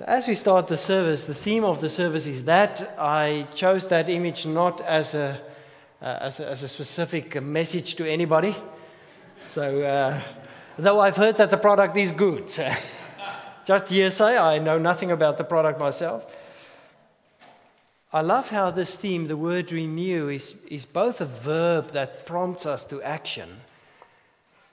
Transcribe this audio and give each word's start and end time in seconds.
So, 0.00 0.06
as 0.06 0.26
we 0.26 0.34
start 0.34 0.66
the 0.66 0.78
service, 0.78 1.26
the 1.26 1.34
theme 1.34 1.62
of 1.62 1.82
the 1.82 1.90
service 1.90 2.26
is 2.26 2.46
that. 2.46 2.94
I 2.98 3.46
chose 3.54 3.86
that 3.88 4.08
image 4.08 4.46
not 4.46 4.80
as 4.80 5.12
a, 5.12 5.38
uh, 6.00 6.04
as 6.22 6.40
a, 6.40 6.48
as 6.48 6.62
a 6.62 6.68
specific 6.68 7.42
message 7.42 7.96
to 7.96 8.10
anybody. 8.10 8.56
So, 9.36 9.82
uh, 9.82 10.18
though 10.78 11.00
I've 11.00 11.18
heard 11.18 11.36
that 11.36 11.50
the 11.50 11.58
product 11.58 11.98
is 11.98 12.12
good, 12.12 12.50
just 13.66 13.88
hearsay, 13.90 14.38
I 14.38 14.58
know 14.58 14.78
nothing 14.78 15.10
about 15.10 15.36
the 15.36 15.44
product 15.44 15.78
myself. 15.78 16.34
I 18.10 18.22
love 18.22 18.48
how 18.48 18.70
this 18.70 18.96
theme, 18.96 19.26
the 19.26 19.36
word 19.36 19.70
renew, 19.70 20.30
is, 20.30 20.54
is 20.70 20.86
both 20.86 21.20
a 21.20 21.26
verb 21.26 21.90
that 21.90 22.24
prompts 22.24 22.64
us 22.64 22.86
to 22.86 23.02
action, 23.02 23.60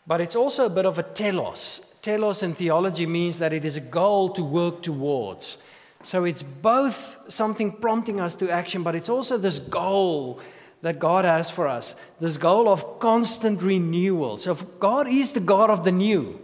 but 0.07 0.21
it's 0.21 0.37
also 0.37 0.67
a 0.67 0.69
bit 0.69 0.85
of 0.85 0.97
a 0.97 1.03
telos. 1.03 1.81
Telos 2.07 2.41
in 2.41 2.55
theology 2.55 3.05
means 3.05 3.39
that 3.39 3.51
it 3.51 3.65
is 3.65 3.75
a 3.75 3.81
goal 3.81 4.29
to 4.29 4.41
work 4.41 4.81
towards. 4.81 5.57
So 6.03 6.23
it's 6.23 6.41
both 6.41 7.17
something 7.27 7.69
prompting 7.69 8.21
us 8.21 8.33
to 8.35 8.49
action, 8.49 8.81
but 8.81 8.95
it's 8.95 9.09
also 9.09 9.37
this 9.37 9.59
goal 9.59 10.39
that 10.83 10.99
God 10.99 11.25
has 11.25 11.51
for 11.51 11.67
us 11.67 11.95
this 12.21 12.37
goal 12.37 12.69
of 12.69 12.99
constant 12.99 13.61
renewal. 13.61 14.37
So 14.37 14.55
God 14.55 15.09
is 15.09 15.33
the 15.33 15.41
God 15.41 15.69
of 15.69 15.83
the 15.83 15.91
new 15.91 16.39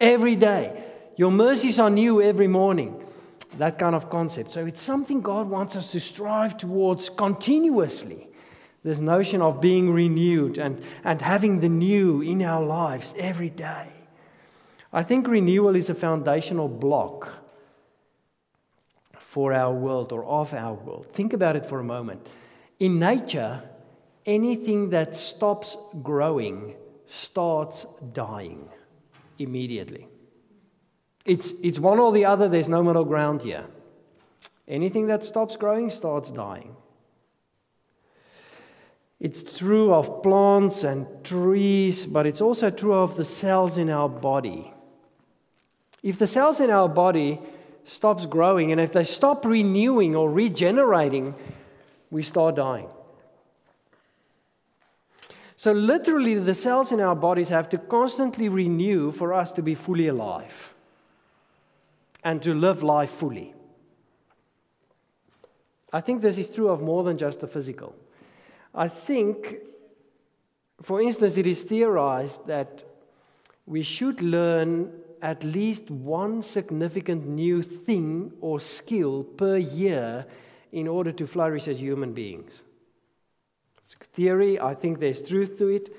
every 0.00 0.34
day. 0.34 0.82
Your 1.14 1.30
mercies 1.30 1.78
are 1.78 1.88
new 1.88 2.20
every 2.20 2.48
morning 2.48 3.00
that 3.58 3.78
kind 3.78 3.94
of 3.94 4.10
concept. 4.10 4.50
So 4.50 4.66
it's 4.66 4.82
something 4.82 5.20
God 5.20 5.48
wants 5.48 5.76
us 5.76 5.92
to 5.92 6.00
strive 6.00 6.56
towards 6.56 7.10
continuously. 7.10 8.26
This 8.82 8.98
notion 8.98 9.40
of 9.40 9.60
being 9.60 9.92
renewed 9.92 10.58
and, 10.58 10.82
and 11.04 11.22
having 11.22 11.60
the 11.60 11.68
new 11.68 12.22
in 12.22 12.42
our 12.42 12.64
lives 12.64 13.14
every 13.16 13.50
day. 13.50 13.92
I 14.96 15.02
think 15.02 15.28
renewal 15.28 15.76
is 15.76 15.90
a 15.90 15.94
foundational 15.94 16.68
block 16.68 17.28
for 19.18 19.52
our 19.52 19.70
world 19.70 20.10
or 20.10 20.24
of 20.24 20.54
our 20.54 20.72
world. 20.72 21.08
Think 21.12 21.34
about 21.34 21.54
it 21.54 21.66
for 21.66 21.78
a 21.78 21.84
moment. 21.84 22.26
In 22.80 22.98
nature, 22.98 23.62
anything 24.24 24.88
that 24.90 25.14
stops 25.14 25.76
growing 26.02 26.76
starts 27.08 27.84
dying 28.14 28.70
immediately. 29.38 30.08
It's, 31.26 31.52
it's 31.62 31.78
one 31.78 31.98
or 31.98 32.10
the 32.10 32.24
other, 32.24 32.48
there's 32.48 32.70
no 32.70 32.82
middle 32.82 33.04
ground 33.04 33.42
here. 33.42 33.66
Anything 34.66 35.08
that 35.08 35.26
stops 35.26 35.56
growing 35.56 35.90
starts 35.90 36.30
dying. 36.30 36.74
It's 39.20 39.58
true 39.58 39.92
of 39.92 40.22
plants 40.22 40.84
and 40.84 41.06
trees, 41.22 42.06
but 42.06 42.24
it's 42.26 42.40
also 42.40 42.70
true 42.70 42.94
of 42.94 43.16
the 43.16 43.26
cells 43.26 43.76
in 43.76 43.90
our 43.90 44.08
body. 44.08 44.72
If 46.06 46.20
the 46.20 46.28
cells 46.28 46.60
in 46.60 46.70
our 46.70 46.88
body 46.88 47.40
stops 47.84 48.26
growing 48.26 48.70
and 48.70 48.80
if 48.80 48.92
they 48.92 49.02
stop 49.02 49.44
renewing 49.44 50.14
or 50.14 50.30
regenerating, 50.30 51.34
we 52.12 52.22
start 52.22 52.54
dying. 52.54 52.86
So 55.56 55.72
literally 55.72 56.34
the 56.34 56.54
cells 56.54 56.92
in 56.92 57.00
our 57.00 57.16
bodies 57.16 57.48
have 57.48 57.68
to 57.70 57.78
constantly 57.78 58.48
renew 58.48 59.10
for 59.10 59.34
us 59.34 59.50
to 59.54 59.62
be 59.62 59.74
fully 59.74 60.06
alive 60.06 60.74
and 62.22 62.40
to 62.44 62.54
live 62.54 62.84
life 62.84 63.10
fully. 63.10 63.52
I 65.92 66.00
think 66.00 66.22
this 66.22 66.38
is 66.38 66.48
true 66.48 66.68
of 66.68 66.80
more 66.80 67.02
than 67.02 67.18
just 67.18 67.40
the 67.40 67.48
physical. 67.48 67.96
I 68.72 68.86
think, 68.86 69.56
for 70.82 71.02
instance, 71.02 71.36
it 71.36 71.48
is 71.48 71.64
theorized 71.64 72.46
that 72.46 72.84
we 73.66 73.82
should 73.82 74.22
learn 74.22 75.02
at 75.22 75.42
least 75.44 75.90
one 75.90 76.42
significant 76.42 77.26
new 77.26 77.62
thing 77.62 78.32
or 78.40 78.60
skill 78.60 79.24
per 79.24 79.56
year 79.56 80.26
in 80.72 80.88
order 80.88 81.12
to 81.12 81.26
flourish 81.26 81.68
as 81.68 81.80
human 81.80 82.12
beings. 82.12 82.52
It's 83.84 83.94
theory, 83.94 84.58
I 84.60 84.74
think 84.74 84.98
there's 84.98 85.22
truth 85.22 85.58
to 85.58 85.68
it. 85.68 85.94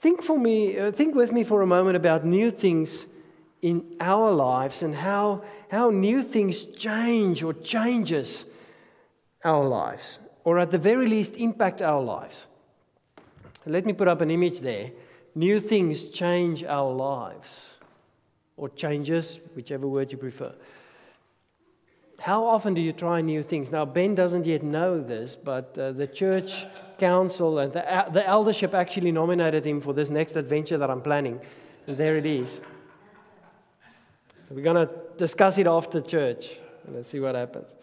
Think 0.00 0.22
for 0.22 0.38
me, 0.38 0.78
uh, 0.78 0.92
think 0.92 1.14
with 1.14 1.32
me 1.32 1.44
for 1.44 1.62
a 1.62 1.66
moment 1.66 1.96
about 1.96 2.24
new 2.24 2.50
things 2.50 3.06
in 3.62 3.96
our 4.00 4.30
lives 4.30 4.82
and 4.82 4.94
how, 4.94 5.42
how 5.70 5.90
new 5.90 6.22
things 6.22 6.64
change 6.64 7.42
or 7.42 7.54
changes 7.54 8.44
our 9.44 9.64
lives, 9.64 10.18
or 10.44 10.58
at 10.58 10.70
the 10.70 10.78
very 10.78 11.06
least 11.06 11.34
impact 11.36 11.80
our 11.80 12.02
lives. 12.02 12.46
Let 13.66 13.86
me 13.86 13.92
put 13.92 14.08
up 14.08 14.20
an 14.20 14.30
image 14.30 14.60
there. 14.60 14.90
New 15.34 15.60
things 15.60 16.04
change 16.04 16.64
our 16.64 16.92
lives, 16.92 17.73
or 18.56 18.68
changes, 18.70 19.40
whichever 19.54 19.86
word 19.86 20.12
you 20.12 20.18
prefer. 20.18 20.54
How 22.20 22.46
often 22.46 22.74
do 22.74 22.80
you 22.80 22.92
try 22.92 23.20
new 23.20 23.42
things? 23.42 23.70
Now, 23.70 23.84
Ben 23.84 24.14
doesn't 24.14 24.46
yet 24.46 24.62
know 24.62 25.02
this, 25.02 25.36
but 25.36 25.76
uh, 25.76 25.92
the 25.92 26.06
church 26.06 26.64
council 26.98 27.58
and 27.58 27.72
the, 27.72 27.92
uh, 27.92 28.08
the 28.08 28.26
eldership 28.26 28.72
actually 28.72 29.12
nominated 29.12 29.66
him 29.66 29.80
for 29.80 29.92
this 29.92 30.08
next 30.08 30.36
adventure 30.36 30.78
that 30.78 30.90
I'm 30.90 31.02
planning. 31.02 31.40
And 31.86 31.96
there 31.96 32.16
it 32.16 32.24
is. 32.26 32.60
So 34.48 34.54
we're 34.54 34.62
going 34.62 34.86
to 34.86 34.92
discuss 35.18 35.58
it 35.58 35.66
after 35.66 36.00
church. 36.00 36.58
Let's 36.88 37.08
see 37.08 37.20
what 37.20 37.34
happens. 37.34 37.74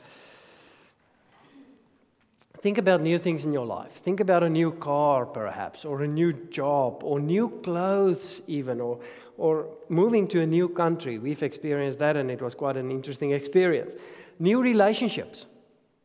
Think 2.62 2.78
about 2.78 3.02
new 3.02 3.18
things 3.18 3.44
in 3.44 3.52
your 3.52 3.66
life. 3.66 3.92
Think 3.92 4.20
about 4.20 4.44
a 4.44 4.50
new 4.50 4.72
car, 4.72 5.26
perhaps, 5.26 5.84
or 5.84 6.04
a 6.04 6.08
new 6.08 6.32
job, 6.32 7.04
or 7.04 7.20
new 7.20 7.50
clothes, 7.64 8.42
even, 8.46 8.80
or, 8.80 9.00
or 9.38 9.68
moving 9.90 10.28
to 10.28 10.42
a 10.42 10.46
new 10.46 10.70
country. 10.70 11.18
We've 11.18 11.42
experienced 11.42 11.98
that, 12.00 12.16
and 12.16 12.30
it 12.30 12.40
was 12.40 12.54
quite 12.54 12.78
an 12.78 12.92
interesting 12.92 13.32
experience. 13.32 13.96
New 14.38 14.62
relationships, 14.62 15.48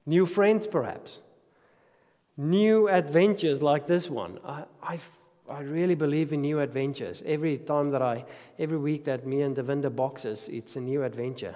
new 0.06 0.25
friends, 0.25 0.66
perhaps, 0.66 1.21
new 2.39 2.89
adventures 2.89 3.61
like 3.61 3.87
this 3.87 4.09
one. 4.09 4.39
I, 4.43 4.65
I've 4.83 5.09
I 5.49 5.61
really 5.61 5.95
believe 5.95 6.33
in 6.33 6.41
new 6.41 6.59
adventures. 6.59 7.22
Every 7.25 7.59
time 7.59 7.91
that 7.93 8.03
I, 8.03 8.25
every 8.59 8.78
week 8.78 9.05
that 9.05 9.27
me 9.27 9.43
and 9.43 9.56
Devinda 9.56 9.95
boxes, 9.95 10.49
it's 10.50 10.75
a 10.75 10.81
new 10.81 11.05
adventure. 11.05 11.55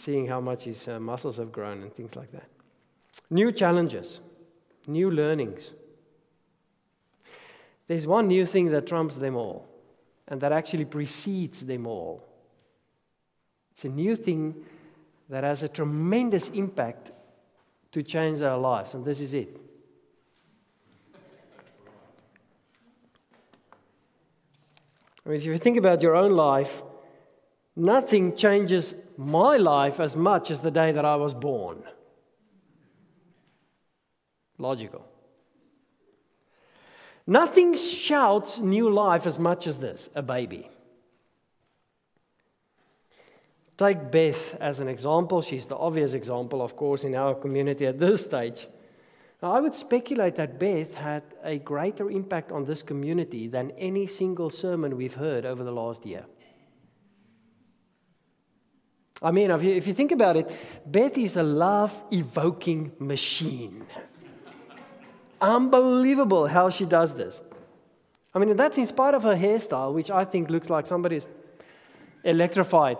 Seeing 0.00 0.26
how 0.26 0.40
much 0.40 0.64
his 0.64 0.88
uh, 0.88 0.98
muscles 0.98 1.36
have 1.36 1.52
grown 1.52 1.82
and 1.82 1.92
things 1.92 2.16
like 2.16 2.32
that. 2.32 2.48
New 3.28 3.52
challenges, 3.52 4.20
new 4.86 5.10
learnings. 5.10 5.70
There's 7.86 8.06
one 8.06 8.28
new 8.28 8.46
thing 8.46 8.70
that 8.70 8.86
trumps 8.86 9.16
them 9.16 9.36
all, 9.36 9.68
and 10.28 10.40
that 10.40 10.52
actually 10.52 10.84
precedes 10.84 11.66
them 11.66 11.86
all. 11.86 12.24
It's 13.72 13.84
a 13.84 13.88
new 13.88 14.16
thing 14.16 14.54
that 15.28 15.44
has 15.44 15.62
a 15.62 15.68
tremendous 15.68 16.48
impact 16.48 17.12
to 17.92 18.02
change 18.02 18.42
our 18.42 18.58
lives, 18.58 18.94
and 18.94 19.04
this 19.04 19.20
is 19.20 19.34
it 19.34 19.60
I 25.24 25.28
mean, 25.28 25.38
if 25.38 25.44
you 25.44 25.58
think 25.58 25.76
about 25.76 26.02
your 26.02 26.16
own 26.16 26.32
life, 26.32 26.82
nothing 27.80 28.36
changes 28.36 28.94
my 29.16 29.56
life 29.56 30.00
as 30.00 30.14
much 30.14 30.50
as 30.50 30.60
the 30.60 30.70
day 30.70 30.92
that 30.92 31.04
I 31.04 31.16
was 31.16 31.34
born. 31.34 31.82
Logical. 34.58 35.06
Nothing 37.26 37.76
shouts 37.76 38.58
new 38.58 38.90
life 38.90 39.26
as 39.26 39.38
much 39.38 39.66
as 39.66 39.78
this 39.78 40.08
a 40.14 40.22
baby. 40.22 40.68
Take 43.76 44.10
Beth 44.10 44.56
as 44.60 44.80
an 44.80 44.88
example. 44.88 45.40
She's 45.40 45.66
the 45.66 45.76
obvious 45.76 46.12
example, 46.12 46.60
of 46.60 46.76
course, 46.76 47.04
in 47.04 47.14
our 47.14 47.34
community 47.34 47.86
at 47.86 47.98
this 47.98 48.24
stage. 48.24 48.68
Now, 49.42 49.52
I 49.52 49.60
would 49.60 49.74
speculate 49.74 50.36
that 50.36 50.58
Beth 50.58 50.94
had 50.94 51.22
a 51.42 51.56
greater 51.58 52.10
impact 52.10 52.52
on 52.52 52.66
this 52.66 52.82
community 52.82 53.48
than 53.48 53.70
any 53.78 54.06
single 54.06 54.50
sermon 54.50 54.98
we've 54.98 55.14
heard 55.14 55.46
over 55.46 55.64
the 55.64 55.72
last 55.72 56.04
year. 56.04 56.26
I 59.22 59.30
mean, 59.30 59.50
if 59.50 59.62
you, 59.62 59.74
if 59.74 59.86
you 59.86 59.94
think 59.94 60.12
about 60.12 60.36
it, 60.36 60.50
Beth 60.86 61.18
is 61.18 61.36
a 61.36 61.42
love 61.42 61.96
evoking 62.10 62.92
machine. 62.98 63.86
Unbelievable 65.40 66.46
how 66.46 66.70
she 66.70 66.84
does 66.86 67.14
this. 67.14 67.42
I 68.34 68.38
mean, 68.38 68.56
that's 68.56 68.78
in 68.78 68.86
spite 68.86 69.14
of 69.14 69.22
her 69.24 69.34
hairstyle, 69.34 69.92
which 69.92 70.10
I 70.10 70.24
think 70.24 70.50
looks 70.50 70.70
like 70.70 70.86
somebody's 70.86 71.26
electrified. 72.24 72.98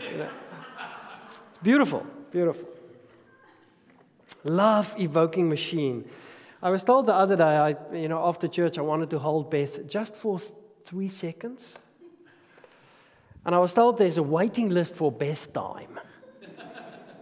it's 0.00 1.58
beautiful, 1.62 2.06
beautiful 2.30 2.70
love 4.44 4.94
evoking 4.98 5.48
machine. 5.48 6.08
I 6.62 6.70
was 6.70 6.84
told 6.84 7.06
the 7.06 7.14
other 7.14 7.36
day, 7.36 7.56
I, 7.56 7.76
you 7.92 8.08
know, 8.08 8.26
after 8.26 8.48
church, 8.48 8.78
I 8.78 8.82
wanted 8.82 9.10
to 9.10 9.18
hold 9.18 9.50
Beth 9.50 9.86
just 9.86 10.14
for 10.14 10.38
th- 10.38 10.52
three 10.84 11.08
seconds. 11.08 11.74
And 13.44 13.54
I 13.54 13.58
was 13.58 13.72
told 13.72 13.98
there's 13.98 14.18
a 14.18 14.22
waiting 14.22 14.68
list 14.68 14.94
for 14.94 15.10
Beth 15.10 15.52
time. 15.52 15.98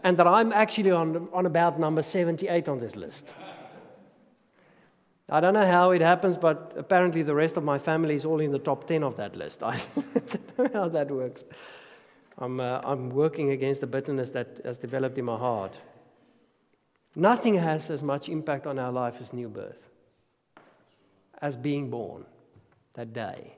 and 0.03 0.17
that 0.17 0.27
I'm 0.27 0.53
actually 0.53 0.91
on, 0.91 1.29
on 1.33 1.47
about 1.47 1.79
number 1.79 2.03
78 2.03 2.69
on 2.69 2.81
this 2.81 2.97
list. 2.97 3.33
I 5.31 5.41
don't 5.41 5.53
know 5.53 5.67
how 5.67 5.91
it 5.91 6.01
happens, 6.01 6.39
but 6.39 6.73
apparently 6.77 7.23
the 7.23 7.35
rest 7.35 7.57
of 7.57 7.65
my 7.65 7.79
family 7.79 8.15
is 8.15 8.25
all 8.25 8.41
in 8.41 8.51
the 8.51 8.59
top 8.59 8.87
10 8.87 9.03
of 9.05 9.17
that 9.17 9.37
list. 9.37 9.63
I 9.63 9.79
don't 10.57 10.59
know 10.59 10.81
how 10.83 10.89
that 10.89 11.11
works. 11.11 11.45
I'm, 12.39 12.61
uh, 12.61 12.81
I'm 12.83 13.11
working 13.11 13.51
against 13.51 13.81
the 13.81 13.87
bitterness 13.87 14.31
that 14.31 14.61
has 14.65 14.79
developed 14.79 15.19
in 15.19 15.27
my 15.27 15.37
heart. 15.37 15.79
Nothing 17.15 17.57
has 17.57 17.91
as 17.91 18.03
much 18.03 18.29
impact 18.29 18.67
on 18.67 18.79
our 18.79 18.93
life 18.93 19.21
as 19.21 19.33
new 19.33 19.49
birth, 19.49 19.89
as 21.43 21.57
being 21.57 21.91
born 21.91 22.25
that 22.95 23.13
day 23.13 23.58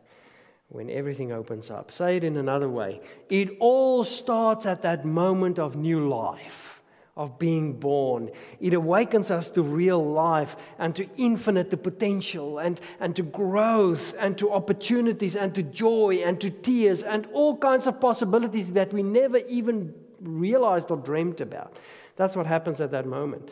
when 0.71 0.89
everything 0.89 1.31
opens 1.33 1.71
up. 1.71 1.93
Say 1.93 2.17
it 2.17 2.25
in 2.25 2.37
another 2.37 2.69
way 2.69 3.01
it 3.29 3.57
all 3.61 4.03
starts 4.05 4.67
at 4.67 4.83
that 4.83 5.05
moment 5.05 5.59
of 5.59 5.77
new 5.77 6.09
life 6.09 6.81
of 7.17 7.39
being 7.39 7.75
born. 7.75 8.31
It 8.61 8.73
awakens 8.73 9.31
us 9.31 9.51
to 9.51 9.63
real 9.63 10.03
life 10.03 10.57
and 10.79 10.97
to 10.97 11.07
infinite 11.19 11.71
potential 11.83 12.59
and, 12.59 12.81
and 12.99 13.15
to 13.17 13.23
growth 13.23 14.15
and 14.19 14.39
to 14.39 14.51
opportunities 14.51 15.37
and 15.37 15.55
to 15.55 15.63
joy 15.63 16.23
and 16.25 16.41
to 16.41 16.49
tears 16.49 17.03
and 17.03 17.27
all 17.35 17.59
kinds 17.59 17.87
of 17.87 18.01
possibilities 18.01 18.73
that 18.73 18.93
we 18.95 19.03
never 19.03 19.39
even 19.49 19.93
realized 20.23 20.91
or 20.91 20.97
dreamt 20.97 21.43
about. 21.43 21.77
That's 22.17 22.37
what 22.37 22.47
happens 22.47 22.81
at 22.81 22.91
that 22.93 23.07
moment. 23.07 23.51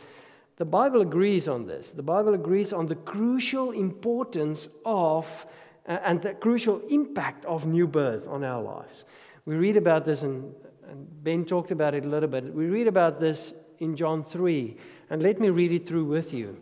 The 0.56 0.64
Bible 0.64 1.02
agrees 1.02 1.46
on 1.46 1.66
this. 1.66 1.90
The 1.90 2.02
Bible 2.02 2.34
agrees 2.34 2.72
on 2.72 2.86
the 2.86 2.96
crucial 2.96 3.72
importance 3.72 4.68
of 4.86 5.46
and 5.88 6.22
the 6.22 6.34
crucial 6.34 6.80
impact 6.88 7.44
of 7.46 7.66
new 7.66 7.88
birth 7.88 8.28
on 8.28 8.44
our 8.44 8.62
lives. 8.62 9.04
We 9.44 9.56
read 9.56 9.76
about 9.76 10.04
this 10.04 10.22
in 10.22 10.54
and 10.88 11.06
Ben 11.22 11.44
talked 11.44 11.70
about 11.70 11.94
it 11.94 12.04
a 12.04 12.08
little 12.08 12.28
bit. 12.28 12.52
We 12.52 12.66
read 12.66 12.88
about 12.88 13.20
this 13.20 13.52
in 13.78 13.94
John 13.94 14.24
3, 14.24 14.76
and 15.10 15.22
let 15.22 15.38
me 15.38 15.50
read 15.50 15.72
it 15.72 15.86
through 15.86 16.06
with 16.06 16.32
you. 16.32 16.58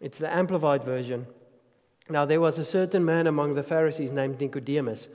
It's 0.00 0.18
the 0.18 0.34
Amplified 0.34 0.82
Version. 0.82 1.26
Now, 2.08 2.24
there 2.24 2.40
was 2.40 2.58
a 2.58 2.64
certain 2.64 3.04
man 3.04 3.26
among 3.26 3.54
the 3.54 3.62
Pharisees 3.62 4.12
named 4.12 4.40
Nicodemus, 4.40 5.08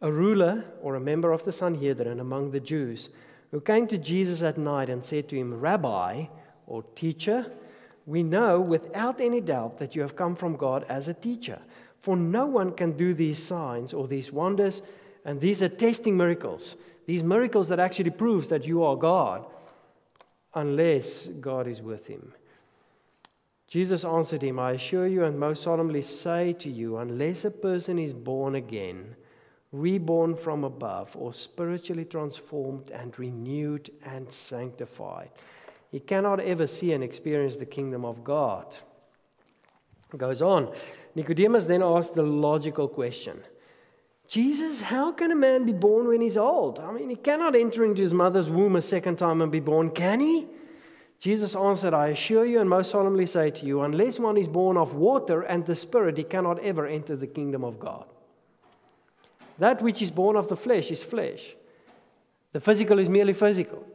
a 0.00 0.12
ruler 0.12 0.64
or 0.82 0.94
a 0.94 1.00
member 1.00 1.32
of 1.32 1.44
the 1.44 1.52
Sanhedrin 1.52 2.20
among 2.20 2.50
the 2.50 2.60
Jews, 2.60 3.08
who 3.50 3.60
came 3.60 3.86
to 3.88 3.98
Jesus 3.98 4.42
at 4.42 4.58
night 4.58 4.90
and 4.90 5.04
said 5.04 5.28
to 5.28 5.36
him, 5.36 5.58
Rabbi, 5.58 6.26
or 6.66 6.82
teacher, 6.94 7.50
we 8.04 8.22
know 8.22 8.60
without 8.60 9.20
any 9.20 9.40
doubt 9.40 9.78
that 9.78 9.94
you 9.94 10.02
have 10.02 10.16
come 10.16 10.34
from 10.34 10.56
God 10.56 10.84
as 10.88 11.08
a 11.08 11.14
teacher. 11.14 11.60
For 12.06 12.16
no 12.16 12.46
one 12.46 12.70
can 12.70 12.92
do 12.92 13.14
these 13.14 13.42
signs 13.42 13.92
or 13.92 14.06
these 14.06 14.30
wonders, 14.30 14.80
and 15.24 15.40
these 15.40 15.60
are 15.60 15.68
testing 15.68 16.16
miracles 16.16 16.76
these 17.04 17.24
miracles 17.24 17.66
that 17.66 17.80
actually 17.80 18.10
proves 18.10 18.46
that 18.46 18.64
you 18.64 18.84
are 18.84 18.94
God, 18.94 19.44
unless 20.54 21.26
God 21.26 21.66
is 21.66 21.82
with 21.82 22.06
him. 22.06 22.32
Jesus 23.66 24.04
answered 24.04 24.42
him, 24.42 24.60
I 24.60 24.72
assure 24.72 25.08
you 25.08 25.24
and 25.24 25.36
most 25.36 25.64
solemnly 25.64 26.02
say 26.02 26.52
to 26.60 26.70
you, 26.70 26.96
unless 26.98 27.44
a 27.44 27.50
person 27.50 27.98
is 27.98 28.12
born 28.12 28.54
again, 28.54 29.16
reborn 29.72 30.36
from 30.36 30.62
above, 30.62 31.16
or 31.16 31.32
spiritually 31.32 32.04
transformed 32.04 32.90
and 32.90 33.18
renewed 33.18 33.90
and 34.04 34.32
sanctified, 34.32 35.30
he 35.90 35.98
cannot 35.98 36.38
ever 36.38 36.68
see 36.68 36.92
and 36.92 37.02
experience 37.02 37.56
the 37.56 37.66
kingdom 37.66 38.04
of 38.04 38.22
God. 38.22 38.66
It 40.12 40.18
goes 40.18 40.40
on. 40.40 40.72
Nicodemus 41.16 41.64
then 41.64 41.82
asked 41.82 42.14
the 42.14 42.22
logical 42.22 42.86
question 42.86 43.42
Jesus, 44.28 44.82
how 44.82 45.12
can 45.12 45.30
a 45.30 45.36
man 45.36 45.64
be 45.64 45.72
born 45.72 46.08
when 46.08 46.20
he's 46.20 46.36
old? 46.36 46.78
I 46.78 46.92
mean, 46.92 47.08
he 47.08 47.16
cannot 47.16 47.56
enter 47.56 47.84
into 47.84 48.02
his 48.02 48.12
mother's 48.12 48.50
womb 48.50 48.76
a 48.76 48.82
second 48.82 49.16
time 49.16 49.40
and 49.40 49.50
be 49.50 49.60
born, 49.60 49.90
can 49.90 50.20
he? 50.20 50.46
Jesus 51.18 51.56
answered, 51.56 51.94
I 51.94 52.08
assure 52.08 52.44
you 52.44 52.60
and 52.60 52.68
most 52.68 52.90
solemnly 52.90 53.26
say 53.26 53.50
to 53.50 53.64
you, 53.64 53.82
unless 53.82 54.18
one 54.18 54.36
is 54.36 54.48
born 54.48 54.76
of 54.76 54.94
water 54.94 55.40
and 55.42 55.64
the 55.64 55.74
Spirit, 55.74 56.18
he 56.18 56.24
cannot 56.24 56.58
ever 56.58 56.86
enter 56.86 57.16
the 57.16 57.26
kingdom 57.26 57.64
of 57.64 57.78
God. 57.78 58.04
That 59.58 59.80
which 59.80 60.02
is 60.02 60.10
born 60.10 60.36
of 60.36 60.48
the 60.48 60.56
flesh 60.56 60.90
is 60.90 61.02
flesh, 61.02 61.54
the 62.52 62.60
physical 62.60 62.98
is 62.98 63.08
merely 63.08 63.32
physical. 63.32 63.86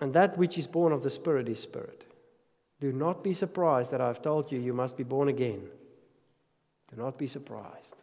And 0.00 0.12
that 0.12 0.36
which 0.36 0.58
is 0.58 0.66
born 0.66 0.92
of 0.92 1.02
the 1.02 1.10
Spirit 1.10 1.48
is 1.48 1.60
spirit. 1.60 2.04
Do 2.82 2.90
not 2.90 3.22
be 3.22 3.32
surprised 3.32 3.92
that 3.92 4.00
I've 4.00 4.20
told 4.20 4.50
you 4.50 4.58
you 4.58 4.72
must 4.72 4.96
be 4.96 5.04
born 5.04 5.28
again. 5.28 5.62
Do 6.90 7.00
not 7.00 7.16
be 7.16 7.28
surprised. 7.28 7.94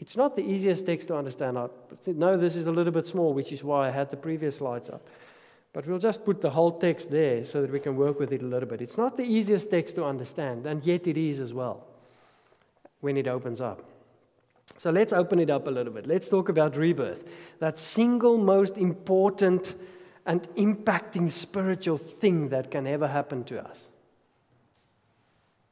It's 0.00 0.16
not 0.16 0.34
the 0.34 0.42
easiest 0.42 0.84
text 0.84 1.06
to 1.06 1.14
understand. 1.14 1.56
I 1.56 1.68
know 2.06 2.36
this 2.36 2.56
is 2.56 2.66
a 2.66 2.72
little 2.72 2.92
bit 2.92 3.06
small, 3.06 3.32
which 3.32 3.52
is 3.52 3.62
why 3.62 3.86
I 3.86 3.90
had 3.92 4.10
the 4.10 4.16
previous 4.16 4.56
slides 4.56 4.90
up. 4.90 5.06
But 5.72 5.86
we'll 5.86 6.00
just 6.00 6.24
put 6.24 6.40
the 6.40 6.50
whole 6.50 6.72
text 6.72 7.12
there 7.12 7.44
so 7.44 7.62
that 7.62 7.70
we 7.70 7.78
can 7.78 7.94
work 7.94 8.18
with 8.18 8.32
it 8.32 8.42
a 8.42 8.44
little 8.44 8.68
bit. 8.68 8.82
It's 8.82 8.98
not 8.98 9.16
the 9.16 9.22
easiest 9.22 9.70
text 9.70 9.94
to 9.94 10.04
understand, 10.04 10.66
and 10.66 10.84
yet 10.84 11.06
it 11.06 11.16
is 11.16 11.38
as 11.38 11.54
well 11.54 11.86
when 13.02 13.16
it 13.16 13.28
opens 13.28 13.60
up. 13.60 13.88
So 14.78 14.90
let's 14.90 15.12
open 15.12 15.38
it 15.38 15.48
up 15.48 15.68
a 15.68 15.70
little 15.70 15.92
bit. 15.92 16.08
Let's 16.08 16.28
talk 16.28 16.48
about 16.48 16.76
rebirth, 16.76 17.22
that 17.60 17.78
single 17.78 18.36
most 18.36 18.78
important 18.78 19.76
and 20.24 20.42
impacting 20.54 21.30
spiritual 21.30 21.98
thing 21.98 22.48
that 22.50 22.70
can 22.70 22.86
ever 22.86 23.08
happen 23.08 23.44
to 23.44 23.62
us. 23.62 23.88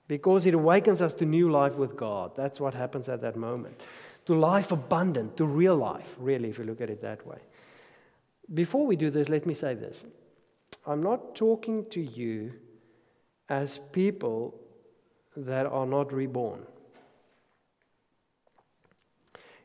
Because 0.09 0.45
it 0.47 0.55
awakens 0.55 1.01
us 1.01 1.15
to 1.15 1.25
new 1.25 1.51
life 1.51 1.75
with 1.75 1.97
God. 1.97 2.35
That's 2.37 2.59
what 2.59 2.75
happens 2.75 3.09
at 3.09 3.21
that 3.21 3.37
moment 3.37 3.81
to 4.27 4.35
life 4.35 4.71
abundant, 4.71 5.37
to 5.37 5.45
real 5.45 5.77
life, 5.77 6.15
really, 6.19 6.51
if 6.51 6.59
you 6.59 6.65
look 6.65 6.81
at 6.81 6.91
it 6.91 7.03
that 7.03 7.27
way. 7.27 7.39
Before 8.53 8.87
we 8.87 8.97
do 8.97 9.11
this, 9.11 9.29
let 9.29 9.47
me 9.47 9.55
say 9.55 9.75
this. 9.75 10.05
I'm 10.87 11.03
not 11.03 11.35
talking 11.35 11.87
to 11.91 12.01
you 12.01 12.53
as 13.49 13.79
people 13.93 14.55
that 15.37 15.67
are 15.67 15.87
not 15.87 16.13
reborn. 16.13 16.65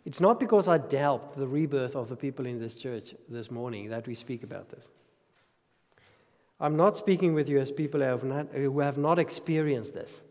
It's 0.05 0.21
not 0.21 0.39
because 0.39 0.67
I 0.67 0.77
doubt 0.77 1.35
the 1.35 1.47
rebirth 1.47 1.95
of 1.95 2.09
the 2.09 2.15
people 2.15 2.45
in 2.45 2.59
this 2.59 2.75
church 2.75 3.15
this 3.27 3.49
morning 3.49 3.89
that 3.89 4.07
we 4.07 4.15
speak 4.15 4.43
about 4.43 4.69
this. 4.69 4.87
I'm 6.59 6.77
not 6.77 6.95
speaking 6.97 7.33
with 7.33 7.49
you 7.49 7.59
as 7.59 7.71
people 7.71 7.99
who 7.99 8.05
have 8.05 8.23
not, 8.23 8.47
who 8.53 8.79
have 8.79 8.97
not 8.97 9.19
experienced 9.19 9.93
this, 9.93 10.21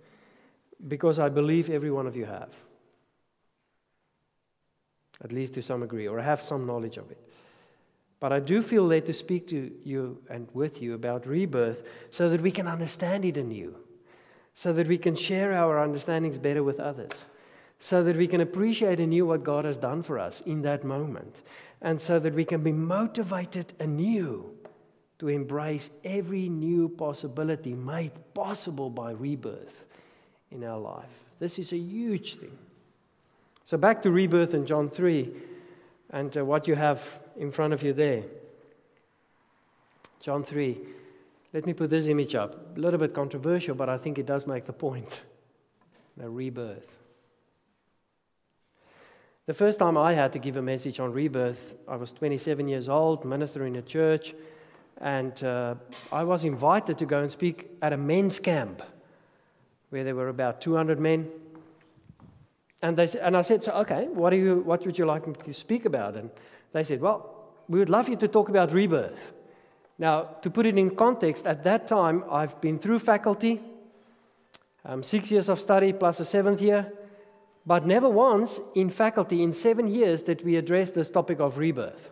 because 0.86 1.18
I 1.18 1.28
believe 1.28 1.68
every 1.68 1.90
one 1.90 2.06
of 2.06 2.16
you 2.16 2.24
have 2.24 2.50
at 5.22 5.32
least 5.32 5.54
to 5.54 5.62
some 5.62 5.80
degree, 5.80 6.08
or 6.08 6.20
have 6.20 6.42
some 6.42 6.66
knowledge 6.66 6.96
of 6.96 7.10
it. 7.10 7.18
But 8.20 8.32
I 8.32 8.40
do 8.40 8.62
feel 8.62 8.82
led 8.82 9.06
to 9.06 9.12
speak 9.12 9.46
to 9.48 9.70
you 9.84 10.20
and 10.28 10.48
with 10.52 10.82
you 10.82 10.94
about 10.94 11.26
rebirth 11.26 11.86
so 12.10 12.28
that 12.28 12.40
we 12.40 12.50
can 12.50 12.66
understand 12.66 13.24
it 13.24 13.36
anew, 13.36 13.76
so 14.54 14.72
that 14.72 14.88
we 14.88 14.98
can 14.98 15.14
share 15.14 15.52
our 15.52 15.78
understandings 15.78 16.36
better 16.36 16.62
with 16.62 16.80
others, 16.80 17.24
so 17.84 18.02
that 18.02 18.16
we 18.16 18.26
can 18.26 18.40
appreciate 18.40 18.98
anew 18.98 19.26
what 19.26 19.44
God 19.44 19.66
has 19.66 19.76
done 19.76 20.02
for 20.02 20.18
us 20.18 20.40
in 20.46 20.62
that 20.62 20.84
moment, 20.84 21.36
and 21.82 22.00
so 22.00 22.18
that 22.18 22.32
we 22.32 22.42
can 22.42 22.62
be 22.62 22.72
motivated 22.72 23.74
anew 23.78 24.56
to 25.18 25.28
embrace 25.28 25.90
every 26.02 26.48
new 26.48 26.88
possibility 26.88 27.74
made 27.74 28.12
possible 28.32 28.88
by 28.88 29.10
rebirth 29.10 29.84
in 30.50 30.64
our 30.64 30.78
life. 30.78 31.10
This 31.38 31.58
is 31.58 31.74
a 31.74 31.76
huge 31.76 32.36
thing. 32.36 32.56
So 33.66 33.76
back 33.76 34.02
to 34.04 34.10
rebirth 34.10 34.54
in 34.54 34.64
John 34.64 34.88
3 34.88 35.30
and 36.08 36.34
uh, 36.38 36.42
what 36.42 36.66
you 36.66 36.76
have 36.76 37.20
in 37.36 37.52
front 37.52 37.74
of 37.74 37.82
you 37.82 37.92
there. 37.92 38.22
John 40.20 40.42
3. 40.42 40.78
Let 41.52 41.66
me 41.66 41.74
put 41.74 41.90
this 41.90 42.06
image 42.06 42.34
up. 42.34 42.78
A 42.78 42.80
little 42.80 42.98
bit 42.98 43.12
controversial, 43.12 43.74
but 43.74 43.90
I 43.90 43.98
think 43.98 44.18
it 44.18 44.24
does 44.24 44.46
make 44.46 44.64
the 44.64 44.72
point. 44.72 45.20
A 46.22 46.30
rebirth. 46.30 47.03
The 49.46 49.54
first 49.54 49.78
time 49.78 49.98
I 49.98 50.14
had 50.14 50.32
to 50.32 50.38
give 50.38 50.56
a 50.56 50.62
message 50.62 51.00
on 51.00 51.12
rebirth, 51.12 51.74
I 51.86 51.96
was 51.96 52.10
27 52.12 52.66
years 52.66 52.88
old, 52.88 53.24
minister 53.24 53.66
in 53.66 53.76
a 53.76 53.82
church, 53.82 54.34
and 55.00 55.42
uh, 55.44 55.74
I 56.10 56.24
was 56.24 56.44
invited 56.44 56.96
to 56.98 57.06
go 57.06 57.20
and 57.20 57.30
speak 57.30 57.70
at 57.82 57.92
a 57.92 57.96
men's 57.96 58.38
camp 58.38 58.82
where 59.90 60.02
there 60.02 60.14
were 60.14 60.28
about 60.28 60.60
200 60.60 60.98
men 60.98 61.30
and, 62.84 62.98
they, 62.98 63.08
and 63.18 63.34
I 63.34 63.40
said, 63.40 63.64
so, 63.64 63.72
okay, 63.72 64.08
what, 64.08 64.28
do 64.28 64.36
you, 64.36 64.56
what 64.56 64.84
would 64.84 64.98
you 64.98 65.06
like 65.06 65.26
me 65.26 65.32
to 65.44 65.54
speak 65.54 65.86
about? 65.86 66.16
And 66.16 66.28
they 66.72 66.82
said, 66.82 67.00
well, 67.00 67.48
we 67.66 67.78
would 67.78 67.88
love 67.88 68.10
you 68.10 68.16
to 68.16 68.28
talk 68.28 68.50
about 68.50 68.74
rebirth. 68.74 69.32
Now, 69.98 70.24
to 70.42 70.50
put 70.50 70.66
it 70.66 70.76
in 70.76 70.94
context, 70.94 71.46
at 71.46 71.64
that 71.64 71.88
time, 71.88 72.24
I've 72.30 72.60
been 72.60 72.78
through 72.78 72.98
faculty, 72.98 73.62
um, 74.84 75.02
six 75.02 75.30
years 75.30 75.48
of 75.48 75.60
study 75.60 75.94
plus 75.94 76.20
a 76.20 76.26
seventh 76.26 76.60
year, 76.60 76.92
but 77.66 77.86
never 77.86 78.08
once 78.08 78.60
in 78.74 78.90
faculty 78.90 79.42
in 79.42 79.52
seven 79.52 79.88
years 79.88 80.22
did 80.22 80.44
we 80.44 80.56
address 80.56 80.90
this 80.90 81.10
topic 81.10 81.40
of 81.40 81.58
rebirth. 81.58 82.10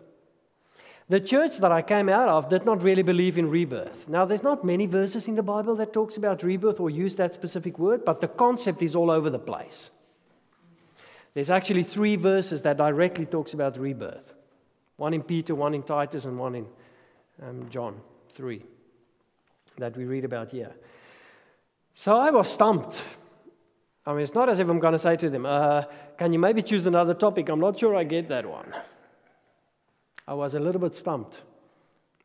The 1.09 1.19
church 1.19 1.57
that 1.57 1.71
I 1.71 1.81
came 1.81 2.09
out 2.09 2.29
of 2.29 2.49
did 2.49 2.65
not 2.65 2.81
really 2.81 3.03
believe 3.03 3.37
in 3.37 3.49
rebirth. 3.49 4.07
Now, 4.07 4.25
there's 4.25 4.41
not 4.41 4.63
many 4.63 4.85
verses 4.85 5.27
in 5.27 5.35
the 5.35 5.43
Bible 5.43 5.75
that 5.75 5.93
talks 5.93 6.17
about 6.17 6.43
rebirth 6.43 6.79
or 6.79 6.89
use 6.89 7.15
that 7.17 7.33
specific 7.33 7.77
word, 7.77 8.05
but 8.05 8.21
the 8.21 8.27
concept 8.27 8.81
is 8.81 8.95
all 8.95 9.11
over 9.11 9.29
the 9.29 9.39
place. 9.39 9.89
There's 11.33 11.49
actually 11.49 11.83
three 11.83 12.15
verses 12.15 12.61
that 12.61 12.77
directly 12.77 13.25
talks 13.25 13.53
about 13.53 13.77
rebirth. 13.77 14.33
One 14.97 15.13
in 15.13 15.23
Peter, 15.23 15.55
one 15.55 15.73
in 15.73 15.83
Titus, 15.83 16.25
and 16.25 16.39
one 16.39 16.55
in 16.55 16.67
um, 17.41 17.69
John 17.69 17.99
3 18.33 18.63
that 19.77 19.97
we 19.97 20.05
read 20.05 20.23
about 20.23 20.51
here. 20.51 20.71
So 21.95 22.15
I 22.15 22.29
was 22.29 22.49
stumped. 22.49 23.03
I 24.05 24.11
mean, 24.11 24.21
it's 24.21 24.33
not 24.33 24.49
as 24.49 24.59
if 24.59 24.67
I'm 24.67 24.79
going 24.79 24.93
to 24.93 24.99
say 24.99 25.15
to 25.15 25.29
them, 25.29 25.45
uh, 25.45 25.83
Can 26.17 26.33
you 26.33 26.39
maybe 26.39 26.61
choose 26.61 26.85
another 26.85 27.13
topic? 27.13 27.49
I'm 27.49 27.59
not 27.59 27.79
sure 27.79 27.95
I 27.95 28.03
get 28.03 28.27
that 28.29 28.45
one. 28.45 28.73
I 30.27 30.33
was 30.33 30.53
a 30.53 30.59
little 30.59 30.81
bit 30.81 30.95
stumped. 30.95 31.41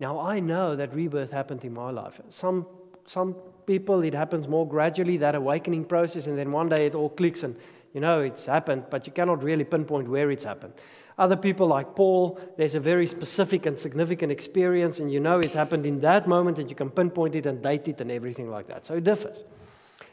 Now, 0.00 0.20
I 0.20 0.40
know 0.40 0.76
that 0.76 0.94
rebirth 0.94 1.32
happened 1.32 1.64
in 1.64 1.74
my 1.74 1.90
life. 1.90 2.20
Some, 2.28 2.66
some 3.04 3.34
people, 3.66 4.02
it 4.02 4.14
happens 4.14 4.46
more 4.46 4.66
gradually, 4.66 5.16
that 5.18 5.34
awakening 5.34 5.84
process, 5.84 6.26
and 6.26 6.38
then 6.38 6.52
one 6.52 6.68
day 6.68 6.86
it 6.86 6.94
all 6.94 7.10
clicks 7.10 7.42
and 7.42 7.56
you 7.94 8.00
know 8.00 8.20
it's 8.20 8.46
happened, 8.46 8.84
but 8.90 9.06
you 9.06 9.12
cannot 9.12 9.42
really 9.42 9.64
pinpoint 9.64 10.08
where 10.08 10.30
it's 10.30 10.44
happened. 10.44 10.74
Other 11.16 11.36
people, 11.36 11.66
like 11.66 11.96
Paul, 11.96 12.38
there's 12.56 12.76
a 12.76 12.80
very 12.80 13.06
specific 13.06 13.66
and 13.66 13.76
significant 13.76 14.30
experience, 14.30 15.00
and 15.00 15.10
you 15.10 15.18
know 15.18 15.40
it 15.40 15.52
happened 15.52 15.84
in 15.84 16.00
that 16.00 16.28
moment, 16.28 16.58
and 16.58 16.68
you 16.68 16.76
can 16.76 16.90
pinpoint 16.90 17.34
it 17.34 17.46
and 17.46 17.60
date 17.62 17.88
it 17.88 18.00
and 18.00 18.10
everything 18.10 18.50
like 18.50 18.68
that. 18.68 18.86
So 18.86 18.94
it 18.94 19.04
differs. 19.04 19.42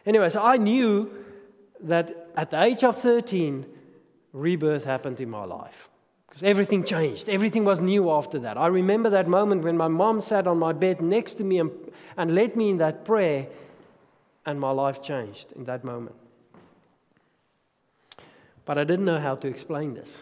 Anyway, 0.06 0.30
so 0.30 0.42
I 0.42 0.58
knew 0.58 1.25
that 1.86 2.30
at 2.36 2.51
the 2.51 2.62
age 2.62 2.84
of 2.84 2.98
13, 2.98 3.65
rebirth 4.34 4.84
happened 4.84 5.20
in 5.20 5.30
my 5.30 5.46
life. 5.46 5.89
Because 6.27 6.44
everything 6.44 6.84
changed. 6.84 7.30
Everything 7.30 7.63
was 7.63 7.80
new 7.80 8.12
after 8.12 8.39
that. 8.39 8.58
I 8.58 8.68
remember 8.68 9.10
that 9.12 9.27
moment 9.27 9.63
when 9.63 9.77
my 9.77 9.88
mom 9.88 10.20
sat 10.22 10.48
on 10.48 10.60
my 10.60 10.74
bed 10.74 11.01
next 11.01 11.36
to 11.36 11.44
me 11.44 11.60
and, 11.60 11.72
and 12.18 12.36
led 12.36 12.56
me 12.56 12.70
in 12.70 12.77
that 12.80 13.06
prayer, 13.06 13.48
and 14.46 14.60
my 14.60 14.72
life 14.72 15.01
changed 15.01 15.51
in 15.54 15.63
that 15.65 15.84
moment. 15.84 16.15
But 18.65 18.77
I 18.77 18.84
didn't 18.84 19.06
know 19.06 19.20
how 19.20 19.36
to 19.36 19.48
explain 19.48 19.94
this. 19.94 20.18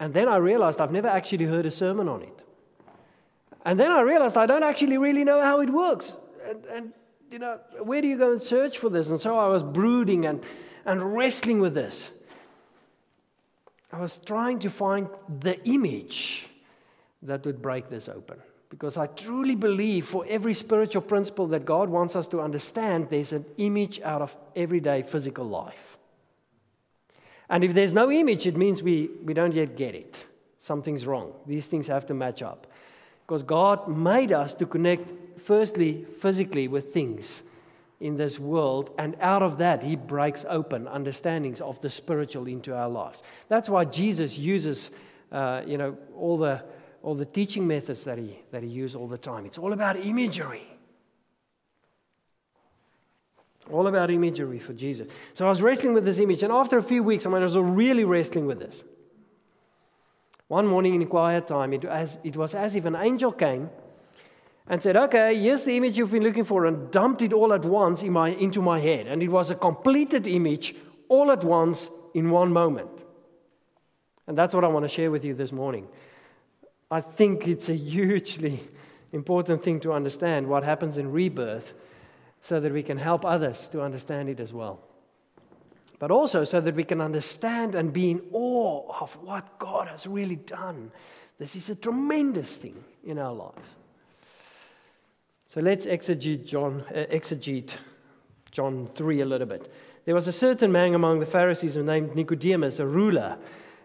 And 0.00 0.12
then 0.12 0.28
I 0.28 0.36
realized 0.36 0.80
I've 0.80 0.92
never 0.92 1.08
actually 1.08 1.44
heard 1.46 1.66
a 1.66 1.70
sermon 1.70 2.08
on 2.08 2.22
it. 2.22 2.38
And 3.64 3.80
then 3.80 3.90
I 3.90 4.00
realized 4.00 4.36
I 4.36 4.46
don't 4.46 4.64
actually 4.64 4.98
really 4.98 5.24
know 5.24 5.40
how 5.40 5.60
it 5.60 5.70
works. 5.70 6.16
And, 6.46 6.64
and, 6.66 6.92
you 7.34 7.40
know, 7.40 7.58
where 7.82 8.00
do 8.00 8.06
you 8.06 8.16
go 8.16 8.30
and 8.30 8.40
search 8.40 8.78
for 8.78 8.88
this? 8.88 9.10
And 9.10 9.20
so 9.20 9.36
I 9.36 9.48
was 9.48 9.64
brooding 9.64 10.24
and, 10.24 10.40
and 10.86 11.16
wrestling 11.16 11.58
with 11.58 11.74
this. 11.74 12.12
I 13.92 14.00
was 14.00 14.18
trying 14.18 14.60
to 14.60 14.70
find 14.70 15.08
the 15.40 15.60
image 15.68 16.46
that 17.22 17.44
would 17.44 17.60
break 17.60 17.90
this 17.90 18.08
open. 18.08 18.38
Because 18.70 18.96
I 18.96 19.08
truly 19.08 19.56
believe 19.56 20.06
for 20.06 20.24
every 20.28 20.54
spiritual 20.54 21.02
principle 21.02 21.48
that 21.48 21.64
God 21.64 21.88
wants 21.88 22.14
us 22.14 22.28
to 22.28 22.40
understand, 22.40 23.08
there's 23.10 23.32
an 23.32 23.44
image 23.56 24.00
out 24.02 24.22
of 24.22 24.36
everyday 24.54 25.02
physical 25.02 25.44
life. 25.44 25.98
And 27.50 27.64
if 27.64 27.74
there's 27.74 27.92
no 27.92 28.12
image, 28.12 28.46
it 28.46 28.56
means 28.56 28.80
we, 28.80 29.10
we 29.24 29.34
don't 29.34 29.54
yet 29.54 29.76
get 29.76 29.96
it. 29.96 30.24
Something's 30.60 31.04
wrong. 31.04 31.32
These 31.46 31.66
things 31.66 31.88
have 31.88 32.06
to 32.06 32.14
match 32.14 32.42
up. 32.42 32.68
Because 33.26 33.42
God 33.42 33.88
made 33.88 34.32
us 34.32 34.54
to 34.54 34.66
connect, 34.66 35.40
firstly, 35.40 36.04
physically 36.20 36.68
with 36.68 36.92
things 36.92 37.42
in 38.00 38.16
this 38.16 38.38
world, 38.38 38.90
and 38.98 39.16
out 39.20 39.42
of 39.42 39.58
that, 39.58 39.82
He 39.82 39.96
breaks 39.96 40.44
open 40.48 40.86
understandings 40.88 41.60
of 41.60 41.80
the 41.80 41.88
spiritual 41.88 42.46
into 42.46 42.76
our 42.76 42.88
lives. 42.88 43.22
That's 43.48 43.68
why 43.68 43.86
Jesus 43.86 44.36
uses, 44.36 44.90
uh, 45.32 45.62
you 45.66 45.78
know, 45.78 45.96
all 46.14 46.36
the, 46.36 46.62
all 47.02 47.14
the 47.14 47.24
teaching 47.24 47.66
methods 47.66 48.04
that 48.04 48.18
he, 48.18 48.38
that 48.50 48.62
he 48.62 48.68
uses 48.68 48.96
all 48.96 49.08
the 49.08 49.18
time. 49.18 49.46
It's 49.46 49.58
all 49.58 49.72
about 49.72 49.96
imagery. 49.96 50.66
All 53.72 53.86
about 53.86 54.10
imagery 54.10 54.58
for 54.58 54.74
Jesus. 54.74 55.10
So 55.32 55.46
I 55.46 55.48
was 55.48 55.62
wrestling 55.62 55.94
with 55.94 56.04
this 56.04 56.18
image, 56.18 56.42
and 56.42 56.52
after 56.52 56.76
a 56.76 56.82
few 56.82 57.02
weeks, 57.02 57.24
I 57.24 57.30
mean, 57.30 57.40
I 57.40 57.44
was 57.44 57.56
really 57.56 58.04
wrestling 58.04 58.46
with 58.46 58.58
this. 58.58 58.84
One 60.48 60.66
morning 60.66 60.94
in 61.00 61.06
quiet 61.06 61.46
time, 61.46 61.72
it, 61.72 61.84
it 62.22 62.36
was 62.36 62.54
as 62.54 62.76
if 62.76 62.84
an 62.84 62.96
angel 62.96 63.32
came 63.32 63.70
and 64.66 64.82
said, 64.82 64.96
Okay, 64.96 65.38
here's 65.38 65.64
the 65.64 65.76
image 65.76 65.96
you've 65.96 66.10
been 66.10 66.22
looking 66.22 66.44
for, 66.44 66.66
and 66.66 66.90
dumped 66.90 67.22
it 67.22 67.32
all 67.32 67.52
at 67.52 67.64
once 67.64 68.02
in 68.02 68.12
my, 68.12 68.30
into 68.30 68.60
my 68.60 68.78
head. 68.78 69.06
And 69.06 69.22
it 69.22 69.28
was 69.28 69.50
a 69.50 69.54
completed 69.54 70.26
image 70.26 70.74
all 71.08 71.30
at 71.30 71.44
once 71.44 71.88
in 72.14 72.30
one 72.30 72.52
moment. 72.52 72.90
And 74.26 74.38
that's 74.38 74.54
what 74.54 74.64
I 74.64 74.68
want 74.68 74.84
to 74.84 74.88
share 74.88 75.10
with 75.10 75.24
you 75.24 75.34
this 75.34 75.52
morning. 75.52 75.88
I 76.90 77.00
think 77.00 77.48
it's 77.48 77.68
a 77.68 77.74
hugely 77.74 78.60
important 79.12 79.62
thing 79.62 79.80
to 79.80 79.92
understand 79.92 80.46
what 80.46 80.64
happens 80.64 80.96
in 80.96 81.10
rebirth 81.12 81.74
so 82.40 82.60
that 82.60 82.72
we 82.72 82.82
can 82.82 82.98
help 82.98 83.24
others 83.24 83.68
to 83.68 83.82
understand 83.82 84.28
it 84.28 84.40
as 84.40 84.52
well. 84.52 84.80
But 85.98 86.10
also 86.10 86.44
so 86.44 86.60
that 86.60 86.74
we 86.74 86.84
can 86.84 87.00
understand 87.00 87.74
and 87.74 87.92
be 87.92 88.10
in 88.10 88.22
awe 88.32 89.00
of 89.00 89.12
what 89.22 89.58
God 89.58 89.88
has 89.88 90.06
really 90.06 90.36
done. 90.36 90.90
This 91.38 91.56
is 91.56 91.70
a 91.70 91.74
tremendous 91.74 92.56
thing 92.56 92.84
in 93.04 93.18
our 93.18 93.32
lives. 93.32 93.68
So 95.46 95.60
let's 95.60 95.86
exegete 95.86 96.44
John, 96.44 96.84
uh, 96.90 97.06
exegete 97.10 97.76
John 98.50 98.88
3 98.94 99.20
a 99.20 99.24
little 99.24 99.46
bit. 99.46 99.72
There 100.04 100.14
was 100.14 100.28
a 100.28 100.32
certain 100.32 100.70
man 100.70 100.94
among 100.94 101.20
the 101.20 101.26
Pharisees 101.26 101.76
named 101.76 102.14
Nicodemus, 102.14 102.78
a 102.78 102.86
ruler. 102.86 103.38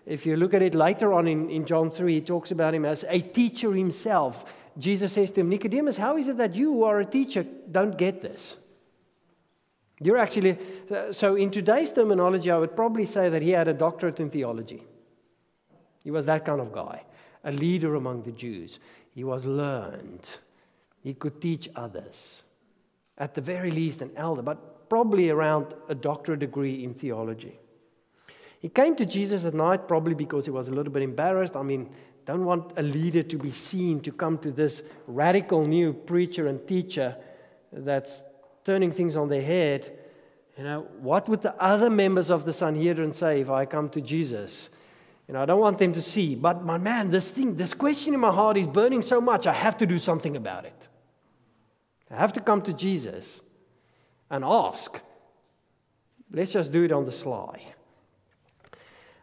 If 0.06 0.26
you 0.26 0.36
look 0.36 0.54
at 0.54 0.62
it 0.62 0.76
later 0.76 1.14
on 1.14 1.28
in, 1.28 1.50
in 1.50 1.66
John 1.66 1.92
3, 1.92 2.16
he 2.16 2.22
talks 2.22 2.52
about 2.52 2.74
him 2.74 2.86
as 2.86 3.06
a 3.08 3.20
teacher 3.20 3.74
himself. 3.74 4.54
Jesus 4.78 5.14
says 5.14 5.32
to 5.32 5.42
him, 5.42 5.50
Nicodemus, 5.50 5.98
how 5.98 6.18
is 6.18 6.28
it 6.28 6.38
that 6.38 6.56
you 6.56 6.74
who 6.74 6.84
are 6.84 7.00
a 7.00 7.06
teacher 7.06 7.46
don't 7.72 7.98
get 7.98 8.22
this? 8.22 8.56
You're 10.02 10.18
actually, 10.18 10.58
uh, 10.90 11.12
so 11.12 11.36
in 11.36 11.52
today's 11.52 11.92
terminology, 11.92 12.50
I 12.50 12.58
would 12.58 12.76
probably 12.76 13.06
say 13.06 13.30
that 13.30 13.42
he 13.42 13.52
had 13.52 13.68
a 13.68 13.74
doctorate 13.74 14.20
in 14.20 14.30
theology. 14.30 14.86
He 16.04 16.12
was 16.12 16.26
that 16.26 16.46
kind 16.46 16.62
of 16.62 16.72
guy, 16.72 17.04
a 17.44 17.52
leader 17.52 17.96
among 17.96 18.24
the 18.24 18.32
Jews. 18.32 18.80
He 19.14 19.24
was 19.24 19.46
learned, 19.46 20.28
he 21.02 21.14
could 21.14 21.42
teach 21.42 21.70
others. 21.76 22.44
At 23.18 23.36
the 23.36 23.42
very 23.42 23.72
least, 23.72 24.02
an 24.02 24.12
elder, 24.16 24.42
but 24.42 24.90
probably 24.90 25.30
around 25.30 25.74
a 25.90 25.96
doctorate 25.96 26.40
degree 26.40 26.84
in 26.84 26.94
theology. 26.94 27.60
He 28.60 28.70
came 28.70 28.96
to 28.96 29.06
Jesus 29.06 29.46
at 29.46 29.54
night 29.54 29.88
probably 29.88 30.16
because 30.16 30.46
he 30.46 30.52
was 30.52 30.68
a 30.68 30.72
little 30.72 30.92
bit 30.92 31.04
embarrassed. 31.04 31.56
I 31.56 31.64
mean, 31.64 31.90
don't 32.26 32.46
want 32.46 32.74
a 32.78 32.84
leader 32.84 33.24
to 33.24 33.38
be 33.38 33.52
seen 33.52 34.02
to 34.02 34.12
come 34.12 34.38
to 34.40 34.52
this 34.52 34.84
radical 35.08 35.66
new 35.66 35.94
preacher 35.94 36.48
and 36.48 36.66
teacher 36.68 37.16
that's 37.72 38.24
turning 38.66 38.92
things 38.92 39.16
on 39.16 39.30
their 39.30 39.42
head. 39.42 39.98
You 40.58 40.64
know, 40.64 40.88
what 41.00 41.30
would 41.30 41.42
the 41.42 41.56
other 41.62 41.90
members 41.90 42.30
of 42.30 42.46
the 42.46 42.54
Sanhedrin 42.54 43.14
say 43.14 43.42
if 43.42 43.50
I 43.50 43.66
come 43.66 43.90
to 43.90 44.02
Jesus? 44.02 44.70
You 45.28 45.34
know, 45.34 45.42
I 45.42 45.46
don't 45.46 45.60
want 45.60 45.78
them 45.78 45.94
to 45.94 46.02
see. 46.02 46.36
But 46.36 46.66
my 46.66 46.78
man, 46.78 47.12
this 47.12 47.32
thing, 47.32 47.56
this 47.56 47.74
question 47.74 48.14
in 48.14 48.20
my 48.20 48.32
heart 48.32 48.58
is 48.58 48.68
burning 48.68 49.02
so 49.02 49.22
much, 49.22 49.48
I 49.48 49.54
have 49.54 49.78
to 49.78 49.86
do 49.86 49.98
something 49.98 50.36
about 50.36 50.66
it. 50.66 50.88
I 52.12 52.16
have 52.16 52.34
to 52.34 52.42
come 52.42 52.62
to 52.64 52.74
Jesus 52.74 53.42
and 54.30 54.44
ask. 54.44 55.00
Let's 56.32 56.52
just 56.52 56.72
do 56.72 56.84
it 56.84 56.92
on 56.92 57.06
the 57.06 57.12
sly. 57.12 57.62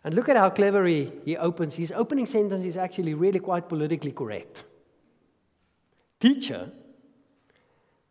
And 0.05 0.15
look 0.15 0.29
at 0.29 0.37
how 0.37 0.51
clever 0.51 0.85
he, 0.87 1.11
he 1.25 1.37
opens. 1.37 1.75
His 1.75 1.91
opening 1.91 2.27
sentence 2.27 2.63
is 2.63 2.77
actually 2.77 3.15
really 3.15 3.41
quite 3.41 3.69
politically 3.69 4.13
correct. 4.13 4.63
Teacher, 6.21 6.71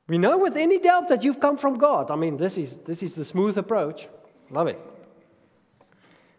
we 0.08 0.18
know 0.18 0.38
with 0.38 0.56
any 0.56 0.80
doubt 0.80 1.10
that 1.10 1.24
you've 1.24 1.40
come 1.40 1.58
from 1.58 1.78
God. 1.78 2.12
I 2.12 2.16
mean, 2.16 2.38
this 2.38 2.58
is, 2.58 2.78
this 2.78 3.02
is 3.02 3.16
the 3.16 3.26
smooth 3.26 3.58
approach. 3.58 4.08
Love 4.52 4.68
it. 4.68 4.80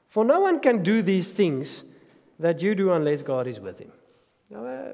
For 0.09 0.25
no 0.25 0.41
one 0.41 0.61
can 0.61 0.83
do 0.83 1.03
these 1.03 1.31
things 1.31 1.83
that 2.39 2.63
you 2.63 2.75
do 2.75 2.93
unless 2.93 3.23
God 3.23 3.47
is 3.47 3.59
with 3.59 3.79
him. 3.79 3.93
Uh, 4.55 4.93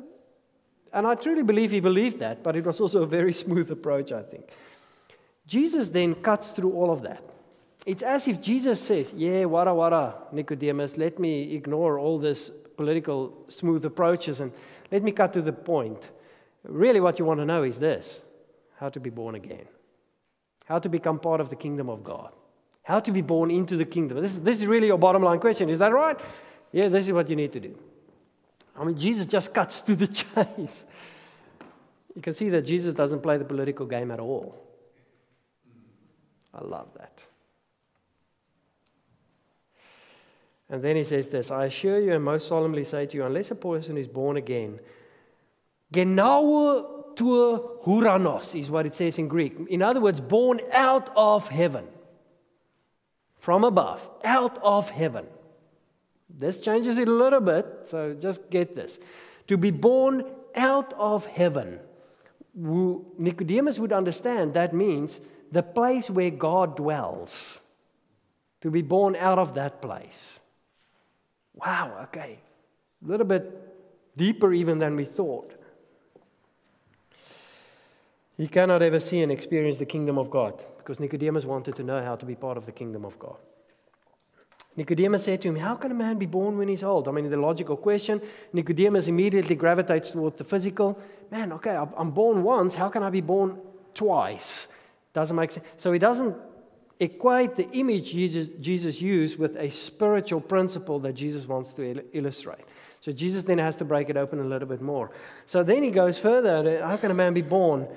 and 0.92 1.06
I 1.06 1.14
truly 1.14 1.42
believe 1.42 1.70
he 1.70 1.80
believed 1.80 2.18
that, 2.20 2.42
but 2.42 2.56
it 2.56 2.64
was 2.64 2.80
also 2.80 3.02
a 3.02 3.06
very 3.06 3.32
smooth 3.44 3.70
approach, 3.70 4.12
I 4.12 4.22
think. 4.22 4.48
Jesus 5.46 5.88
then 5.88 6.14
cuts 6.14 6.52
through 6.52 6.72
all 6.72 6.90
of 6.90 7.02
that. 7.02 7.22
It's 7.84 8.02
as 8.02 8.28
if 8.28 8.40
Jesus 8.40 8.80
says, 8.80 9.12
Yeah, 9.12 9.42
wara 9.44 9.74
wara, 9.74 10.32
Nicodemus, 10.32 10.96
let 10.96 11.18
me 11.18 11.54
ignore 11.54 11.98
all 11.98 12.18
this 12.18 12.50
political 12.76 13.44
smooth 13.48 13.84
approaches 13.84 14.40
and 14.40 14.52
let 14.90 15.02
me 15.02 15.12
cut 15.12 15.32
to 15.32 15.42
the 15.42 15.52
point. 15.52 16.10
Really, 16.64 17.00
what 17.00 17.18
you 17.18 17.24
want 17.24 17.40
to 17.40 17.44
know 17.44 17.64
is 17.64 17.78
this 17.78 18.20
how 18.82 18.88
to 18.88 18.98
be 18.98 19.10
born 19.10 19.36
again, 19.36 19.64
how 20.64 20.80
to 20.80 20.88
become 20.88 21.20
part 21.20 21.40
of 21.40 21.48
the 21.48 21.54
kingdom 21.54 21.88
of 21.88 22.02
God, 22.02 22.32
how 22.82 22.98
to 22.98 23.12
be 23.12 23.20
born 23.20 23.48
into 23.48 23.76
the 23.76 23.84
kingdom. 23.84 24.20
This 24.20 24.32
is, 24.32 24.40
this 24.40 24.58
is 24.60 24.66
really 24.66 24.88
your 24.88 24.98
bottom 24.98 25.22
line 25.22 25.38
question. 25.38 25.70
Is 25.70 25.78
that 25.78 25.92
right? 25.92 26.18
Yeah, 26.72 26.88
this 26.88 27.06
is 27.06 27.12
what 27.12 27.30
you 27.30 27.36
need 27.36 27.52
to 27.52 27.60
do. 27.60 27.78
I 28.76 28.82
mean, 28.82 28.98
Jesus 28.98 29.26
just 29.26 29.54
cuts 29.54 29.82
to 29.82 29.94
the 29.94 30.06
chase. 30.20 30.84
You 32.16 32.22
can 32.22 32.34
see 32.34 32.48
that 32.48 32.62
Jesus 32.62 32.92
doesn't 32.92 33.20
play 33.22 33.38
the 33.38 33.44
political 33.44 33.86
game 33.86 34.10
at 34.10 34.18
all. 34.18 34.60
I 36.52 36.64
love 36.64 36.88
that. 36.98 37.22
And 40.68 40.82
then 40.82 40.96
he 40.96 41.04
says 41.04 41.28
this 41.28 41.52
I 41.52 41.66
assure 41.66 42.00
you 42.00 42.14
and 42.14 42.24
most 42.24 42.48
solemnly 42.48 42.84
say 42.84 43.06
to 43.06 43.16
you, 43.16 43.24
unless 43.24 43.52
a 43.52 43.54
person 43.54 43.96
is 43.96 44.08
born 44.08 44.36
again, 44.36 44.80
to 47.22 47.80
huranos 47.84 48.58
is 48.58 48.70
what 48.70 48.86
it 48.86 48.94
says 48.94 49.18
in 49.18 49.28
Greek. 49.28 49.54
In 49.68 49.82
other 49.82 50.00
words, 50.00 50.20
born 50.20 50.60
out 50.72 51.10
of 51.16 51.48
heaven, 51.48 51.86
from 53.38 53.64
above, 53.64 54.08
out 54.24 54.58
of 54.62 54.90
heaven. 54.90 55.26
This 56.28 56.60
changes 56.60 56.98
it 56.98 57.08
a 57.08 57.12
little 57.12 57.40
bit, 57.40 57.66
so 57.84 58.14
just 58.14 58.50
get 58.50 58.74
this. 58.74 58.98
To 59.48 59.56
be 59.56 59.70
born 59.70 60.24
out 60.54 60.92
of 60.94 61.26
heaven. 61.26 61.80
Nicodemus 62.54 63.78
would 63.78 63.92
understand 63.92 64.54
that 64.54 64.72
means 64.74 65.20
the 65.50 65.62
place 65.62 66.08
where 66.10 66.30
God 66.30 66.76
dwells, 66.76 67.60
to 68.60 68.70
be 68.70 68.82
born 68.82 69.16
out 69.16 69.38
of 69.38 69.54
that 69.54 69.82
place. 69.82 70.38
Wow, 71.54 72.00
okay. 72.04 72.38
A 73.04 73.08
little 73.08 73.26
bit 73.26 74.16
deeper 74.16 74.52
even 74.52 74.78
than 74.78 74.96
we 74.96 75.04
thought. 75.04 75.52
He 78.36 78.46
cannot 78.46 78.82
ever 78.82 78.98
see 78.98 79.20
and 79.22 79.30
experience 79.30 79.76
the 79.76 79.86
kingdom 79.86 80.18
of 80.18 80.30
God 80.30 80.64
because 80.78 80.98
Nicodemus 80.98 81.44
wanted 81.44 81.76
to 81.76 81.82
know 81.82 82.02
how 82.02 82.16
to 82.16 82.26
be 82.26 82.34
part 82.34 82.56
of 82.56 82.66
the 82.66 82.72
kingdom 82.72 83.04
of 83.04 83.18
God. 83.18 83.36
Nicodemus 84.74 85.24
said 85.24 85.42
to 85.42 85.48
him, 85.48 85.56
How 85.56 85.74
can 85.74 85.90
a 85.90 85.94
man 85.94 86.18
be 86.18 86.26
born 86.26 86.56
when 86.56 86.68
he's 86.68 86.82
old? 86.82 87.06
I 87.06 87.10
mean, 87.10 87.28
the 87.28 87.36
logical 87.36 87.76
question. 87.76 88.22
Nicodemus 88.52 89.06
immediately 89.06 89.54
gravitates 89.54 90.12
toward 90.12 90.38
the 90.38 90.44
physical. 90.44 90.98
Man, 91.30 91.52
okay, 91.52 91.76
I'm 91.76 92.10
born 92.10 92.42
once. 92.42 92.74
How 92.74 92.88
can 92.88 93.02
I 93.02 93.10
be 93.10 93.20
born 93.20 93.58
twice? 93.92 94.68
Doesn't 95.12 95.36
make 95.36 95.50
sense. 95.50 95.66
So 95.76 95.92
he 95.92 95.98
doesn't 95.98 96.34
equate 97.00 97.56
the 97.56 97.68
image 97.72 98.12
Jesus, 98.12 98.48
Jesus 98.60 99.00
used 99.00 99.38
with 99.38 99.56
a 99.56 99.68
spiritual 99.68 100.40
principle 100.40 101.00
that 101.00 101.12
Jesus 101.14 101.46
wants 101.46 101.74
to 101.74 101.82
il- 101.82 102.04
illustrate. 102.12 102.64
So 103.00 103.12
Jesus 103.12 103.42
then 103.42 103.58
has 103.58 103.76
to 103.76 103.84
break 103.84 104.08
it 104.08 104.16
open 104.16 104.38
a 104.40 104.44
little 104.44 104.68
bit 104.68 104.80
more. 104.80 105.10
So 105.44 105.62
then 105.62 105.82
he 105.82 105.90
goes 105.90 106.18
further. 106.18 106.82
How 106.82 106.96
can 106.96 107.10
a 107.10 107.14
man 107.14 107.34
be 107.34 107.42
born? 107.42 107.88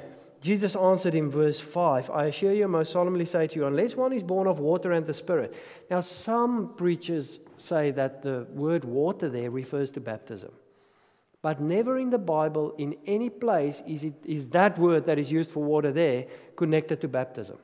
Jesus 0.45 0.75
answered 0.75 1.15
in 1.15 1.31
verse 1.31 1.59
5 1.59 2.11
I 2.11 2.25
assure 2.25 2.53
you, 2.53 2.67
most 2.67 2.91
solemnly 2.91 3.25
say 3.25 3.47
to 3.47 3.55
you, 3.55 3.65
unless 3.65 3.95
one 3.95 4.13
is 4.13 4.21
born 4.21 4.45
of 4.45 4.59
water 4.59 4.91
and 4.91 5.03
the 5.03 5.13
Spirit. 5.13 5.55
Now, 5.89 6.01
some 6.01 6.75
preachers 6.77 7.39
say 7.57 7.89
that 7.91 8.21
the 8.21 8.45
word 8.51 8.85
water 8.85 9.27
there 9.27 9.49
refers 9.49 9.89
to 9.91 9.99
baptism. 9.99 10.51
But 11.41 11.61
never 11.61 11.97
in 11.97 12.11
the 12.11 12.19
Bible, 12.19 12.75
in 12.77 12.95
any 13.07 13.31
place, 13.31 13.81
is, 13.87 14.03
it, 14.03 14.13
is 14.23 14.49
that 14.49 14.77
word 14.77 15.07
that 15.07 15.17
is 15.17 15.31
used 15.31 15.49
for 15.49 15.63
water 15.63 15.91
there 15.91 16.27
connected 16.55 17.01
to 17.01 17.07
baptism. 17.07 17.57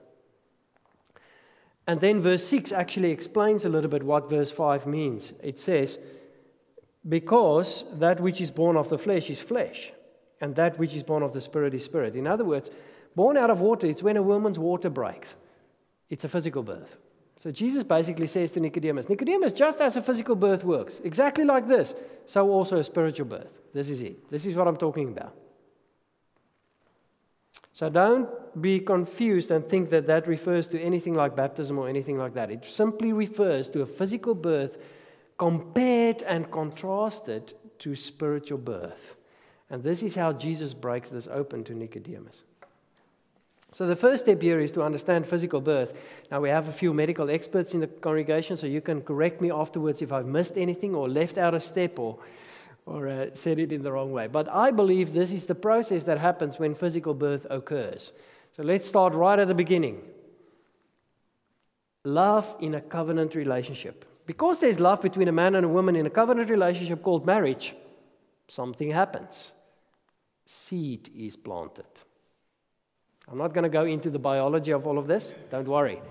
And 1.86 2.02
then 2.02 2.20
verse 2.20 2.44
6 2.48 2.72
actually 2.72 3.12
explains 3.12 3.64
a 3.64 3.70
little 3.70 3.92
bit 3.92 4.02
what 4.02 4.28
verse 4.28 4.50
5 4.50 4.88
means. 4.88 5.34
It 5.44 5.60
says, 5.60 6.00
Because 7.08 7.86
that 7.94 8.20
which 8.20 8.42
is 8.42 8.50
born 8.50 8.76
of 8.76 8.90
the 8.90 8.98
flesh 8.98 9.30
is 9.30 9.40
flesh, 9.40 9.92
and 10.42 10.56
that 10.56 10.78
which 10.78 10.94
is 10.94 11.04
born 11.04 11.24
of 11.24 11.34
the 11.34 11.42
spirit 11.42 11.74
is 11.74 11.86
spirit. 11.86 12.16
In 12.16 12.28
other 12.28 12.44
words, 12.44 12.70
born 13.16 13.38
out 13.38 13.50
of 13.50 13.62
water, 13.62 13.88
it's 13.88 14.04
when 14.04 14.18
a 14.18 14.24
woman's 14.24 14.60
water 14.60 14.90
breaks, 14.90 15.36
it's 16.10 16.24
a 16.24 16.30
physical 16.30 16.64
birth. 16.64 16.98
So 17.38 17.50
Jesus 17.50 17.84
basically 17.84 18.28
says 18.28 18.52
to 18.52 18.60
Nicodemus 18.60 19.10
Nicodemus, 19.10 19.52
just 19.52 19.82
as 19.82 19.96
a 19.96 20.02
physical 20.02 20.36
birth 20.36 20.64
works, 20.64 21.00
exactly 21.04 21.46
like 21.46 21.68
this, 21.68 21.94
so 22.26 22.50
also 22.50 22.78
a 22.78 22.84
spiritual 22.84 23.28
birth. 23.28 23.50
This 23.74 23.90
is 23.90 24.02
it. 24.02 24.30
This 24.30 24.46
is 24.46 24.56
what 24.56 24.68
I'm 24.68 24.78
talking 24.78 25.08
about. 25.10 25.34
So 27.74 27.90
don't 27.90 28.30
be 28.62 28.80
confused 28.80 29.50
and 29.50 29.66
think 29.66 29.90
that 29.90 30.06
that 30.08 30.28
refers 30.28 30.68
to 30.68 30.80
anything 30.80 31.16
like 31.16 31.36
baptism 31.36 31.80
or 31.80 31.88
anything 31.88 32.18
like 32.18 32.34
that. 32.34 32.52
It 32.52 32.66
simply 32.66 33.14
refers 33.14 33.70
to 33.70 33.82
a 33.82 33.86
physical 33.86 34.36
birth 34.36 34.78
compared 35.38 36.22
and 36.24 36.52
contrasted 36.52 37.54
to 37.80 37.96
spiritual 37.96 38.60
birth. 38.60 39.16
And 39.72 39.82
this 39.82 40.04
is 40.04 40.16
how 40.16 40.34
Jesus 40.34 40.74
breaks 40.74 41.10
this 41.10 41.30
open 41.32 41.63
to 41.63 41.74
Nicodemus. 41.74 42.44
So, 43.74 43.88
the 43.88 43.96
first 43.96 44.25
step 44.25 44.42
here 44.42 44.60
is 44.60 44.74
to 44.74 44.84
understand 44.84 45.25
physical 45.25 45.62
birth. 45.62 45.94
Now, 46.30 46.42
we 46.42 46.50
have 46.50 46.68
a 46.68 46.74
few 46.74 46.94
medical 46.94 47.30
experts 47.30 47.74
in 47.74 47.80
the 47.80 47.88
congregation, 47.88 48.58
so 48.58 48.68
you 48.68 48.82
can 48.82 49.01
correct 49.01 49.40
me 49.40 49.50
afterwards 49.50 50.01
if 50.01 50.12
I've 50.12 50.25
missed 50.25 50.58
anything 50.58 50.94
or 50.94 51.08
left 51.08 51.38
out 51.38 51.54
a 51.54 51.62
step 51.62 51.98
or, 51.98 52.20
or 52.86 53.08
uh, 53.08 53.28
said 53.34 53.60
it 53.60 53.72
in 53.72 53.82
the 53.82 53.94
wrong 53.94 54.12
way. 54.12 54.28
But 54.28 54.50
I 54.50 54.72
believe 54.72 55.13
this 55.13 55.32
is 55.32 55.46
the 55.46 55.56
process 55.56 56.04
that 56.04 56.18
happens 56.18 56.60
when 56.60 56.75
physical 56.75 57.13
birth 57.13 57.48
occurs. 57.50 58.12
So, 58.58 58.63
let's 58.63 58.86
start 58.86 59.13
right 59.13 59.40
at 59.40 59.48
the 59.48 59.56
beginning. 59.56 60.01
Love 62.04 62.58
in 62.60 62.75
a 62.75 62.82
covenant 62.82 63.36
relationship. 63.36 64.04
Because 64.25 64.60
there's 64.60 64.82
love 64.82 65.01
between 65.01 65.30
a 65.30 65.32
man 65.32 65.56
and 65.56 65.66
a 65.66 65.70
woman 65.70 65.96
in 65.96 66.06
a 66.06 66.10
covenant 66.10 66.50
relationship 66.50 67.01
called 67.01 67.25
marriage, 67.25 67.74
something 68.50 68.92
happens. 68.92 69.51
Seed 70.46 71.10
is 71.16 71.36
planted. 71.36 71.86
I'm 73.27 73.38
not 73.38 73.54
going 73.54 73.64
to 73.64 73.70
go 73.70 73.86
into 73.86 74.10
the 74.10 74.20
biology 74.20 74.72
of 74.72 74.86
all 74.86 74.98
of 74.98 75.08
this, 75.08 75.32
don't 75.50 75.68
worry. 75.68 76.01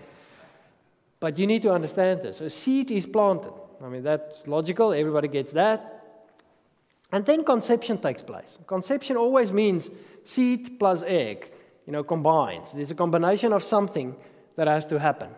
But 1.19 1.38
you 1.38 1.47
need 1.47 1.62
to 1.62 1.73
understand 1.73 2.23
this. 2.23 2.40
A 2.40 2.49
seed 2.49 2.90
is 2.90 3.05
planted. 3.05 3.53
I 3.83 3.88
mean, 3.88 4.03
that's 4.03 4.47
logical, 4.47 4.93
everybody 4.93 5.29
gets 5.29 5.53
that. 5.53 5.97
And 7.12 7.27
then 7.27 7.45
conception 7.45 7.99
takes 7.99 8.23
place. 8.23 8.59
Conception 8.66 9.16
always 9.16 9.53
means 9.53 9.90
seed 10.25 10.79
plus 10.79 11.03
egg, 11.07 11.51
you 11.87 11.93
know, 11.93 12.05
combines. 12.05 12.73
There's 12.73 12.90
a 12.90 12.95
combination 12.95 13.53
of 13.53 13.64
something 13.64 14.16
that 14.57 14.66
has 14.66 14.87
to 14.87 14.99
happen. 14.99 15.31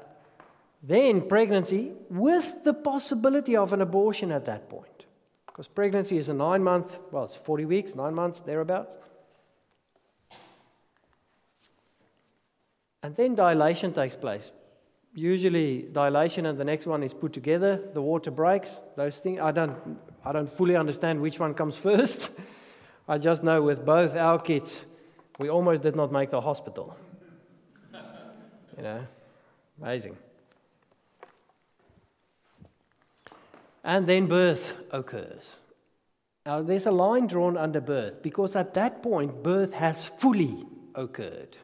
Then 0.82 1.28
pregnancy 1.28 1.92
with 2.10 2.64
the 2.64 2.74
possibility 2.74 3.56
of 3.56 3.72
an 3.72 3.80
abortion 3.80 4.32
at 4.32 4.44
that 4.46 4.68
point. 4.68 4.91
Because 5.52 5.68
pregnancy 5.68 6.16
is 6.16 6.30
a 6.30 6.34
nine 6.34 6.64
month, 6.64 6.98
well, 7.10 7.24
it's 7.24 7.36
40 7.36 7.66
weeks, 7.66 7.94
nine 7.94 8.14
months, 8.14 8.40
thereabouts. 8.40 8.96
And 13.02 13.14
then 13.16 13.34
dilation 13.34 13.92
takes 13.92 14.16
place. 14.16 14.50
Usually, 15.14 15.82
dilation 15.92 16.46
and 16.46 16.58
the 16.58 16.64
next 16.64 16.86
one 16.86 17.02
is 17.02 17.12
put 17.12 17.34
together. 17.34 17.82
The 17.92 18.00
water 18.00 18.30
breaks. 18.30 18.80
Those 18.96 19.18
things, 19.18 19.40
I 19.40 19.50
don't, 19.50 19.76
I 20.24 20.32
don't 20.32 20.48
fully 20.48 20.74
understand 20.74 21.20
which 21.20 21.38
one 21.38 21.52
comes 21.52 21.76
first. 21.88 22.30
I 23.06 23.18
just 23.18 23.42
know 23.42 23.60
with 23.60 23.84
both 23.84 24.16
our 24.16 24.38
kids, 24.38 24.86
we 25.38 25.50
almost 25.50 25.82
did 25.82 25.96
not 25.96 26.12
make 26.12 26.30
the 26.30 26.40
hospital. 26.40 26.96
you 28.76 28.82
know, 28.82 29.06
amazing. 29.78 30.16
And 33.84 34.06
then 34.06 34.26
birth 34.26 34.76
occurs. 34.90 35.56
Now, 36.46 36.62
there's 36.62 36.86
a 36.86 36.90
line 36.90 37.26
drawn 37.26 37.56
under 37.56 37.80
birth 37.80 38.22
because 38.22 38.56
at 38.56 38.74
that 38.74 39.02
point, 39.02 39.42
birth 39.42 39.72
has 39.74 40.04
fully 40.04 40.64
occurred. 40.94 41.56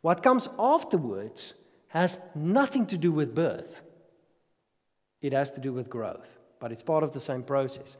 What 0.00 0.22
comes 0.22 0.48
afterwards 0.58 1.54
has 1.88 2.18
nothing 2.34 2.86
to 2.86 2.98
do 2.98 3.10
with 3.10 3.34
birth, 3.34 3.80
it 5.20 5.32
has 5.32 5.50
to 5.52 5.60
do 5.60 5.72
with 5.72 5.88
growth, 5.88 6.28
but 6.60 6.70
it's 6.70 6.82
part 6.82 7.02
of 7.02 7.12
the 7.12 7.20
same 7.20 7.42
process. 7.42 7.96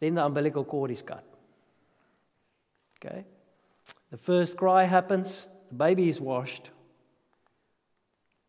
Then 0.00 0.14
the 0.14 0.24
umbilical 0.24 0.64
cord 0.64 0.90
is 0.90 1.02
cut. 1.02 1.24
Okay? 3.04 3.24
The 4.10 4.16
first 4.16 4.56
cry 4.56 4.84
happens, 4.84 5.46
the 5.68 5.74
baby 5.74 6.08
is 6.08 6.20
washed. 6.20 6.70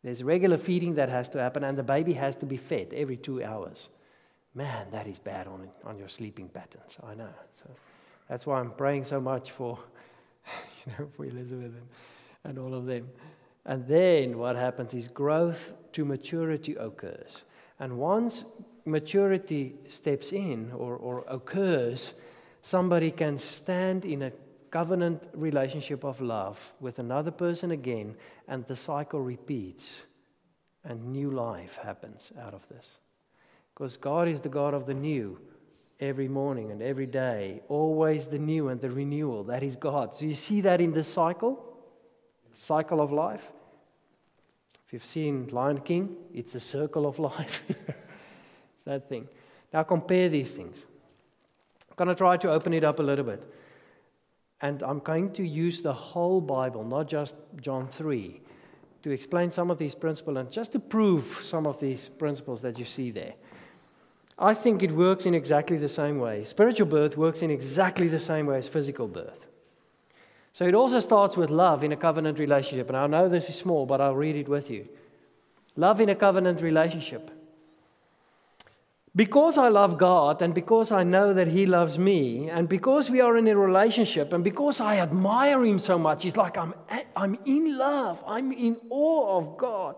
There's 0.04 0.24
regular 0.24 0.58
feeding 0.58 0.96
that 0.96 1.10
has 1.10 1.28
to 1.30 1.40
happen, 1.40 1.64
and 1.64 1.78
the 1.78 1.84
baby 1.84 2.14
has 2.14 2.36
to 2.38 2.46
be 2.46 2.58
fed 2.58 2.94
every 2.94 3.18
two 3.18 3.44
hours. 3.44 3.90
Man, 4.58 4.88
that 4.92 5.08
is 5.08 5.20
bad 5.20 5.48
on, 5.48 5.70
on 5.84 5.98
your 5.98 6.10
sleeping 6.10 6.50
patterns. 6.50 6.98
I 7.04 7.14
know. 7.14 7.30
So 7.54 7.70
that's 8.28 8.46
why 8.46 8.60
I'm 8.60 8.72
praying 8.72 9.06
so 9.06 9.22
much 9.22 9.52
for, 9.52 9.78
you 10.86 10.94
know, 10.98 11.08
for 11.16 11.26
Elizabeth 11.26 11.74
and 11.74 11.88
and 12.48 12.58
all 12.58 12.74
of 12.74 12.86
them. 12.86 13.10
And 13.66 13.86
then 13.88 14.38
what 14.38 14.56
happens 14.56 14.94
is 14.94 15.08
growth 15.08 15.74
to 15.92 16.06
maturity 16.06 16.76
occurs. 16.76 17.44
And 17.80 17.98
once 17.98 18.46
maturity 18.86 19.76
steps 19.90 20.32
in 20.32 20.72
or, 20.72 20.96
or 20.96 21.26
occurs, 21.28 22.14
somebody 22.62 23.12
can 23.12 23.38
stand 23.38 24.06
in 24.06 24.24
a 24.24 24.32
covenant 24.72 25.22
relationship 25.34 26.04
of 26.04 26.22
love 26.22 26.74
with 26.80 27.00
another 27.00 27.32
person 27.32 27.72
again, 27.72 28.16
and 28.48 28.66
the 28.68 28.76
cycle 28.76 29.22
repeats, 29.22 30.04
and 30.84 31.12
new 31.12 31.32
life 31.32 31.78
happens 31.84 32.32
out 32.40 32.54
of 32.54 32.68
this. 32.70 32.98
Because 33.78 33.96
God 33.96 34.28
is 34.28 34.42
the 34.42 34.50
God 34.50 34.74
of 34.74 34.88
the 34.88 34.96
new 34.96 35.40
every 36.00 36.28
morning 36.28 36.72
and 36.72 36.82
every 36.82 37.06
day, 37.06 37.62
always 37.68 38.26
the 38.26 38.40
new 38.40 38.70
and 38.70 38.82
the 38.82 38.90
renewal. 38.90 39.44
That 39.44 39.62
is 39.62 39.76
God. 39.76 40.16
So 40.16 40.26
you 40.26 40.34
see 40.34 40.62
that 40.62 40.82
in 40.82 40.94
this 40.94 41.08
cycle? 41.08 41.64
cycle 42.56 43.02
of 43.02 43.12
life. 43.12 43.52
If 44.88 44.94
you've 44.94 45.06
seen 45.06 45.50
Lion 45.52 45.80
King, 45.82 46.16
it's 46.34 46.56
a 46.56 46.60
circle 46.60 47.06
of 47.06 47.20
life. 47.32 47.62
it's 47.70 48.84
that 48.86 49.08
thing. 49.08 49.28
Now 49.72 49.84
compare 49.84 50.28
these 50.28 50.50
things. 50.50 50.84
I'm 51.88 51.96
going 51.98 52.08
to 52.08 52.16
try 52.16 52.36
to 52.38 52.50
open 52.52 52.74
it 52.74 52.84
up 52.84 52.98
a 52.98 53.04
little 53.04 53.26
bit. 53.26 53.44
And 54.60 54.82
I'm 54.82 55.00
going 55.00 55.34
to 55.34 55.48
use 55.48 55.84
the 55.84 55.94
whole 55.94 56.42
Bible, 56.42 56.84
not 56.84 57.08
just 57.08 57.36
John 57.62 57.88
3, 57.88 58.42
to 59.04 59.12
explain 59.12 59.52
some 59.52 59.70
of 59.70 59.78
these 59.78 59.94
principles 59.94 60.38
and 60.38 60.52
just 60.52 60.72
to 60.72 60.80
prove 60.80 61.42
some 61.44 61.68
of 61.68 61.80
these 61.80 62.08
principles 62.18 62.64
that 62.64 62.80
you 62.80 62.86
see 62.86 63.12
there. 63.12 63.36
I 64.40 64.54
think 64.54 64.84
it 64.84 64.92
works 64.92 65.26
in 65.26 65.34
exactly 65.34 65.78
the 65.78 65.90
same 65.90 66.20
way. 66.20 66.44
Spiritual 66.44 66.88
birth 66.88 67.18
works 67.18 67.42
in 67.42 67.50
exactly 67.50 68.08
the 68.08 68.20
same 68.20 68.46
way 68.46 68.58
as 68.58 68.68
physical 68.68 69.08
birth. 69.08 69.46
So 70.54 70.66
it 70.66 70.76
also 70.76 71.00
starts 71.00 71.38
with 71.38 71.50
love 71.50 71.84
in 71.84 71.92
a 71.92 71.98
covenant 71.98 72.40
relationship. 72.40 72.88
And 72.88 72.98
I 72.98 73.08
know 73.08 73.30
this 73.30 73.50
is 73.50 73.56
small, 73.56 73.86
but 73.86 74.02
I'll 74.02 74.16
read 74.16 74.36
it 74.36 74.48
with 74.48 74.70
you. 74.70 74.88
Love 75.76 76.02
in 76.02 76.10
a 76.10 76.16
covenant 76.16 76.62
relationship. 76.62 77.32
because 79.18 79.58
I 79.58 79.70
love 79.70 79.98
God 79.98 80.44
and 80.44 80.54
because 80.54 80.92
I 80.92 81.04
know 81.04 81.34
that 81.34 81.48
He 81.48 81.66
loves 81.66 81.98
me, 81.98 82.50
and 82.52 82.70
because 82.70 83.10
we 83.10 83.20
are 83.20 83.36
in 83.36 83.48
a 83.48 83.58
relationship, 83.58 84.32
and 84.32 84.44
because 84.44 84.80
I 84.80 84.98
admire 84.98 85.66
Him 85.66 85.80
so 85.80 85.98
much, 85.98 86.24
it's 86.24 86.38
like 86.38 86.56
I'm, 86.56 86.76
I'm 87.16 87.38
in 87.46 87.78
love, 87.78 88.24
I'm 88.28 88.52
in 88.52 88.78
awe 88.92 89.38
of 89.40 89.58
God. 89.58 89.96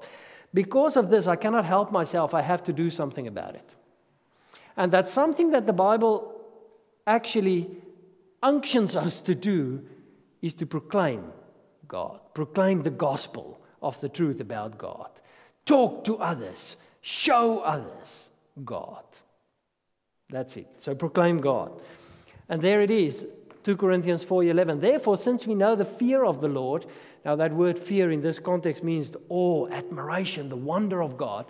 Because 0.53 0.95
of 0.95 1.09
this, 1.09 1.27
I 1.27 1.35
cannot 1.35 1.65
help 1.65 1.91
myself. 1.91 2.33
I 2.33 2.41
have 2.41 2.63
to 2.63 2.73
do 2.73 2.89
something 2.89 3.27
about 3.27 3.55
it. 3.55 3.69
And 4.79 4.93
that's 4.93 5.11
something 5.11 5.51
that 5.51 5.67
the 5.67 5.73
Bible 5.73 6.41
actually 7.05 7.69
unctions 8.41 8.95
us 8.95 9.19
to 9.21 9.35
do 9.35 9.85
is 10.41 10.53
to 10.53 10.65
proclaim 10.65 11.33
God, 11.87 12.21
proclaim 12.33 12.81
the 12.83 12.89
gospel 12.89 13.59
of 13.81 13.99
the 13.99 14.07
truth 14.07 14.39
about 14.39 14.77
God, 14.77 15.09
talk 15.65 16.05
to 16.05 16.17
others, 16.17 16.77
show 17.01 17.59
others. 17.59 18.29
God. 18.63 19.03
That's 20.29 20.55
it. 20.57 20.67
So 20.77 20.95
proclaim 20.95 21.39
God. 21.39 21.71
And 22.47 22.61
there 22.61 22.81
it 22.81 22.91
is, 22.91 23.25
2 23.63 23.75
Corinthians 23.75 24.23
4:11. 24.23 24.79
Therefore, 24.79 25.17
since 25.17 25.45
we 25.45 25.55
know 25.55 25.75
the 25.75 25.85
fear 25.85 26.23
of 26.23 26.39
the 26.39 26.47
Lord, 26.47 26.85
now 27.25 27.35
that 27.35 27.53
word 27.53 27.77
fear 27.77 28.11
in 28.11 28.21
this 28.21 28.39
context 28.39 28.83
means 28.83 29.11
awe, 29.27 29.67
admiration, 29.67 30.49
the 30.49 30.55
wonder 30.55 31.01
of 31.01 31.17
God, 31.17 31.45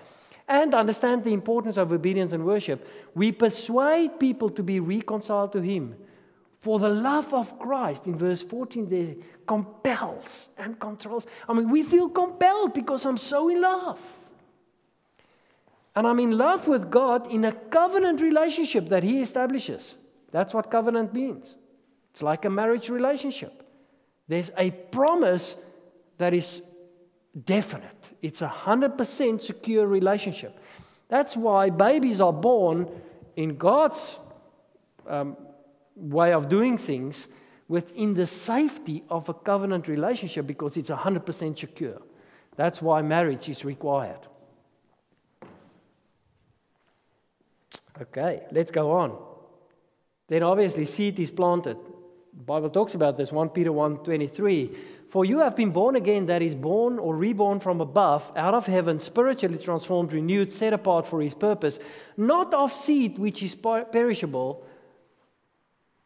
and 0.50 0.74
understand 0.74 1.24
the 1.24 1.32
importance 1.32 1.78
of 1.78 1.94
obedience 1.94 2.34
and 2.34 2.44
worship, 2.44 2.86
we 3.14 3.32
persuade 3.32 4.20
people 4.20 4.50
to 4.50 4.64
be 4.64 4.80
reconciled 4.80 5.52
to 5.54 5.62
him. 5.62 5.96
For 6.58 6.80
the 6.80 6.90
love 6.90 7.34
of 7.34 7.58
Christ, 7.60 8.08
in 8.08 8.18
verse 8.18 8.42
14, 8.42 8.90
there 8.90 9.16
compels 9.46 10.50
and 10.58 10.78
controls. 10.80 11.26
I 11.48 11.54
mean, 11.54 11.70
we 11.70 11.84
feel 11.84 12.10
compelled 12.10 12.74
because 12.74 13.06
I'm 13.06 13.18
so 13.18 13.48
in 13.48 13.62
love. 13.62 14.00
And 15.96 16.06
I'm 16.06 16.20
in 16.20 16.38
love 16.38 16.68
with 16.68 16.90
God 16.90 17.32
in 17.32 17.46
a 17.46 17.52
covenant 17.52 18.20
relationship 18.20 18.90
that 18.90 19.04
He 19.04 19.22
establishes. 19.22 19.96
That's 20.32 20.54
what 20.54 20.70
covenant 20.70 21.14
means. 21.14 21.56
It's 22.12 22.22
like 22.22 22.46
a 22.46 22.50
marriage 22.50 22.90
relationship. 22.90 23.64
There's 24.28 24.52
a 24.58 24.72
promise 24.72 25.56
that 26.18 26.34
is 26.34 26.62
definite, 27.46 28.12
it's 28.22 28.42
a 28.42 28.48
100% 28.48 29.42
secure 29.42 29.88
relationship. 29.88 30.60
That's 31.08 31.36
why 31.36 31.70
babies 31.70 32.22
are 32.22 32.34
born 32.34 32.88
in 33.36 33.58
God's 33.58 34.18
um, 35.08 35.38
way 35.96 36.34
of 36.34 36.50
doing 36.50 36.78
things 36.78 37.28
within 37.68 38.14
the 38.14 38.28
safety 38.28 39.04
of 39.10 39.30
a 39.30 39.34
covenant 39.34 39.88
relationship 39.88 40.48
because 40.48 40.78
it's 40.78 40.90
100% 40.90 41.58
secure. 41.58 42.02
That's 42.56 42.82
why 42.82 43.02
marriage 43.02 43.48
is 43.48 43.64
required. 43.64 44.20
Okay, 48.02 48.44
let's 48.52 48.72
go 48.72 48.92
on. 48.92 49.18
Then 50.28 50.44
obviously 50.44 50.86
seed 50.86 51.20
is 51.20 51.32
planted. 51.32 51.78
The 52.38 52.44
Bible 52.44 52.70
talks 52.70 52.96
about 52.96 53.18
this 53.18 53.32
1 53.32 53.50
Peter 53.50 53.72
1:23. 53.72 54.76
For 55.10 55.26
you 55.26 55.40
have 55.40 55.56
been 55.56 55.72
born 55.72 55.96
again 55.96 56.28
that 56.28 56.44
is 56.44 56.54
born 56.54 57.00
or 57.00 57.16
reborn 57.16 57.60
from 57.60 57.82
above, 57.82 58.32
out 58.36 58.54
of 58.54 58.68
heaven, 58.68 59.00
spiritually 59.00 59.58
transformed, 59.58 60.14
renewed, 60.14 60.54
set 60.54 60.72
apart 60.72 61.08
for 61.08 61.20
his 61.20 61.34
purpose, 61.34 61.80
not 62.16 62.54
of 62.54 62.72
seed 62.72 63.18
which 63.18 63.42
is 63.42 63.56
perishable, 63.56 64.64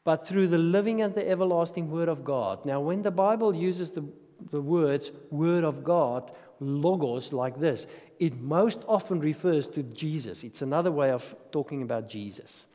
but 0.06 0.26
through 0.26 0.48
the 0.48 0.58
living 0.58 1.02
and 1.02 1.16
the 1.16 1.30
everlasting 1.30 1.92
word 1.92 2.08
of 2.08 2.24
God. 2.24 2.66
Now 2.66 2.80
when 2.80 3.02
the 3.02 3.12
Bible 3.12 3.54
uses 3.54 3.92
the, 3.92 4.06
the 4.52 4.62
words 4.62 5.12
word 5.32 5.66
of 5.66 5.84
God, 5.84 6.32
logos 6.62 7.34
like 7.34 7.60
this, 7.60 7.86
it 8.20 8.40
most 8.40 8.84
often 8.88 9.20
refers 9.20 9.68
to 9.68 9.84
Jesus. 9.84 10.46
It's 10.46 10.62
another 10.62 10.92
way 10.92 11.12
of 11.12 11.36
talking 11.52 11.82
about 11.82 12.08
Jesus. 12.08 12.66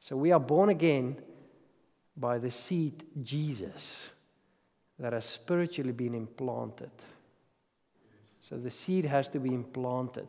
So 0.00 0.16
we 0.16 0.32
are 0.32 0.40
born 0.40 0.70
again 0.70 1.16
by 2.16 2.38
the 2.38 2.50
seed 2.50 3.04
Jesus 3.22 4.10
that 4.98 5.12
has 5.12 5.24
spiritually 5.24 5.92
been 5.92 6.14
implanted. 6.14 6.90
So 8.40 8.56
the 8.56 8.70
seed 8.70 9.04
has 9.04 9.28
to 9.28 9.38
be 9.38 9.54
implanted. 9.54 10.28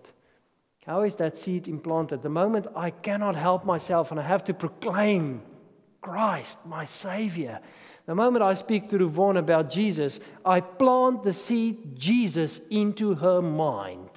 How 0.85 1.01
is 1.03 1.15
that 1.15 1.37
seed 1.37 1.67
implanted? 1.67 2.21
The 2.21 2.29
moment 2.29 2.67
I 2.75 2.89
cannot 2.89 3.35
help 3.35 3.65
myself 3.65 4.11
and 4.11 4.19
I 4.19 4.23
have 4.23 4.43
to 4.45 4.53
proclaim 4.53 5.41
Christ, 6.01 6.65
my 6.65 6.85
Savior. 6.85 7.59
The 8.05 8.15
moment 8.15 8.43
I 8.43 8.53
speak 8.53 8.89
to 8.89 8.97
Ravon 8.97 9.37
about 9.37 9.69
Jesus, 9.69 10.19
I 10.43 10.59
plant 10.59 11.23
the 11.23 11.33
seed 11.33 11.95
Jesus 11.97 12.59
into 12.69 13.15
her 13.15 13.41
mind 13.41 14.09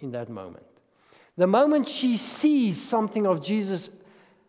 in 0.00 0.10
that 0.12 0.28
moment. 0.28 0.66
The 1.36 1.46
moment 1.46 1.88
she 1.88 2.16
sees 2.16 2.82
something 2.82 3.26
of 3.26 3.42
Jesus 3.42 3.88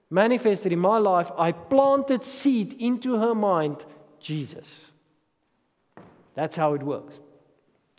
manifested 0.09 0.71
in 0.71 0.79
my 0.79 0.97
life, 0.97 1.31
I 1.37 1.51
planted 1.51 2.25
seed 2.25 2.73
into 2.79 3.17
her 3.17 3.35
mind 3.35 3.85
Jesus. 4.19 4.91
That's 6.33 6.55
how 6.55 6.73
it 6.73 6.83
works. 6.83 7.19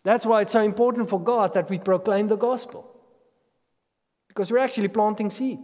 That's 0.03 0.25
why 0.25 0.43
it's 0.43 0.53
so 0.53 0.63
important 0.63 1.11
for 1.11 1.21
God 1.21 1.55
that 1.55 1.69
we 1.69 1.79
proclaim 1.79 2.29
the 2.29 2.37
gospel. 2.37 2.87
Because 4.29 4.51
we're 4.51 4.59
actually 4.59 4.89
planting 4.89 5.31
seed 5.31 5.59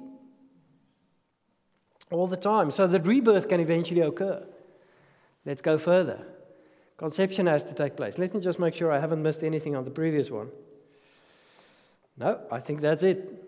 all 2.10 2.26
the 2.26 2.36
time 2.36 2.70
so 2.70 2.86
that 2.86 3.06
rebirth 3.06 3.48
can 3.48 3.60
eventually 3.60 4.00
occur. 4.00 4.44
Let's 5.44 5.62
go 5.62 5.78
further. 5.78 6.20
Conception 6.96 7.46
has 7.46 7.62
to 7.64 7.74
take 7.74 7.96
place. 7.96 8.18
Let 8.18 8.34
me 8.34 8.40
just 8.40 8.58
make 8.58 8.74
sure 8.74 8.92
I 8.92 8.98
haven't 8.98 9.22
missed 9.22 9.42
anything 9.42 9.76
on 9.76 9.84
the 9.84 9.90
previous 9.90 10.30
one. 10.30 10.48
No, 12.16 12.40
I 12.50 12.60
think 12.60 12.80
that's 12.80 13.02
it. 13.02 13.45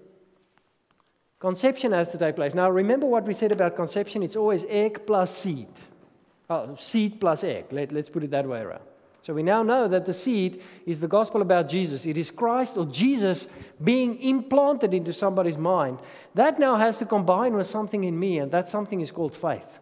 Conception 1.38 1.92
has 1.92 2.10
to 2.10 2.18
take 2.18 2.34
place. 2.34 2.54
Now, 2.54 2.68
remember 2.68 3.06
what 3.06 3.24
we 3.24 3.32
said 3.32 3.52
about 3.52 3.76
conception? 3.76 4.22
It's 4.22 4.36
always 4.36 4.64
egg 4.68 5.06
plus 5.06 5.36
seed. 5.36 5.68
Oh, 6.50 6.74
seed 6.74 7.20
plus 7.20 7.44
egg. 7.44 7.66
Let, 7.70 7.92
let's 7.92 8.08
put 8.08 8.24
it 8.24 8.30
that 8.32 8.46
way 8.46 8.60
around. 8.60 8.82
So 9.22 9.34
we 9.34 9.42
now 9.42 9.62
know 9.62 9.88
that 9.88 10.06
the 10.06 10.14
seed 10.14 10.62
is 10.86 11.00
the 11.00 11.08
gospel 11.08 11.42
about 11.42 11.68
Jesus. 11.68 12.06
It 12.06 12.16
is 12.16 12.30
Christ 12.30 12.76
or 12.76 12.86
Jesus 12.86 13.46
being 13.82 14.20
implanted 14.22 14.94
into 14.94 15.12
somebody's 15.12 15.58
mind. 15.58 15.98
That 16.34 16.58
now 16.58 16.76
has 16.76 16.98
to 16.98 17.04
combine 17.04 17.54
with 17.54 17.66
something 17.66 18.04
in 18.04 18.18
me, 18.18 18.38
and 18.38 18.50
that 18.52 18.70
something 18.70 19.00
is 19.00 19.10
called 19.10 19.36
faith. 19.36 19.80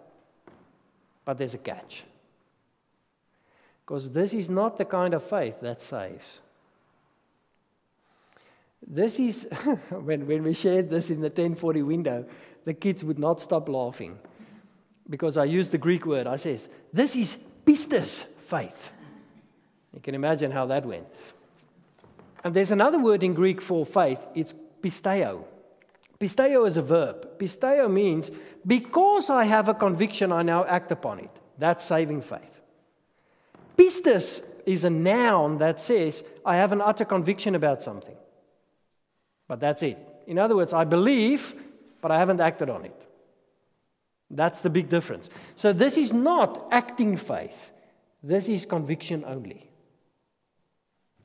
But 1.25 1.39
there's 1.39 1.55
a 1.55 1.59
catch. 1.59 2.05
Because 3.85 4.11
this 4.11 4.35
is 4.35 4.51
not 4.51 4.79
the 4.79 4.85
kind 4.85 5.15
of 5.15 5.23
faith 5.23 5.61
that 5.61 5.81
saves. 5.81 6.41
This 8.85 9.19
is, 9.19 9.45
when, 9.91 10.27
when 10.27 10.43
we 10.43 10.55
shared 10.55 10.91
this 10.91 11.11
in 11.11 11.21
the 11.21 11.29
1040 11.29 11.83
window, 11.83 12.27
the 12.65 12.75
kids 12.75 13.05
would 13.05 13.19
not 13.19 13.41
stop 13.41 13.69
laughing 13.69 14.19
because 15.09 15.37
I 15.37 15.45
used 15.45 15.71
the 15.71 15.79
Greek 15.79 16.05
word. 16.05 16.27
I 16.27 16.37
says, 16.37 16.69
this 16.93 17.15
is 17.15 17.37
pistis 17.65 18.25
faith. 18.25 18.93
You 19.93 20.01
can 20.01 20.15
imagine 20.15 20.51
how 20.51 20.67
that 20.67 20.85
went. 20.85 21.07
And 22.45 22.55
there's 22.55 22.71
another 22.71 22.99
word 22.99 23.23
in 23.23 23.35
Greek 23.35 23.61
for 23.61 23.87
faith, 23.87 24.25
it's 24.35 24.55
pisteo. 24.83 25.45
Pisteo 26.19 26.67
is 26.67 26.77
a 26.77 26.83
verb. 26.83 27.39
Pisteo 27.39 27.91
means 27.91 28.31
because 28.67 29.31
I 29.31 29.45
have 29.45 29.69
a 29.69 29.75
conviction, 29.75 30.33
I 30.33 30.43
now 30.43 30.65
act 30.65 30.91
upon 30.93 31.19
it. 31.21 31.31
That's 31.59 31.85
saving 31.85 32.23
faith. 32.23 32.61
Pistis 33.77 34.43
is 34.65 34.85
a 34.85 34.91
noun 34.91 35.59
that 35.59 35.81
says 35.81 36.25
I 36.45 36.57
have 36.57 36.73
an 36.73 36.81
utter 36.81 37.05
conviction 37.05 37.55
about 37.55 37.83
something. 37.83 38.17
But 39.49 39.61
that's 39.61 39.83
it. 39.83 39.99
In 40.27 40.39
other 40.39 40.57
words, 40.57 40.73
I 40.73 40.85
believe, 40.85 41.55
but 42.01 42.11
I 42.11 42.19
haven't 42.19 42.41
acted 42.41 42.69
on 42.69 42.85
it. 42.85 43.03
That's 44.31 44.61
the 44.61 44.71
big 44.71 44.89
difference. 44.89 45.31
So 45.55 45.73
this 45.73 45.97
is 45.97 46.13
not 46.13 46.69
acting 46.71 47.17
faith, 47.17 47.71
this 48.23 48.49
is 48.49 48.65
conviction 48.65 49.25
only 49.27 49.71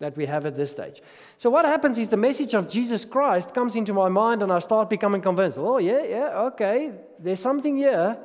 that 0.01 0.17
we 0.17 0.25
have 0.25 0.45
at 0.45 0.57
this 0.57 0.71
stage. 0.71 1.01
So 1.37 1.49
what 1.49 1.63
happens 1.63 1.97
is 1.99 2.09
the 2.09 2.17
message 2.17 2.55
of 2.55 2.67
Jesus 2.67 3.05
Christ 3.05 3.53
comes 3.53 3.75
into 3.75 3.93
my 3.93 4.09
mind 4.09 4.41
and 4.41 4.51
I 4.51 4.59
start 4.59 4.89
becoming 4.89 5.21
convinced. 5.21 5.57
Oh, 5.59 5.77
yeah, 5.77 6.03
yeah, 6.03 6.39
okay, 6.49 6.91
there's 7.19 7.39
something 7.39 7.77
here. 7.77 8.17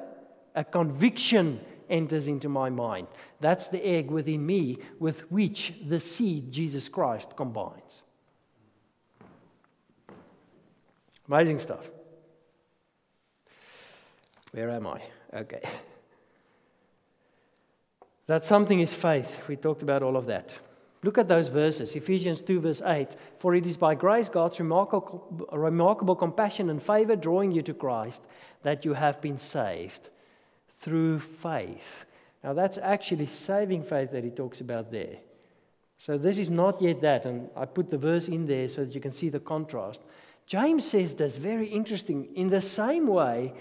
A 0.54 0.64
conviction 0.64 1.60
enters 1.90 2.28
into 2.28 2.48
my 2.48 2.70
mind. 2.70 3.08
That's 3.40 3.68
the 3.68 3.86
egg 3.86 4.10
within 4.10 4.44
me 4.44 4.78
with 4.98 5.30
which 5.30 5.74
the 5.86 6.00
seed, 6.00 6.50
Jesus 6.50 6.88
Christ, 6.88 7.36
combines. 7.36 8.02
Amazing 11.28 11.58
stuff. 11.58 11.90
Where 14.52 14.70
am 14.70 14.86
I? 14.86 15.02
Okay. 15.34 15.60
That 18.26 18.44
something 18.44 18.80
is 18.80 18.92
faith. 18.92 19.42
We 19.48 19.56
talked 19.56 19.82
about 19.82 20.02
all 20.02 20.16
of 20.16 20.26
that. 20.26 20.58
Look 21.02 21.18
at 21.18 21.28
those 21.28 21.48
verses 21.48 21.94
Ephesians 21.94 22.42
2, 22.42 22.60
verse 22.60 22.82
8. 22.84 23.08
For 23.38 23.54
it 23.54 23.66
is 23.66 23.76
by 23.76 23.94
grace, 23.94 24.28
God's 24.28 24.58
remarkable, 24.58 25.48
remarkable 25.52 26.16
compassion 26.16 26.70
and 26.70 26.82
favor 26.82 27.16
drawing 27.16 27.52
you 27.52 27.62
to 27.62 27.74
Christ, 27.74 28.22
that 28.62 28.84
you 28.84 28.94
have 28.94 29.20
been 29.20 29.38
saved 29.38 30.10
through 30.78 31.20
faith. 31.20 32.04
Now, 32.42 32.52
that's 32.52 32.78
actually 32.78 33.26
saving 33.26 33.84
faith 33.84 34.10
that 34.12 34.24
he 34.24 34.30
talks 34.30 34.60
about 34.60 34.90
there. 34.90 35.16
So, 35.98 36.18
this 36.18 36.38
is 36.38 36.50
not 36.50 36.82
yet 36.82 37.00
that. 37.02 37.24
And 37.24 37.48
I 37.56 37.64
put 37.66 37.90
the 37.90 37.98
verse 37.98 38.28
in 38.28 38.46
there 38.46 38.68
so 38.68 38.84
that 38.84 38.94
you 38.94 39.00
can 39.00 39.12
see 39.12 39.28
the 39.28 39.40
contrast. 39.40 40.00
James 40.46 40.88
says 40.88 41.14
this 41.14 41.36
very 41.36 41.66
interesting. 41.66 42.28
In 42.36 42.48
the 42.48 42.60
same 42.60 43.08
way, 43.08 43.52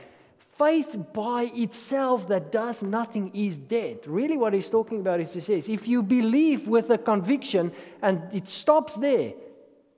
faith 0.57 0.95
by 1.13 1.51
itself 1.55 2.27
that 2.27 2.51
does 2.51 2.83
nothing 2.83 3.31
is 3.33 3.57
dead. 3.57 3.99
Really, 4.05 4.37
what 4.37 4.53
he's 4.53 4.69
talking 4.69 4.99
about 4.99 5.19
is 5.19 5.33
he 5.33 5.39
says, 5.39 5.67
if 5.67 5.87
you 5.87 6.03
believe 6.03 6.67
with 6.67 6.89
a 6.91 6.97
conviction 6.97 7.71
and 8.01 8.21
it 8.33 8.47
stops 8.47 8.95
there, 8.95 9.33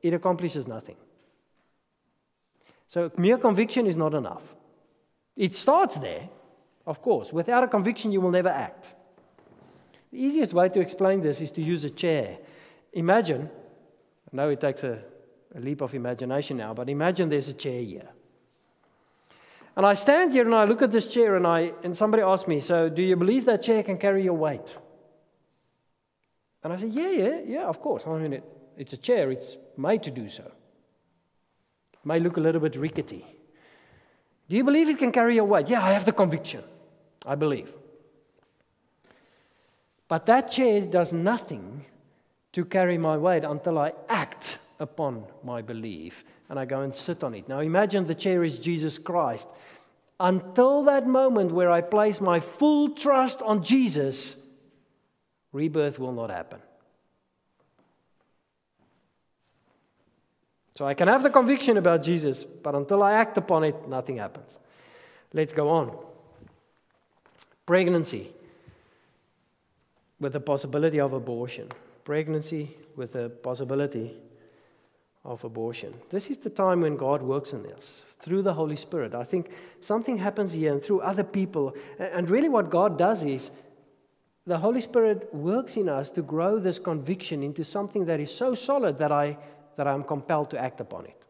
it 0.01 0.13
accomplishes 0.13 0.65
nothing. 0.65 0.95
So, 2.87 3.11
mere 3.17 3.37
conviction 3.37 3.85
is 3.85 3.97
not 3.97 4.13
enough. 4.13 4.43
It 5.35 5.55
starts 5.55 5.99
there, 5.99 6.29
of 6.85 7.01
course. 7.01 7.33
Without 7.33 7.63
a 7.63 7.67
conviction, 7.67 8.13
you 8.13 8.21
will 8.21 8.31
never 8.31 8.49
act. 8.49 8.93
The 10.11 10.19
easiest 10.19 10.53
way 10.53 10.69
to 10.69 10.79
explain 10.79 11.21
this 11.21 11.41
is 11.41 11.51
to 11.51 11.61
use 11.61 11.83
a 11.83 11.89
chair. 11.89 12.37
Imagine, 12.93 13.49
I 14.31 14.35
know 14.35 14.49
it 14.49 14.61
takes 14.61 14.83
a, 14.83 14.99
a 15.57 15.59
leap 15.59 15.81
of 15.81 15.93
imagination 15.93 16.57
now, 16.57 16.73
but 16.73 16.87
imagine 16.87 17.29
there's 17.29 17.49
a 17.49 17.53
chair 17.53 17.81
here. 17.81 18.09
And 19.75 19.85
I 19.85 19.95
stand 19.95 20.31
here 20.31 20.45
and 20.45 20.55
I 20.55 20.65
look 20.65 20.81
at 20.81 20.91
this 20.91 21.07
chair 21.07 21.35
and, 21.35 21.45
I, 21.45 21.73
and 21.83 21.97
somebody 21.97 22.23
asks 22.23 22.47
me, 22.47 22.61
So, 22.61 22.89
do 22.89 23.01
you 23.01 23.15
believe 23.15 23.45
that 23.45 23.63
chair 23.63 23.83
can 23.83 23.97
carry 23.97 24.23
your 24.23 24.33
weight? 24.33 24.75
And 26.63 26.73
I 26.73 26.77
say, 26.77 26.87
Yeah, 26.87 27.09
yeah, 27.09 27.39
yeah, 27.45 27.65
of 27.65 27.81
course. 27.81 28.03
I 28.07 28.17
mean, 28.17 28.33
it, 28.33 28.43
it's 28.77 28.93
a 28.93 28.97
chair, 28.97 29.31
it's 29.31 29.57
made 29.75 30.03
to 30.03 30.11
do 30.11 30.29
so. 30.29 30.43
It 31.93 32.05
may 32.05 32.19
look 32.19 32.37
a 32.37 32.39
little 32.39 32.61
bit 32.61 32.75
rickety. 32.75 33.25
Do 34.49 34.55
you 34.55 34.63
believe 34.63 34.89
it 34.89 34.97
can 34.97 35.11
carry 35.11 35.35
your 35.35 35.45
weight? 35.45 35.67
Yeah, 35.67 35.83
I 35.83 35.91
have 35.91 36.05
the 36.05 36.13
conviction. 36.13 36.63
I 37.25 37.35
believe. 37.35 37.73
But 40.07 40.25
that 40.27 40.49
chair 40.49 40.81
does 40.81 41.11
nothing 41.11 41.85
to 42.53 42.63
carry 42.63 42.97
my 42.97 43.17
weight 43.17 43.43
until 43.43 43.77
I 43.77 43.91
act 44.07 44.57
upon 44.79 45.25
my 45.43 45.61
belief 45.61 46.23
and 46.49 46.59
I 46.59 46.65
go 46.65 46.81
and 46.81 46.93
sit 46.93 47.23
on 47.23 47.33
it. 47.33 47.47
Now 47.49 47.59
imagine 47.59 48.05
the 48.05 48.15
chair 48.15 48.43
is 48.43 48.59
Jesus 48.59 48.97
Christ. 48.97 49.47
Until 50.19 50.83
that 50.83 51.05
moment 51.05 51.51
where 51.51 51.71
I 51.71 51.81
place 51.81 52.19
my 52.19 52.39
full 52.39 52.89
trust 52.89 53.41
on 53.43 53.63
Jesus, 53.63 54.35
rebirth 55.51 55.99
will 55.99 56.13
not 56.13 56.29
happen. 56.29 56.59
So 60.75 60.85
I 60.85 60.93
can 60.93 61.07
have 61.07 61.23
the 61.23 61.29
conviction 61.29 61.77
about 61.77 62.03
Jesus, 62.03 62.43
but 62.43 62.75
until 62.75 63.01
I 63.01 63.13
act 63.13 63.37
upon 63.37 63.63
it, 63.63 63.87
nothing 63.87 64.17
happens. 64.17 64.55
Let's 65.33 65.53
go 65.53 65.69
on. 65.69 65.97
Pregnancy 67.65 68.31
with 70.19 70.33
the 70.33 70.39
possibility 70.39 70.99
of 70.99 71.13
abortion. 71.13 71.69
Pregnancy 72.05 72.77
with 72.95 73.13
the 73.13 73.29
possibility 73.29 74.17
of 75.27 75.43
abortion. 75.43 75.93
This 76.09 76.29
is 76.29 76.37
the 76.37 76.49
time 76.49 76.81
when 76.81 76.95
God 76.95 77.21
works 77.21 77.53
in 77.53 77.65
us 77.73 78.01
through 78.19 78.41
the 78.41 78.53
Holy 78.53 78.77
Spirit. 78.77 79.13
I 79.13 79.25
think 79.25 79.51
something 79.81 80.17
happens 80.17 80.53
here 80.53 80.71
and 80.71 80.81
through 80.81 81.01
other 81.01 81.23
people. 81.23 81.75
And 81.99 82.29
really, 82.29 82.49
what 82.49 82.71
God 82.71 82.97
does 82.97 83.23
is 83.23 83.51
the 84.47 84.57
Holy 84.57 84.81
Spirit 84.81 85.31
works 85.33 85.75
in 85.75 85.89
us 85.89 86.09
to 86.11 86.21
grow 86.21 86.57
this 86.57 86.79
conviction 86.79 87.43
into 87.43 87.63
something 87.63 88.05
that 88.05 88.21
is 88.21 88.33
so 88.33 88.55
solid 88.55 88.97
that, 88.99 89.11
I, 89.11 89.37
that 89.75 89.87
I'm 89.87 90.03
compelled 90.03 90.49
to 90.51 90.59
act 90.59 90.79
upon 90.79 91.05
it. 91.05 91.21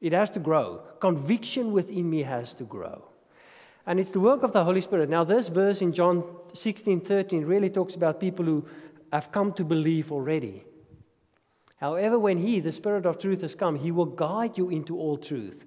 It 0.00 0.12
has 0.12 0.30
to 0.30 0.38
grow. 0.38 0.82
Conviction 1.00 1.72
within 1.72 2.08
me 2.08 2.22
has 2.22 2.54
to 2.54 2.64
grow. 2.64 3.08
And 3.86 3.98
it's 3.98 4.10
the 4.10 4.20
work 4.20 4.42
of 4.42 4.52
the 4.52 4.62
Holy 4.62 4.82
Spirit. 4.82 5.08
Now, 5.08 5.24
this 5.24 5.48
verse 5.48 5.80
in 5.80 5.94
John 5.94 6.22
16 6.52 7.00
13 7.00 7.44
really 7.46 7.70
talks 7.70 7.94
about 7.94 8.20
people 8.20 8.44
who 8.44 8.66
have 9.10 9.32
come 9.32 9.54
to 9.54 9.64
believe 9.64 10.12
already. 10.12 10.64
However, 11.78 12.18
when 12.18 12.38
He, 12.38 12.60
the 12.60 12.72
Spirit 12.72 13.06
of 13.06 13.18
truth, 13.18 13.40
has 13.42 13.54
come, 13.54 13.76
He 13.76 13.90
will 13.90 14.06
guide 14.06 14.58
you 14.58 14.68
into 14.68 14.98
all 14.98 15.16
truth. 15.16 15.64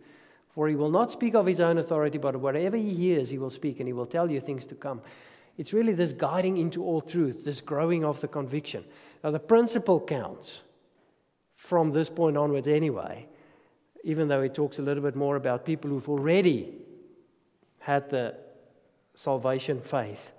For 0.50 0.68
He 0.68 0.76
will 0.76 0.90
not 0.90 1.12
speak 1.12 1.34
of 1.34 1.46
His 1.46 1.62
own 1.62 1.78
authority, 1.78 2.18
but 2.18 2.36
whatever 2.36 2.78
He 2.78 2.94
hears, 2.94 3.30
He 3.30 3.38
will 3.38 3.50
speak, 3.50 3.80
and 3.80 3.88
He 3.88 3.94
will 3.94 4.06
tell 4.06 4.30
you 4.30 4.42
things 4.42 4.66
to 4.68 4.76
come. 4.76 5.02
It's 5.58 5.74
really 5.74 5.94
this 5.94 6.14
guiding 6.14 6.58
into 6.58 6.84
all 6.84 7.02
truth, 7.02 7.46
this 7.46 7.62
growing 7.62 8.04
of 8.04 8.20
the 8.22 8.28
conviction. 8.28 8.84
Now, 9.24 9.32
the 9.32 9.40
principle 9.40 10.00
counts 10.00 10.62
from 11.56 11.92
this 11.92 12.10
point 12.10 12.38
onwards, 12.38 12.68
anyway, 12.68 13.28
even 14.04 14.28
though 14.28 14.42
it 14.42 14.54
talks 14.54 14.80
a 14.80 14.82
little 14.82 15.04
bit 15.04 15.16
more 15.16 15.36
about 15.36 15.64
people 15.64 15.90
who've 15.90 16.10
already 16.10 16.74
had 17.80 18.10
the 18.10 18.36
salvation 19.14 19.80
faith 19.80 20.32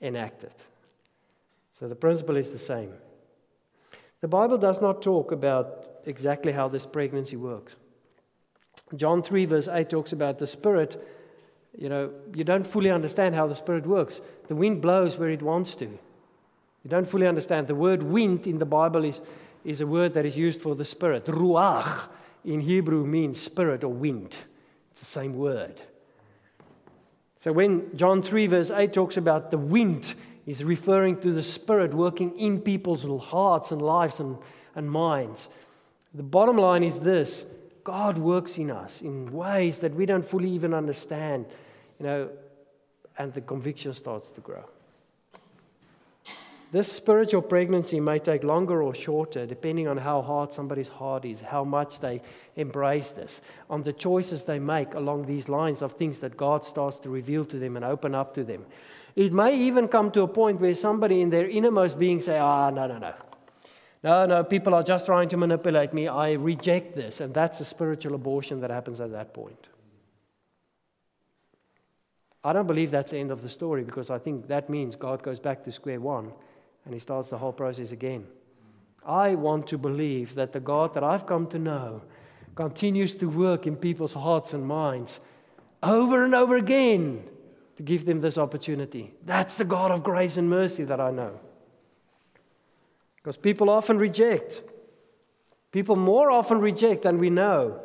enacted. 0.00 0.54
So 1.78 1.88
the 1.88 1.94
principle 1.94 2.36
is 2.36 2.50
the 2.50 2.58
same. 2.58 2.92
The 4.20 4.28
Bible 4.28 4.58
does 4.58 4.80
not 4.80 5.02
talk 5.02 5.32
about 5.32 5.86
exactly 6.04 6.52
how 6.52 6.68
this 6.68 6.86
pregnancy 6.86 7.36
works. 7.36 7.76
John 8.96 9.22
3, 9.22 9.44
verse 9.46 9.68
8 9.68 9.88
talks 9.88 10.12
about 10.12 10.38
the 10.38 10.46
Spirit. 10.46 11.02
You 11.76 11.88
know, 11.88 12.10
you 12.34 12.44
don't 12.44 12.66
fully 12.66 12.90
understand 12.90 13.34
how 13.34 13.46
the 13.46 13.54
Spirit 13.54 13.86
works. 13.86 14.20
The 14.48 14.54
wind 14.54 14.82
blows 14.82 15.16
where 15.16 15.30
it 15.30 15.42
wants 15.42 15.74
to. 15.76 15.86
You 15.86 16.88
don't 16.88 17.08
fully 17.08 17.26
understand. 17.26 17.68
The 17.68 17.74
word 17.74 18.02
wind 18.02 18.46
in 18.46 18.58
the 18.58 18.66
Bible 18.66 19.04
is, 19.04 19.20
is 19.64 19.80
a 19.80 19.86
word 19.86 20.14
that 20.14 20.26
is 20.26 20.36
used 20.36 20.60
for 20.60 20.74
the 20.74 20.84
Spirit. 20.84 21.26
Ruach 21.26 22.08
in 22.44 22.60
Hebrew 22.60 23.06
means 23.06 23.40
spirit 23.40 23.84
or 23.84 23.92
wind. 23.92 24.36
It's 24.90 25.00
the 25.00 25.06
same 25.06 25.36
word. 25.36 25.80
So 27.38 27.52
when 27.52 27.96
John 27.96 28.22
3, 28.22 28.46
verse 28.48 28.70
8 28.70 28.92
talks 28.92 29.16
about 29.16 29.50
the 29.50 29.58
wind, 29.58 30.14
He's 30.50 30.64
referring 30.64 31.20
to 31.20 31.32
the 31.32 31.44
Spirit 31.44 31.94
working 31.94 32.36
in 32.36 32.60
people's 32.60 33.04
hearts 33.22 33.70
and 33.70 33.80
lives 33.80 34.18
and, 34.18 34.36
and 34.74 34.90
minds. 34.90 35.46
The 36.12 36.24
bottom 36.24 36.56
line 36.56 36.82
is 36.82 36.98
this 36.98 37.44
God 37.84 38.18
works 38.18 38.58
in 38.58 38.68
us 38.68 39.00
in 39.00 39.30
ways 39.30 39.78
that 39.78 39.94
we 39.94 40.06
don't 40.06 40.26
fully 40.26 40.50
even 40.50 40.74
understand, 40.74 41.46
you 42.00 42.06
know, 42.06 42.30
and 43.16 43.32
the 43.32 43.42
conviction 43.42 43.94
starts 43.94 44.28
to 44.30 44.40
grow. 44.40 44.64
This 46.72 46.90
spiritual 46.90 47.42
pregnancy 47.42 48.00
may 48.00 48.18
take 48.18 48.42
longer 48.42 48.82
or 48.82 48.92
shorter, 48.92 49.46
depending 49.46 49.86
on 49.86 49.98
how 49.98 50.20
hard 50.20 50.52
somebody's 50.52 50.88
heart 50.88 51.24
is, 51.24 51.40
how 51.40 51.62
much 51.62 52.00
they 52.00 52.22
embrace 52.56 53.12
this, 53.12 53.40
on 53.68 53.84
the 53.84 53.92
choices 53.92 54.42
they 54.42 54.58
make 54.58 54.94
along 54.94 55.26
these 55.26 55.48
lines 55.48 55.80
of 55.80 55.92
things 55.92 56.18
that 56.18 56.36
God 56.36 56.64
starts 56.64 56.98
to 57.00 57.08
reveal 57.08 57.44
to 57.44 57.58
them 57.60 57.76
and 57.76 57.84
open 57.84 58.16
up 58.16 58.34
to 58.34 58.42
them. 58.42 58.66
It 59.16 59.32
may 59.32 59.56
even 59.56 59.88
come 59.88 60.10
to 60.12 60.22
a 60.22 60.28
point 60.28 60.60
where 60.60 60.74
somebody 60.74 61.20
in 61.20 61.30
their 61.30 61.48
innermost 61.48 61.98
being 61.98 62.20
say, 62.20 62.38
ah, 62.38 62.70
no, 62.70 62.86
no, 62.86 62.98
no. 62.98 63.14
No, 64.02 64.24
no, 64.24 64.44
people 64.44 64.74
are 64.74 64.82
just 64.82 65.04
trying 65.04 65.28
to 65.28 65.36
manipulate 65.36 65.92
me. 65.92 66.08
I 66.08 66.32
reject 66.32 66.94
this. 66.94 67.20
And 67.20 67.34
that's 67.34 67.60
a 67.60 67.64
spiritual 67.64 68.14
abortion 68.14 68.60
that 68.60 68.70
happens 68.70 69.00
at 69.00 69.12
that 69.12 69.34
point. 69.34 69.66
I 72.42 72.54
don't 72.54 72.66
believe 72.66 72.90
that's 72.90 73.10
the 73.10 73.18
end 73.18 73.30
of 73.30 73.42
the 73.42 73.48
story 73.50 73.84
because 73.84 74.08
I 74.08 74.18
think 74.18 74.48
that 74.48 74.70
means 74.70 74.96
God 74.96 75.22
goes 75.22 75.38
back 75.38 75.62
to 75.64 75.72
square 75.72 76.00
one 76.00 76.32
and 76.86 76.94
he 76.94 77.00
starts 77.00 77.28
the 77.28 77.36
whole 77.36 77.52
process 77.52 77.92
again. 77.92 78.26
I 79.04 79.34
want 79.34 79.66
to 79.68 79.78
believe 79.78 80.34
that 80.36 80.52
the 80.52 80.60
God 80.60 80.94
that 80.94 81.04
I've 81.04 81.26
come 81.26 81.46
to 81.48 81.58
know 81.58 82.02
continues 82.54 83.16
to 83.16 83.26
work 83.26 83.66
in 83.66 83.76
people's 83.76 84.14
hearts 84.14 84.54
and 84.54 84.66
minds 84.66 85.20
over 85.82 86.24
and 86.24 86.34
over 86.34 86.56
again 86.56 87.24
to 87.80 87.84
give 87.84 88.04
them 88.04 88.20
this 88.20 88.36
opportunity. 88.36 89.10
That's 89.24 89.56
the 89.56 89.64
God 89.64 89.90
of 89.90 90.02
grace 90.02 90.36
and 90.36 90.50
mercy 90.50 90.84
that 90.84 91.00
I 91.00 91.10
know. 91.10 91.40
Because 93.16 93.38
people 93.38 93.70
often 93.70 93.96
reject. 93.96 94.60
People 95.72 95.96
more 95.96 96.30
often 96.30 96.60
reject 96.60 97.04
than 97.04 97.16
we 97.18 97.30
know. 97.30 97.80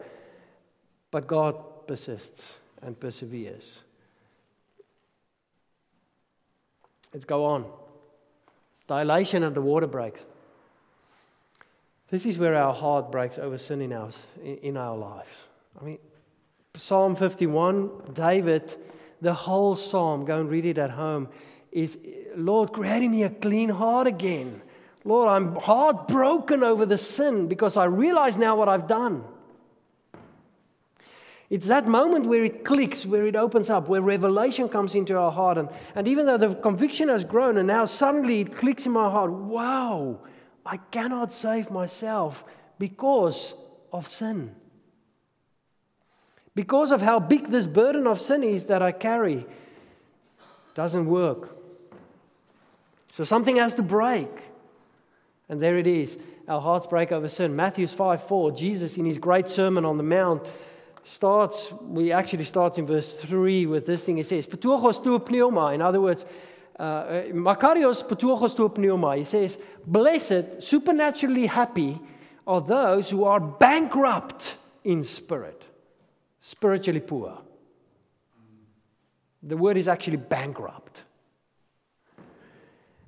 But 1.11 1.27
God 1.27 1.87
persists 1.87 2.55
and 2.81 2.99
perseveres. 2.99 3.79
Let's 7.13 7.23
go 7.23 7.45
on. 7.45 7.65
Dilation 8.87 9.43
and 9.43 9.55
the 9.55 9.61
water 9.61 9.87
breaks. 9.87 10.25
This 12.09 12.25
is 12.25 12.37
where 12.37 12.55
our 12.55 12.73
heart 12.73 13.13
breaks 13.13 13.37
over 13.37 13.57
sin 13.57 13.81
in 13.81 13.93
our, 13.93 14.09
in 14.43 14.75
our 14.75 14.97
lives. 14.97 15.45
I 15.79 15.85
mean, 15.85 15.99
Psalm 16.73 17.15
51, 17.15 18.11
David 18.11 18.75
the 19.25 19.33
whole 19.33 19.75
psalm, 19.75 20.23
go 20.23 20.39
and 20.39 20.49
read 20.49 20.65
it 20.65 20.77
at 20.77 20.91
home, 20.91 21.27
is 21.71 21.97
Lord, 22.35 22.71
creating 22.71 23.09
me 23.09 23.23
a 23.23 23.29
clean 23.29 23.69
heart 23.69 24.05
again. 24.05 24.61
Lord, 25.03 25.29
I'm 25.29 25.55
heartbroken 25.55 26.63
over 26.63 26.85
the 26.85 26.99
sin 26.99 27.47
because 27.47 27.75
I 27.75 27.85
realize 27.85 28.37
now 28.37 28.55
what 28.55 28.69
I've 28.69 28.87
done. 28.87 29.23
It's 31.49 31.65
that 31.67 31.87
moment 31.87 32.27
where 32.27 32.43
it 32.43 32.63
clicks, 32.63 33.03
where 33.05 33.25
it 33.25 33.35
opens 33.35 33.69
up, 33.69 33.87
where 33.87 34.01
revelation 34.01 34.69
comes 34.69 34.93
into 34.93 35.17
our 35.17 35.31
heart. 35.31 35.57
And, 35.57 35.69
and 35.95 36.07
even 36.07 36.27
though 36.27 36.37
the 36.37 36.53
conviction 36.53 37.09
has 37.09 37.23
grown 37.23 37.57
and 37.57 37.67
now 37.67 37.85
suddenly 37.85 38.41
it 38.41 38.55
clicks 38.55 38.85
in 38.85 38.91
my 38.91 39.09
heart 39.09 39.31
wow, 39.31 40.19
I 40.65 40.77
cannot 40.77 41.31
save 41.31 41.71
myself 41.71 42.45
because 42.77 43.55
of 43.91 44.07
sin 44.07 44.55
because 46.55 46.91
of 46.91 47.01
how 47.01 47.19
big 47.19 47.49
this 47.49 47.67
burden 47.67 48.07
of 48.07 48.19
sin 48.19 48.43
is 48.43 48.65
that 48.65 48.81
I 48.81 48.91
carry, 48.91 49.45
doesn't 50.73 51.05
work. 51.05 51.55
So 53.11 53.23
something 53.23 53.57
has 53.57 53.73
to 53.75 53.81
break. 53.81 54.29
And 55.47 55.61
there 55.61 55.77
it 55.77 55.87
is. 55.87 56.17
our 56.47 56.61
hearts 56.61 56.87
break 56.87 57.11
over 57.11 57.27
sin. 57.27 57.55
Matthew 57.55 57.87
5 57.87 58.23
4, 58.23 58.51
Jesus 58.51 58.97
in 58.97 59.05
his 59.05 59.17
great 59.17 59.47
Sermon 59.47 59.85
on 59.85 59.97
the 59.97 60.03
Mount 60.03 60.45
starts, 61.03 61.71
we 61.81 62.11
actually 62.11 62.43
starts 62.43 62.77
in 62.77 62.85
verse 62.85 63.13
3 63.13 63.65
with 63.67 63.85
this 63.85 64.03
thing. 64.03 64.17
He 64.17 64.23
says, 64.23 64.47
Patuchos 64.47 65.03
tu 65.03 65.19
pneuma. 65.19 65.71
In 65.73 65.81
other 65.81 66.01
words, 66.01 66.25
uh, 66.77 67.05
Makarios 67.31 68.03
patuchos 68.03 68.55
tu 68.55 68.69
pneuma. 68.69 69.15
He 69.15 69.23
says, 69.23 69.57
Blessed, 69.85 70.61
supernaturally 70.61 71.45
happy 71.45 71.99
are 72.47 72.61
those 72.61 73.09
who 73.09 73.23
are 73.23 73.39
bankrupt 73.39 74.57
in 74.83 75.03
spirit, 75.03 75.63
spiritually 76.45 76.99
poor. 76.99 77.39
The 79.41 79.57
word 79.57 79.77
is 79.77 79.87
actually 79.87 80.17
bankrupt. 80.17 81.03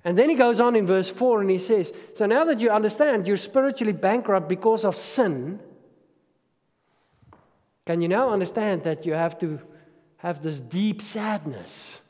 And 0.04 0.18
then 0.18 0.30
he 0.30 0.36
goes 0.36 0.60
on 0.60 0.76
in 0.76 0.88
verse 0.88 1.10
4 1.10 1.42
and 1.42 1.50
he 1.50 1.60
says, 1.60 1.94
So 2.16 2.26
now 2.26 2.46
that 2.46 2.60
you 2.60 2.72
understand 2.72 3.28
you're 3.28 3.38
spiritually 3.38 3.94
bankrupt 3.94 4.50
because 4.50 4.84
of 4.84 4.96
sin, 4.96 5.60
can 7.86 8.02
you 8.02 8.08
now 8.08 8.32
understand 8.32 8.84
that 8.86 9.06
you 9.06 9.14
have 9.14 9.38
to 9.40 9.60
have 10.18 10.42
this 10.42 10.60
deep 10.60 11.02
sadness 11.04 12.02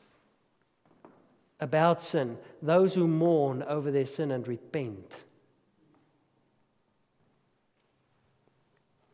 about 1.60 2.02
sin? 2.02 2.38
Those 2.62 2.94
who 2.94 3.06
mourn 3.06 3.62
over 3.64 3.90
their 3.90 4.06
sin 4.06 4.30
and 4.30 4.48
repent. 4.48 5.12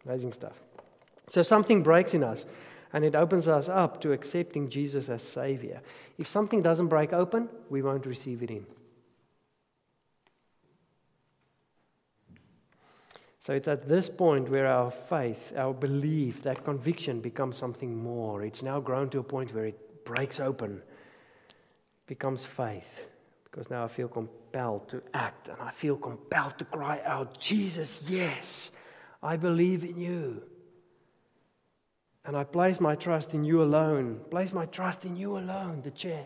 Amazing 0.05 0.33
stuff. 0.33 0.55
So 1.35 1.43
something 1.43 1.83
breaks 1.83 2.15
in 2.15 2.23
us 2.23 2.47
and 2.93 3.05
it 3.05 3.17
opens 3.17 3.49
us 3.49 3.69
up 3.69 4.01
to 4.03 4.13
accepting 4.13 4.69
Jesus 4.69 5.09
as 5.09 5.21
Savior. 5.21 5.81
If 6.17 6.29
something 6.29 6.63
doesn't 6.63 6.87
break 6.87 7.13
open, 7.13 7.49
we 7.69 7.83
won't 7.83 8.07
receive 8.07 8.45
it 8.45 8.53
in. 8.53 8.65
So 13.41 13.53
it's 13.53 13.67
at 13.67 13.89
this 13.89 14.09
point 14.09 14.49
where 14.49 14.69
our 14.69 14.93
faith, 14.93 15.53
our 15.57 15.75
belief, 15.75 16.45
that 16.45 16.65
conviction 16.65 17.21
becomes 17.21 17.57
something 17.57 18.01
more. 18.01 18.45
It's 18.45 18.63
now 18.63 18.79
grown 18.79 19.11
to 19.11 19.19
a 19.19 19.25
point 19.25 19.53
where 19.53 19.65
it 19.65 20.05
breaks 20.05 20.39
open, 20.39 20.83
becomes 22.07 22.45
faith. 22.45 23.09
Because 23.43 23.71
now 23.71 23.83
I 23.83 23.89
feel 23.89 24.07
compelled 24.07 24.89
to 24.91 25.03
act 25.13 25.49
and 25.49 25.59
I 25.61 25.73
feel 25.73 25.97
compelled 25.97 26.59
to 26.59 26.65
cry 26.65 27.01
out, 27.05 27.41
Jesus, 27.41 28.09
yes, 28.09 28.71
I 29.21 29.37
believe 29.37 29.83
in 29.83 29.99
you. 29.99 30.45
And 32.25 32.37
I 32.37 32.45
place 32.45 32.81
my 32.81 32.95
trust 32.95 33.35
in 33.35 33.45
you 33.45 33.63
alone. 33.63 34.21
Place 34.31 34.53
my 34.53 34.67
trust 34.67 35.05
in 35.05 35.17
you 35.17 35.37
alone, 35.37 35.83
the 35.83 35.91
chair. 35.91 36.25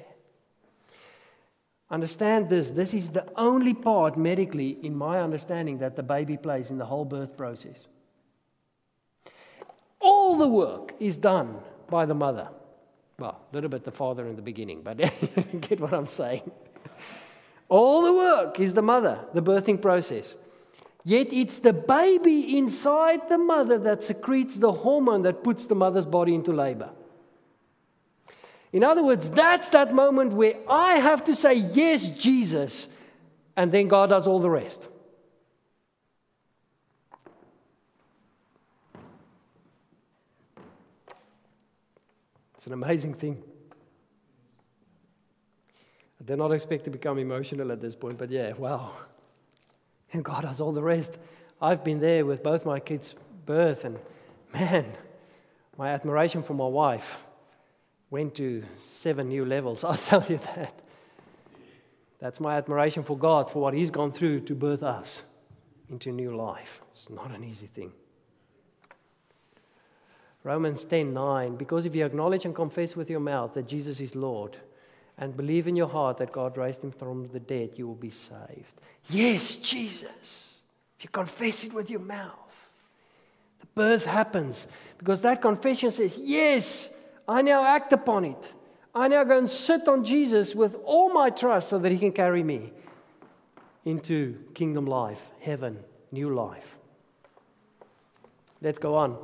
Understand 1.91 2.51
this 2.51 2.71
this 2.71 2.93
is 2.93 3.11
the 3.11 3.27
only 3.37 3.73
part 3.73 4.17
medically, 4.17 4.79
in 4.83 4.95
my 4.95 5.21
understanding, 5.21 5.79
that 5.79 5.97
the 5.97 6.03
baby 6.03 6.37
plays 6.37 6.71
in 6.71 6.79
the 6.79 6.85
whole 6.85 7.05
birth 7.05 7.37
process. 7.37 7.87
All 10.01 10.37
the 10.37 10.49
work 10.49 10.95
is 11.01 11.17
done 11.17 11.57
by 11.89 12.05
the 12.07 12.15
mother. 12.15 12.49
Well, 13.19 13.41
a 13.51 13.55
little 13.55 13.71
bit 13.71 13.85
the 13.85 13.91
father 13.91 14.29
in 14.29 14.37
the 14.37 14.43
beginning, 14.43 14.83
but 14.83 14.99
get 15.61 15.81
what 15.81 15.93
I'm 15.93 16.07
saying. 16.07 16.49
All 17.69 18.03
the 18.03 18.13
work 18.13 18.61
is 18.61 18.75
the 18.75 18.83
mother, 18.83 19.19
the 19.35 19.43
birthing 19.43 19.81
process. 19.83 20.37
Yet 21.09 21.33
it's 21.33 21.61
the 21.61 21.73
baby 21.73 22.59
inside 22.59 23.31
the 23.31 23.39
mother 23.39 23.79
that 23.79 24.05
secretes 24.05 24.57
the 24.57 24.71
hormone 24.71 25.23
that 25.23 25.43
puts 25.43 25.65
the 25.65 25.75
mother's 25.75 26.05
body 26.05 26.35
into 26.35 26.53
labor. 26.53 26.91
In 28.75 28.85
other 28.85 29.03
words, 29.03 29.31
that's 29.31 29.71
that 29.71 29.95
moment 29.95 30.35
where 30.35 30.57
I 30.69 30.97
have 30.97 31.25
to 31.25 31.35
say, 31.35 31.55
Yes, 31.55 32.11
Jesus, 32.11 32.89
and 33.57 33.73
then 33.73 33.89
God 33.89 34.11
does 34.11 34.27
all 34.27 34.39
the 34.39 34.51
rest. 34.51 34.87
It's 42.59 42.67
an 42.67 42.75
amazing 42.75 43.15
thing. 43.15 43.43
I 46.21 46.25
did 46.25 46.37
not 46.37 46.53
expect 46.53 46.85
to 46.85 46.91
become 46.91 47.17
emotional 47.17 47.73
at 47.73 47.81
this 47.81 47.95
point, 47.95 48.19
but 48.19 48.31
yeah, 48.31 48.53
wow. 48.53 48.93
And 50.13 50.25
God 50.25 50.43
does 50.43 50.61
all 50.61 50.73
the 50.73 50.83
rest. 50.83 51.19
I've 51.61 51.85
been 51.85 52.01
there 52.01 52.25
with 52.25 52.43
both 52.43 52.65
my 52.65 52.81
kids' 52.81 53.15
birth, 53.45 53.85
and 53.85 53.99
man, 54.55 54.87
my 55.77 55.91
admiration 55.91 56.43
for 56.43 56.55
my 56.55 56.67
wife 56.67 57.19
went 58.11 58.35
to 58.37 58.63
seven 58.77 59.29
new 59.29 59.45
levels, 59.45 59.85
I'll 59.85 59.97
tell 59.97 60.25
you 60.25 60.39
that. 60.39 60.81
That's 62.21 62.41
my 62.41 62.57
admiration 62.57 63.05
for 63.05 63.17
God 63.17 63.51
for 63.51 63.63
what 63.63 63.75
He's 63.75 63.91
gone 63.91 64.13
through 64.13 64.41
to 64.41 64.55
birth 64.55 64.83
us 64.83 65.23
into 65.89 66.11
new 66.11 66.37
life. 66.37 66.81
It's 66.93 67.09
not 67.11 67.31
an 67.31 67.45
easy 67.45 67.67
thing. 67.67 67.93
Romans 70.45 70.85
10 70.85 71.13
9, 71.13 71.57
because 71.57 71.87
if 71.87 71.95
you 71.95 72.05
acknowledge 72.05 72.45
and 72.45 72.55
confess 72.55 72.97
with 72.97 73.11
your 73.11 73.21
mouth 73.21 73.55
that 73.55 73.69
Jesus 73.69 74.01
is 74.01 74.15
Lord 74.15 74.57
and 75.19 75.37
believe 75.37 75.67
in 75.67 75.77
your 75.77 75.89
heart 75.89 76.19
that 76.19 76.33
God 76.33 76.57
raised 76.57 76.83
him 76.83 76.93
from 76.93 77.25
the 77.25 77.41
dead, 77.41 77.71
you 77.77 77.87
will 77.87 77.95
be 77.95 78.11
saved. 78.11 78.81
Yes, 79.09 79.57
Jesus. 79.57 80.55
If 80.97 81.05
you 81.05 81.11
confess 81.11 81.65
it 81.65 81.73
with 81.73 81.91
your 81.91 82.01
mouth, 82.01 82.69
the 83.61 83.67
birth 83.75 84.05
happens 84.05 84.67
because 84.97 85.21
that 85.23 85.43
confession 85.43 85.91
says, 85.91 86.19
Yes, 86.21 86.91
I 87.27 87.43
now 87.43 87.65
act 87.65 87.93
upon 87.93 88.25
it. 88.25 88.53
I 88.95 89.09
now 89.09 89.23
go 89.25 89.39
and 89.39 89.51
sit 89.51 89.87
on 89.87 90.05
Jesus 90.05 90.55
with 90.55 90.77
all 90.85 91.13
my 91.13 91.31
trust 91.31 91.69
so 91.69 91.79
that 91.79 91.93
he 91.93 91.99
can 91.99 92.13
carry 92.13 92.43
me 92.43 92.73
into 93.85 94.39
kingdom 94.55 94.87
life, 94.87 95.25
heaven, 95.41 95.79
new 96.11 96.35
life. 96.35 96.77
Let's 98.61 98.79
go 98.79 98.97
on. 98.97 99.17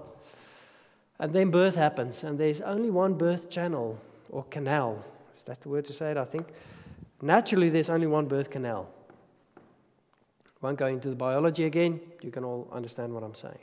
And 1.19 1.33
then 1.33 1.51
birth 1.51 1.75
happens, 1.75 2.25
and 2.25 2.39
there's 2.39 2.61
only 2.61 2.91
one 2.91 3.15
birth 3.15 3.51
channel 3.51 3.99
or 4.31 4.45
canal. 4.45 5.05
That 5.47 5.61
the 5.61 5.69
word 5.69 5.85
to 5.87 5.93
say 5.93 6.11
it? 6.11 6.17
I 6.17 6.25
think. 6.25 6.49
Naturally, 7.23 7.71
there's 7.71 7.91
only 7.91 8.07
one 8.07 8.27
birth 8.27 8.51
canal. 8.51 8.89
Won't 10.61 10.79
go 10.79 10.87
into 10.87 11.09
the 11.09 11.17
biology 11.17 11.65
again. 11.65 12.01
You 12.23 12.31
can 12.31 12.45
all 12.45 12.69
understand 12.73 13.13
what 13.13 13.23
I'm 13.23 13.35
saying. 13.35 13.59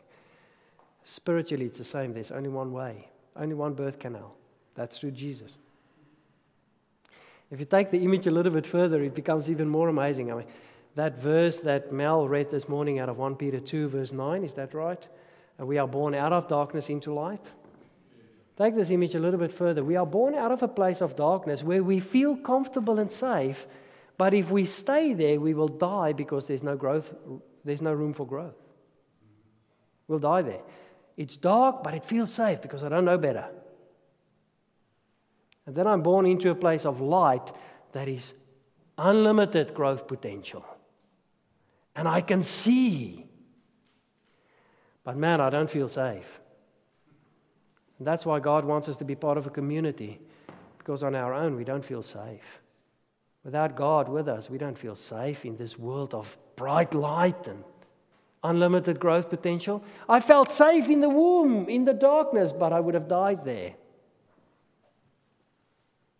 Spiritually, 1.03 1.65
it's 1.65 1.77
the 1.77 1.83
same. 1.83 2.13
There's 2.13 2.31
only 2.31 2.49
one 2.49 2.71
way. 2.71 3.07
Only 3.35 3.55
one 3.55 3.73
birth 3.73 3.99
canal. 3.99 4.35
That's 4.75 4.97
through 4.97 5.11
Jesus. 5.11 5.55
If 7.49 7.59
you 7.59 7.65
take 7.65 7.91
the 7.91 8.03
image 8.03 8.27
a 8.27 8.31
little 8.31 8.51
bit 8.51 8.65
further, 8.65 9.01
it 9.03 9.13
becomes 9.13 9.49
even 9.49 9.67
more 9.67 9.89
amazing. 9.89 10.31
I 10.31 10.35
mean, 10.35 10.45
that 10.95 11.17
verse 11.21 11.59
that 11.61 11.91
Mel 11.91 12.27
read 12.27 12.51
this 12.51 12.69
morning 12.69 12.99
out 12.99 13.09
of 13.09 13.17
1 13.17 13.35
Peter 13.35 13.59
2, 13.59 13.89
verse 13.89 14.11
9, 14.11 14.43
is 14.43 14.53
that 14.53 14.73
right? 14.73 15.05
And 15.57 15.67
we 15.67 15.77
are 15.77 15.87
born 15.87 16.15
out 16.15 16.33
of 16.33 16.47
darkness 16.47 16.89
into 16.89 17.13
light. 17.13 17.45
Take 18.61 18.75
this 18.75 18.91
image 18.91 19.15
a 19.15 19.19
little 19.19 19.39
bit 19.39 19.51
further. 19.51 19.83
We 19.83 19.95
are 19.95 20.05
born 20.05 20.35
out 20.35 20.51
of 20.51 20.61
a 20.61 20.67
place 20.67 21.01
of 21.01 21.15
darkness 21.15 21.63
where 21.63 21.81
we 21.81 21.99
feel 21.99 22.37
comfortable 22.37 22.99
and 22.99 23.11
safe, 23.11 23.65
but 24.19 24.35
if 24.35 24.51
we 24.51 24.67
stay 24.67 25.15
there, 25.15 25.39
we 25.39 25.55
will 25.55 25.67
die 25.67 26.13
because 26.13 26.45
there's 26.45 26.61
no 26.61 26.75
growth, 26.75 27.11
there's 27.65 27.81
no 27.81 27.91
room 27.91 28.13
for 28.13 28.27
growth. 28.27 28.53
We'll 30.07 30.19
die 30.19 30.43
there. 30.43 30.61
It's 31.17 31.37
dark, 31.37 31.81
but 31.81 31.95
it 31.95 32.05
feels 32.05 32.31
safe 32.31 32.61
because 32.61 32.83
I 32.83 32.89
don't 32.89 33.03
know 33.03 33.17
better. 33.17 33.49
And 35.65 35.75
then 35.75 35.87
I'm 35.87 36.03
born 36.03 36.27
into 36.27 36.51
a 36.51 36.55
place 36.55 36.85
of 36.85 37.01
light 37.01 37.51
that 37.93 38.07
is 38.07 38.31
unlimited 38.95 39.73
growth 39.73 40.05
potential. 40.07 40.63
And 41.95 42.07
I 42.07 42.21
can 42.21 42.43
see. 42.43 43.25
But 45.03 45.17
man, 45.17 45.41
I 45.41 45.49
don't 45.49 45.69
feel 45.69 45.87
safe. 45.87 46.40
And 48.01 48.07
that's 48.07 48.25
why 48.25 48.39
God 48.39 48.65
wants 48.65 48.89
us 48.89 48.97
to 48.97 49.05
be 49.05 49.13
part 49.13 49.37
of 49.37 49.45
a 49.45 49.51
community, 49.51 50.19
because 50.79 51.03
on 51.03 51.13
our 51.13 51.35
own, 51.35 51.55
we 51.55 51.63
don't 51.63 51.85
feel 51.85 52.01
safe. 52.01 52.59
Without 53.43 53.75
God 53.75 54.09
with 54.09 54.27
us, 54.27 54.49
we 54.49 54.57
don't 54.57 54.75
feel 54.75 54.95
safe 54.95 55.45
in 55.45 55.55
this 55.55 55.77
world 55.77 56.15
of 56.15 56.35
bright 56.55 56.95
light 56.95 57.47
and 57.47 57.63
unlimited 58.43 58.99
growth 58.99 59.29
potential. 59.29 59.83
I 60.09 60.19
felt 60.19 60.49
safe 60.49 60.89
in 60.89 61.01
the 61.01 61.09
womb, 61.09 61.69
in 61.69 61.85
the 61.85 61.93
darkness, 61.93 62.51
but 62.51 62.73
I 62.73 62.79
would 62.79 62.95
have 62.95 63.07
died 63.07 63.45
there. 63.45 63.75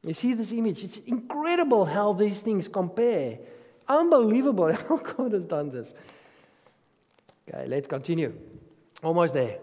You 0.04 0.13
see 0.13 0.36
this 0.36 0.52
image? 0.52 0.84
It's 0.84 1.00
incredible 1.00 1.86
how 1.86 2.13
these 2.13 2.41
things 2.41 2.67
compare. 2.67 3.39
Unbelievable 3.88 4.72
how 4.88 4.98
God 4.98 5.32
has 5.32 5.46
done 5.46 5.72
this. 5.72 5.96
Okay, 7.49 7.66
let's 7.68 7.88
continue. 7.88 8.36
Almost 9.01 9.34
there. 9.34 9.58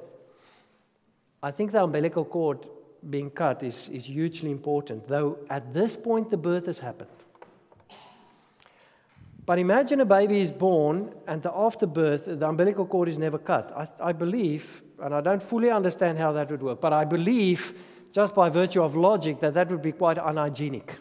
I 1.43 1.51
think 1.51 1.73
the 1.73 1.83
umbilical 1.83 2.25
cord 2.25 2.67
being 3.11 3.31
cut 3.31 3.63
is, 3.63 3.89
is 3.89 4.07
hugely 4.07 4.51
important, 4.51 5.07
though 5.07 5.39
at 5.51 5.73
this 5.73 5.97
point 5.97 6.31
the 6.31 6.37
birth 6.37 6.67
has 6.67 6.79
happened. 6.79 7.11
But 9.47 9.59
imagine 9.59 10.01
a 10.01 10.05
baby 10.05 10.41
is 10.41 10.51
born 10.51 11.15
and 11.27 11.43
the 11.43 11.51
afterbirth, 11.55 12.27
the 12.27 12.47
umbilical 12.47 12.85
cord 12.85 13.09
is 13.09 13.19
never 13.19 13.39
cut. 13.39 13.73
I, 13.75 14.09
I 14.09 14.13
believe, 14.13 14.83
and 15.01 15.15
I 15.15 15.21
don't 15.21 15.43
fully 15.43 15.71
understand 15.71 16.19
how 16.19 16.33
that 16.33 16.51
would 16.51 16.63
work, 16.63 16.81
but 16.81 16.93
I 16.93 17.05
believe, 17.05 17.73
just 18.13 18.35
by 18.35 18.51
virtue 18.51 18.83
of 18.83 18.95
logic, 18.95 19.41
that 19.41 19.55
that 19.55 19.71
would 19.71 19.81
be 19.81 19.93
quite 19.93 20.19
unhygienic. 20.19 20.97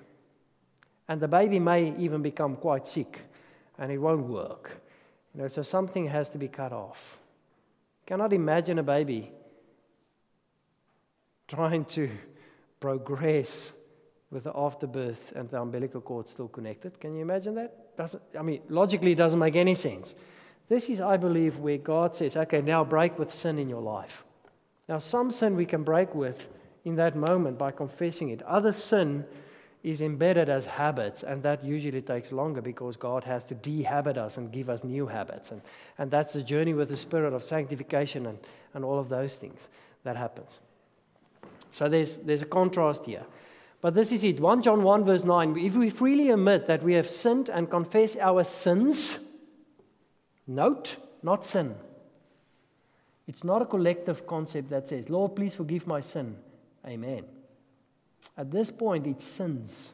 And 1.10 1.20
the 1.20 1.28
baby 1.28 1.60
may 1.60 1.94
even 1.98 2.22
become 2.22 2.56
quite 2.56 2.88
sick 2.88 3.22
and 3.80 3.92
it 3.92 3.98
won't 3.98 4.28
work. 4.28 4.82
You 5.34 5.42
know, 5.42 5.48
so 5.48 5.62
something 5.62 6.08
has 6.08 6.30
to 6.30 6.38
be 6.38 6.48
cut 6.48 6.72
off. 6.72 7.18
Cannot 8.06 8.34
imagine 8.34 8.80
a 8.80 8.84
baby 8.84 9.32
trying 11.48 11.86
to 11.86 12.10
progress 12.80 13.74
with 14.30 14.44
the 14.44 14.52
afterbirth 14.56 15.32
and 15.36 15.50
the 15.50 15.62
umbilical 15.62 16.02
cord 16.02 16.28
still 16.28 16.48
connected. 16.48 17.00
Can 17.00 17.16
you 17.16 17.22
imagine 17.22 17.56
that? 17.56 17.96
Doesn't, 17.98 18.22
I 18.38 18.42
mean, 18.42 18.62
logically, 18.70 19.14
it 19.14 19.16
doesn't 19.16 19.40
make 19.40 19.56
any 19.56 19.76
sense. 19.76 20.14
This 20.70 20.90
is, 20.90 21.00
I 21.00 21.16
believe, 21.18 21.58
where 21.60 21.78
God 21.78 22.16
says, 22.16 22.36
okay, 22.36 22.62
now 22.62 22.84
break 22.84 23.18
with 23.18 23.34
sin 23.34 23.58
in 23.58 23.70
your 23.70 23.82
life. 23.82 24.26
Now, 24.90 25.00
some 25.00 25.32
sin 25.32 25.56
we 25.56 25.66
can 25.66 25.84
break 25.84 26.14
with 26.14 26.50
in 26.84 26.96
that 26.96 27.16
moment 27.16 27.58
by 27.58 27.72
confessing 27.72 28.30
it. 28.30 28.42
Other 28.44 28.72
sin 28.72 29.26
is 29.84 30.02
embedded 30.02 30.50
as 30.50 30.66
habits, 30.66 31.24
and 31.24 31.42
that 31.44 31.64
usually 31.64 32.02
takes 32.02 32.34
longer 32.34 32.62
because 32.62 32.98
God 32.98 33.24
has 33.24 33.46
to 33.46 33.56
dehabit 33.56 34.18
us 34.18 34.38
and 34.38 34.52
give 34.52 34.70
us 34.70 34.84
new 34.84 35.08
habits. 35.08 35.52
And, 35.52 35.62
and 35.98 36.12
that's 36.12 36.34
the 36.34 36.44
journey 36.44 36.74
with 36.74 36.90
the 36.90 36.98
spirit 36.98 37.34
of 37.34 37.46
sanctification 37.46 38.26
and, 38.26 38.40
and 38.74 38.84
all 38.84 39.00
of 39.00 39.08
those 39.08 39.36
things 39.36 39.70
that 40.04 40.18
happens. 40.18 40.60
So 41.78 41.88
there's, 41.88 42.16
there's 42.16 42.42
a 42.42 42.48
contrast 42.48 43.06
here. 43.06 43.24
But 43.82 43.94
this 43.94 44.12
is 44.12 44.24
it 44.24 44.40
1 44.40 44.64
John 44.64 44.82
1, 44.82 45.06
verse 45.06 45.24
9. 45.24 45.60
If 45.60 45.76
we 45.76 45.92
freely 45.92 46.32
admit 46.32 46.66
that 46.66 46.82
we 46.82 46.96
have 46.96 47.08
sinned 47.08 47.50
and 47.50 47.70
confess 47.70 48.16
our 48.16 48.44
sins, 48.44 49.20
note, 50.48 50.96
not 51.22 51.46
sin. 51.46 51.76
It's 53.28 53.44
not 53.44 53.62
a 53.62 53.66
collective 53.66 54.26
concept 54.26 54.72
that 54.72 54.88
says, 54.88 55.08
Lord, 55.08 55.36
please 55.36 55.54
forgive 55.54 55.86
my 55.86 56.00
sin. 56.00 56.38
Amen. 56.84 57.26
At 58.36 58.50
this 58.50 58.72
point, 58.72 59.06
it's 59.06 59.28
sins. 59.28 59.92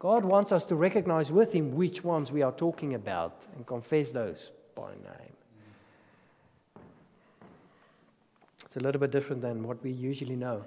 God 0.00 0.24
wants 0.24 0.50
us 0.50 0.64
to 0.64 0.74
recognize 0.74 1.30
with 1.30 1.52
Him 1.52 1.76
which 1.76 2.02
ones 2.02 2.32
we 2.32 2.42
are 2.42 2.50
talking 2.50 2.94
about 2.94 3.40
and 3.54 3.64
confess 3.64 4.10
those 4.10 4.50
by 4.74 4.94
name. 4.94 5.35
It's 8.76 8.82
a 8.82 8.84
little 8.84 9.00
bit 9.00 9.10
different 9.10 9.40
than 9.40 9.66
what 9.66 9.82
we 9.82 9.90
usually 9.90 10.36
know. 10.36 10.62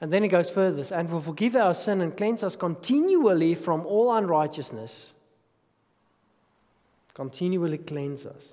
And 0.00 0.12
then 0.12 0.22
he 0.22 0.28
goes 0.28 0.48
further 0.48 0.84
and 0.94 1.10
will 1.10 1.20
forgive 1.20 1.56
our 1.56 1.74
sin 1.74 2.00
and 2.00 2.16
cleanse 2.16 2.44
us 2.44 2.54
continually 2.54 3.56
from 3.56 3.84
all 3.84 4.14
unrighteousness. 4.14 5.12
Continually 7.14 7.78
cleanse 7.78 8.24
us. 8.26 8.52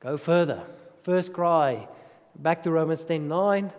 Go 0.00 0.16
further. 0.16 0.60
First 1.04 1.32
cry. 1.32 1.86
Back 2.34 2.64
to 2.64 2.72
Romans 2.72 3.04
10 3.04 3.28
9. 3.28 3.72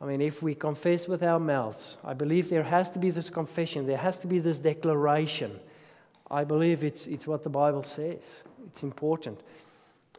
I 0.00 0.04
mean, 0.04 0.20
if 0.20 0.42
we 0.42 0.56
confess 0.56 1.06
with 1.06 1.22
our 1.22 1.38
mouths, 1.38 1.98
I 2.02 2.14
believe 2.14 2.48
there 2.48 2.64
has 2.64 2.90
to 2.90 2.98
be 2.98 3.10
this 3.10 3.30
confession, 3.30 3.86
there 3.86 3.96
has 3.96 4.18
to 4.18 4.26
be 4.26 4.40
this 4.40 4.58
declaration. 4.58 5.60
I 6.28 6.42
believe 6.42 6.82
it's, 6.82 7.06
it's 7.06 7.28
what 7.28 7.44
the 7.44 7.50
Bible 7.50 7.84
says. 7.84 8.24
It's 8.66 8.82
important. 8.82 9.38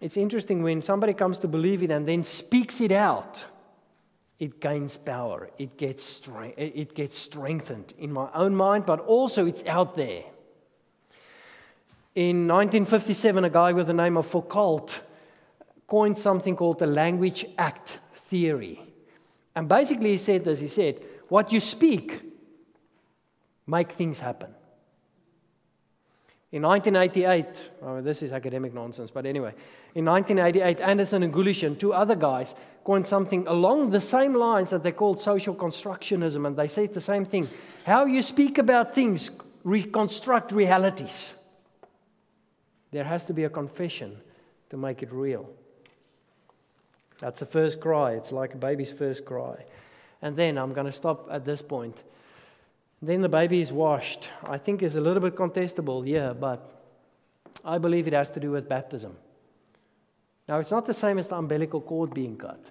It's 0.02 0.18
interesting 0.18 0.64
when 0.64 0.82
somebody 0.82 1.14
comes 1.14 1.38
to 1.40 1.48
believe 1.48 1.84
it 1.84 1.92
and 1.92 2.08
then 2.08 2.24
speaks 2.24 2.82
it 2.82 2.92
out 2.92 3.44
it 4.44 4.60
gains 4.60 4.98
power, 4.98 5.50
it 5.58 5.78
gets, 5.78 6.04
strength, 6.04 6.56
it 6.58 6.96
gets 6.96 7.18
strengthened 7.18 7.94
in 7.98 8.12
my 8.12 8.28
own 8.34 8.54
mind, 8.54 8.86
but 8.86 9.00
also 9.00 9.46
it's 9.46 9.64
out 9.66 9.96
there. 9.96 10.24
In 12.16 12.48
1957, 12.48 13.46
a 13.46 13.50
guy 13.50 13.72
with 13.72 13.88
the 13.88 13.94
name 13.94 14.18
of 14.18 14.28
Foucault 14.28 14.90
coined 15.88 16.20
something 16.20 16.58
called 16.58 16.80
the 16.80 16.88
language 16.88 17.46
act 17.58 18.00
theory. 18.28 18.82
And 19.56 19.70
basically, 19.70 20.12
he 20.12 20.18
said 20.18 20.44
this 20.44 20.60
he 20.60 20.68
said, 20.68 21.00
What 21.30 21.54
you 21.54 21.62
speak, 21.62 22.22
make 23.66 23.94
things 23.94 24.20
happen. 24.20 24.54
In 26.54 26.62
1988, 26.62 27.46
oh, 27.82 28.00
this 28.02 28.22
is 28.22 28.32
academic 28.32 28.76
nonsense, 28.76 29.10
but 29.10 29.26
anyway, 29.26 29.56
in 29.96 30.06
1988, 30.06 30.82
Anderson 30.82 31.24
and 31.24 31.34
Gulish 31.34 31.66
and 31.66 31.80
two 31.80 31.94
other 31.94 32.16
guys 32.16 32.54
coined 32.84 33.08
something 33.08 33.48
along 33.48 33.90
the 33.90 34.00
same 34.00 34.36
lines 34.36 34.70
that 34.70 34.84
they 34.84 34.92
called 34.92 35.20
social 35.20 35.56
constructionism, 35.56 36.46
and 36.46 36.56
they 36.56 36.68
said 36.68 36.94
the 36.94 37.02
same 37.02 37.26
thing. 37.26 37.50
How 37.86 38.06
you 38.06 38.22
speak 38.22 38.60
about 38.60 38.94
things 38.94 39.32
reconstruct 39.64 40.52
realities. 40.52 41.34
There 42.92 43.04
has 43.04 43.26
to 43.26 43.34
be 43.34 43.46
a 43.46 43.50
confession 43.50 44.16
to 44.70 44.78
make 44.78 45.02
it 45.02 45.12
real. 45.12 45.50
That's 47.18 47.40
the 47.40 47.48
first 47.48 47.82
cry. 47.82 48.12
It's 48.12 48.32
like 48.32 48.54
a 48.54 48.58
baby's 48.58 48.92
first 48.92 49.26
cry. 49.26 49.66
And 50.22 50.36
then 50.36 50.60
I'm 50.60 50.74
going 50.74 50.86
to 50.86 50.94
stop 50.94 51.30
at 51.32 51.46
this 51.46 51.64
point. 51.64 52.04
Then 53.04 53.20
the 53.20 53.28
baby 53.28 53.60
is 53.60 53.70
washed. 53.70 54.30
I 54.46 54.58
think 54.58 54.82
is 54.82 54.96
a 54.96 55.02
little 55.02 55.22
bit 55.22 55.36
contestable, 55.36 56.08
yeah, 56.08 56.32
but 56.32 56.82
I 57.66 57.78
believe 57.78 58.08
it 58.08 58.14
has 58.14 58.30
to 58.32 58.40
do 58.40 58.52
with 58.52 58.70
baptism. 58.70 59.18
Now, 60.48 60.60
it's 60.60 60.72
not 60.72 60.86
the 60.86 60.94
same 60.94 61.20
as 61.20 61.28
the 61.28 61.36
umbilical 61.36 61.82
cord 61.82 62.14
being 62.14 62.38
cut. 62.38 62.64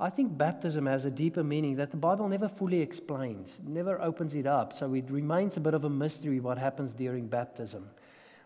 I 0.00 0.10
think 0.10 0.36
baptism 0.36 0.86
has 0.86 1.04
a 1.04 1.10
deeper 1.10 1.44
meaning 1.44 1.76
that 1.76 1.92
the 1.92 1.96
Bible 1.96 2.26
never 2.26 2.48
fully 2.48 2.80
explains, 2.80 3.58
never 3.64 4.00
opens 4.00 4.34
it 4.34 4.46
up, 4.46 4.72
so 4.72 4.92
it 4.94 5.08
remains 5.08 5.56
a 5.56 5.60
bit 5.60 5.74
of 5.74 5.84
a 5.84 5.90
mystery 5.90 6.40
what 6.40 6.58
happens 6.58 6.92
during 6.92 7.28
baptism. 7.28 7.88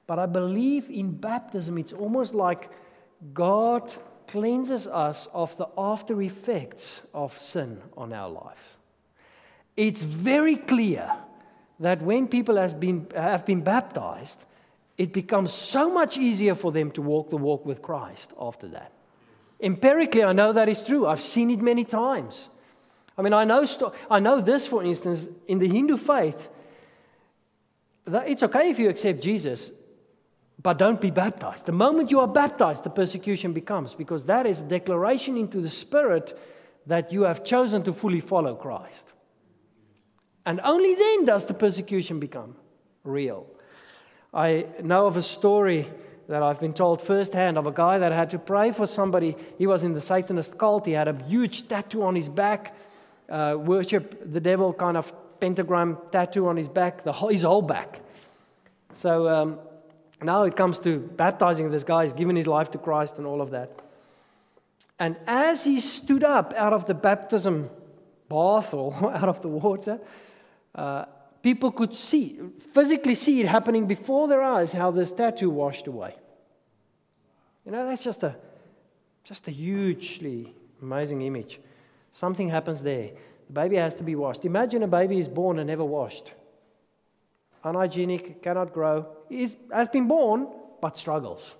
But 0.07 0.19
I 0.19 0.27
believe 0.27 0.91
in 0.91 1.13
baptism, 1.13 1.79
it's 1.79 1.95
almost 1.95 2.35
like 2.35 2.69
God 3.33 3.95
cleanses 4.27 4.87
us 4.87 5.27
of 5.33 5.57
the 5.57 5.69
after 5.79 6.21
effects 6.21 7.01
of 7.15 7.39
sin 7.39 7.81
on 7.97 8.13
our 8.13 8.29
lives. 8.29 8.77
It's 9.77 10.03
very 10.03 10.57
clear 10.57 11.11
that 11.81 12.03
when 12.03 12.29
people 12.29 12.57
has 12.57 12.73
been, 12.73 13.09
have 13.15 13.45
been 13.45 13.63
baptized, 13.63 14.45
it 14.97 15.13
becomes 15.13 15.53
so 15.53 15.91
much 15.91 16.17
easier 16.17 16.55
for 16.55 16.71
them 16.71 16.91
to 16.93 17.03
walk 17.03 17.31
the 17.31 17.37
walk 17.37 17.67
with 17.67 17.83
Christ 17.83 18.33
after 18.41 18.69
that. 18.69 18.93
Empirically, 19.61 20.23
I 20.23 20.33
know 20.33 20.53
that 20.53 20.69
is 20.69 20.85
true. 20.85 21.07
I've 21.07 21.21
seen 21.21 21.51
it 21.51 21.61
many 21.61 21.85
times. 21.85 22.49
I 23.17 23.23
mean, 23.23 23.33
I 23.33 23.45
know, 23.45 23.67
I 24.11 24.21
know 24.21 24.41
this, 24.41 24.67
for 24.67 24.85
instance, 24.85 25.27
in 25.47 25.59
the 25.59 25.69
Hindu 25.69 25.97
faith, 25.97 26.49
that 28.05 28.29
it's 28.29 28.43
okay 28.43 28.71
if 28.71 28.79
you 28.79 28.89
accept 28.89 29.23
Jesus, 29.23 29.71
but 30.61 30.79
don't 30.79 31.01
be 31.01 31.11
baptized. 31.11 31.67
The 31.67 31.73
moment 31.73 32.11
you 32.11 32.21
are 32.21 32.29
baptized, 32.29 32.85
the 32.85 32.91
persecution 32.91 33.53
becomes, 33.53 33.95
because 33.95 34.27
that 34.27 34.47
is 34.47 34.61
a 34.61 34.65
declaration 34.65 35.37
into 35.37 35.61
the 35.61 35.71
Spirit 35.71 36.39
that 36.87 37.13
you 37.13 37.23
have 37.23 37.45
chosen 37.45 37.83
to 37.85 37.93
fully 37.93 38.21
follow 38.21 38.55
Christ. 38.55 39.13
And 40.47 40.61
only 40.63 40.95
then 40.95 41.25
does 41.25 41.47
the 41.47 41.55
persecution 41.55 42.21
become 42.21 42.57
real. 43.03 43.47
I 44.33 44.67
know 44.83 45.07
of 45.07 45.17
a 45.17 45.23
story 45.23 45.87
that 46.29 46.43
I've 46.43 46.61
been 46.61 46.73
told 46.73 47.03
firsthand 47.03 47.59
of 47.59 47.67
a 47.67 47.71
guy 47.73 47.99
that 47.99 48.13
had 48.13 48.31
to 48.31 48.39
pray 48.39 48.71
for 48.71 48.87
somebody. 48.87 49.37
He 49.59 49.67
was 49.67 49.85
in 49.85 49.93
the 49.93 50.01
Satanist 50.01 50.59
cult. 50.59 50.87
He 50.87 50.93
had 50.93 51.09
a 51.09 51.15
huge 51.25 51.69
tattoo 51.69 52.03
on 52.03 52.15
his 52.15 52.29
back, 52.29 52.75
uh, 53.29 53.57
worship 53.59 54.33
the 54.33 54.41
devil 54.41 54.73
kind 54.73 54.97
of 54.97 55.13
pentagram 55.41 55.99
tattoo 56.11 56.49
on 56.49 56.57
his 56.57 56.69
back, 56.69 57.05
the 57.05 57.13
whole, 57.13 57.29
his 57.29 57.43
whole 57.43 57.63
back. 57.63 58.01
So 58.95 59.29
um, 59.29 59.59
now 60.23 60.45
it 60.45 60.57
comes 60.57 60.79
to 60.81 60.99
baptizing 60.99 61.71
this 61.71 61.85
guy. 61.85 62.05
He's 62.05 62.13
given 62.13 62.37
his 62.37 62.47
life 62.47 62.71
to 62.73 62.79
Christ 62.79 63.17
and 63.19 63.27
all 63.27 63.41
of 63.41 63.51
that. 63.51 63.71
And 64.99 65.17
as 65.27 65.65
he 65.65 65.81
stood 65.81 66.25
up 66.25 66.55
out 66.57 66.73
of 66.73 66.87
the 66.87 66.95
baptism 66.95 67.69
bath 68.29 68.73
or 68.73 68.95
out 69.15 69.29
of 69.29 69.43
the 69.43 69.49
water, 69.49 70.01
people 71.43 71.71
could 71.71 71.95
see, 71.95 72.41
physically 72.73 73.15
see 73.15 73.41
it 73.41 73.47
happening 73.47 73.87
before 73.87 74.29
their 74.29 74.43
eyes, 74.43 74.73
how 74.73 74.91
the 74.91 75.07
statue 75.07 75.51
washed 75.51 75.87
away. 75.87 76.15
You 77.65 77.73
know, 77.73 77.87
that's 77.87 78.03
just 78.03 78.23
a, 78.23 78.37
just 79.25 79.49
a 79.49 79.51
hugely 79.51 80.55
amazing 80.83 81.23
image. 81.23 81.61
Something 82.13 82.49
happens 82.49 82.83
there. 82.83 83.11
The 83.47 83.53
baby 83.53 83.77
has 83.77 83.95
to 83.97 84.03
be 84.03 84.15
washed. 84.15 84.45
Imagine 84.45 84.83
a 84.83 84.89
baby 84.89 85.19
is 85.19 85.29
born 85.29 85.59
and 85.59 85.67
never 85.67 85.85
washed. 85.85 86.33
Unhygienic, 87.63 88.43
cannot 88.43 88.73
grow. 88.73 89.07
He 89.29 89.57
has 89.73 89.89
been 89.89 90.07
born, 90.07 90.49
but 90.81 90.97
struggles. 90.97 91.55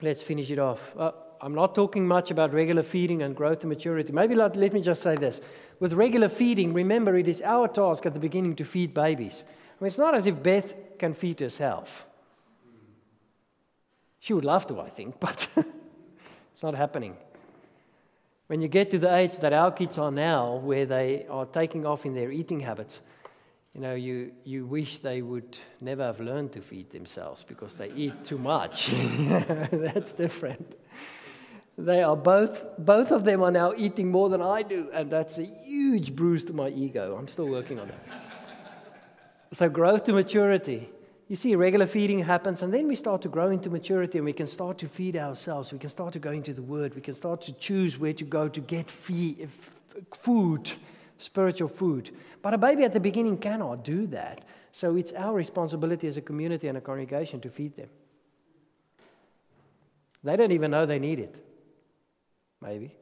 Let's 0.00 0.22
finish 0.22 0.50
it 0.50 0.58
off. 0.58 0.96
Uh, 0.96 1.12
I'm 1.42 1.54
not 1.54 1.74
talking 1.74 2.06
much 2.06 2.30
about 2.30 2.52
regular 2.52 2.82
feeding 2.82 3.22
and 3.22 3.34
growth 3.34 3.60
and 3.60 3.70
maturity. 3.70 4.12
Maybe 4.12 4.34
let, 4.34 4.56
let 4.56 4.72
me 4.72 4.82
just 4.82 5.02
say 5.02 5.16
this. 5.16 5.40
With 5.78 5.94
regular 5.94 6.28
feeding, 6.28 6.74
remember 6.74 7.16
it 7.16 7.26
is 7.26 7.40
our 7.40 7.66
task 7.66 8.04
at 8.04 8.12
the 8.12 8.20
beginning 8.20 8.56
to 8.56 8.64
feed 8.64 8.92
babies. 8.92 9.42
I 9.46 9.84
mean, 9.84 9.88
it's 9.88 9.98
not 9.98 10.14
as 10.14 10.26
if 10.26 10.42
Beth 10.42 10.74
can 10.98 11.14
feed 11.14 11.40
herself. 11.40 12.06
She 14.18 14.34
would 14.34 14.44
love 14.44 14.66
to, 14.66 14.80
I 14.80 14.90
think, 14.90 15.18
but 15.20 15.48
it's 15.56 16.62
not 16.62 16.74
happening. 16.74 17.16
When 18.48 18.60
you 18.60 18.68
get 18.68 18.90
to 18.90 18.98
the 18.98 19.14
age 19.14 19.38
that 19.38 19.52
our 19.52 19.70
kids 19.70 19.96
are 19.96 20.10
now, 20.10 20.56
where 20.56 20.84
they 20.84 21.24
are 21.30 21.46
taking 21.46 21.86
off 21.86 22.04
in 22.04 22.14
their 22.14 22.30
eating 22.30 22.60
habits, 22.60 23.00
you 23.74 23.80
know, 23.80 23.94
you, 23.94 24.32
you 24.44 24.66
wish 24.66 24.98
they 24.98 25.22
would 25.22 25.56
never 25.80 26.02
have 26.02 26.20
learned 26.20 26.52
to 26.52 26.60
feed 26.60 26.90
themselves 26.90 27.44
because 27.46 27.74
they 27.74 27.90
eat 27.92 28.24
too 28.24 28.36
much. 28.36 28.88
That's 29.70 30.12
different. 30.12 30.74
They 31.84 32.02
are 32.02 32.16
both, 32.16 32.64
both 32.78 33.10
of 33.10 33.24
them 33.24 33.42
are 33.42 33.50
now 33.50 33.72
eating 33.74 34.10
more 34.10 34.28
than 34.28 34.42
I 34.42 34.62
do, 34.62 34.90
and 34.92 35.10
that's 35.10 35.38
a 35.38 35.44
huge 35.44 36.14
bruise 36.14 36.44
to 36.44 36.52
my 36.52 36.68
ego. 36.68 37.16
I'm 37.18 37.26
still 37.26 37.48
working 37.48 37.80
on 37.80 37.88
it. 37.88 37.94
So, 39.52 39.68
growth 39.68 40.04
to 40.04 40.12
maturity. 40.12 40.90
You 41.28 41.36
see, 41.36 41.54
regular 41.54 41.86
feeding 41.86 42.18
happens, 42.18 42.62
and 42.62 42.72
then 42.72 42.86
we 42.86 42.96
start 42.96 43.22
to 43.22 43.28
grow 43.28 43.50
into 43.50 43.70
maturity, 43.70 44.18
and 44.18 44.24
we 44.24 44.32
can 44.32 44.46
start 44.46 44.78
to 44.78 44.88
feed 44.88 45.16
ourselves. 45.16 45.72
We 45.72 45.78
can 45.78 45.90
start 45.90 46.12
to 46.12 46.18
go 46.18 46.32
into 46.32 46.52
the 46.52 46.62
Word. 46.62 46.94
We 46.94 47.00
can 47.00 47.14
start 47.14 47.40
to 47.42 47.52
choose 47.52 47.98
where 47.98 48.12
to 48.12 48.24
go 48.24 48.48
to 48.48 48.60
get 48.60 48.90
fee- 48.90 49.46
food, 50.14 50.70
spiritual 51.18 51.68
food. 51.68 52.10
But 52.42 52.54
a 52.54 52.58
baby 52.58 52.84
at 52.84 52.92
the 52.92 53.00
beginning 53.00 53.38
cannot 53.38 53.84
do 53.84 54.06
that. 54.08 54.44
So, 54.72 54.96
it's 54.96 55.12
our 55.14 55.34
responsibility 55.34 56.06
as 56.08 56.18
a 56.18 56.20
community 56.20 56.68
and 56.68 56.76
a 56.76 56.80
congregation 56.80 57.40
to 57.40 57.48
feed 57.48 57.74
them. 57.76 57.88
They 60.22 60.36
don't 60.36 60.52
even 60.52 60.70
know 60.70 60.84
they 60.84 60.98
need 60.98 61.18
it. 61.18 61.49
Maybe. 62.62 62.94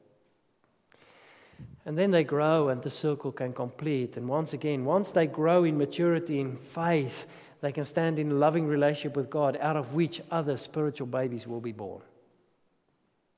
And 1.85 1.97
then 1.97 2.11
they 2.11 2.25
grow 2.25 2.69
and 2.69 2.83
the 2.83 2.91
circle 2.91 3.33
can 3.33 3.53
complete. 3.53 4.17
And 4.17 4.29
once 4.29 4.53
again, 4.53 4.85
once 4.85 5.11
they 5.11 5.27
grow 5.27 5.65
in 5.65 5.79
maturity, 5.79 6.41
in 6.41 6.57
faith, 6.57 7.27
they 7.61 7.73
can 7.73 7.85
stand 7.85 8.19
in 8.19 8.39
loving 8.39 8.67
relationship 8.67 9.17
with 9.17 9.31
God, 9.31 9.59
out 9.61 9.77
of 9.77 9.95
which 9.95 10.21
other 10.31 10.57
spiritual 10.57 11.07
babies 11.07 11.47
will 11.47 11.61
be 11.61 11.73
born. 11.73 12.03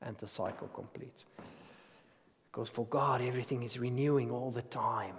And 0.02 0.16
the 0.18 0.26
cycle 0.26 0.68
completes. 0.68 1.24
Because 2.50 2.68
for 2.68 2.86
God, 2.86 3.22
everything 3.22 3.62
is 3.62 3.78
renewing 3.78 4.30
all 4.30 4.50
the 4.50 4.62
time. 4.62 5.14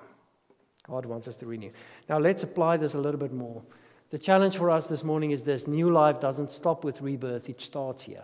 God 0.84 1.06
wants 1.06 1.28
us 1.28 1.36
to 1.38 1.45
renew. 1.45 1.72
Now, 2.10 2.20
let's 2.20 2.43
apply 2.43 2.78
this 2.78 2.93
a 2.93 2.99
little 2.99 3.20
bit 3.20 3.32
more. 3.32 3.62
The 4.10 4.18
challenge 4.18 4.58
for 4.58 4.70
us 4.70 4.88
this 4.88 5.04
morning 5.04 5.32
is 5.32 5.43
this 5.43 5.68
new 5.68 5.89
life 5.89 6.20
doesn't 6.20 6.52
stop 6.52 6.84
with 6.84 7.02
rebirth, 7.02 7.47
it 7.47 7.62
starts 7.62 8.04
here. 8.04 8.24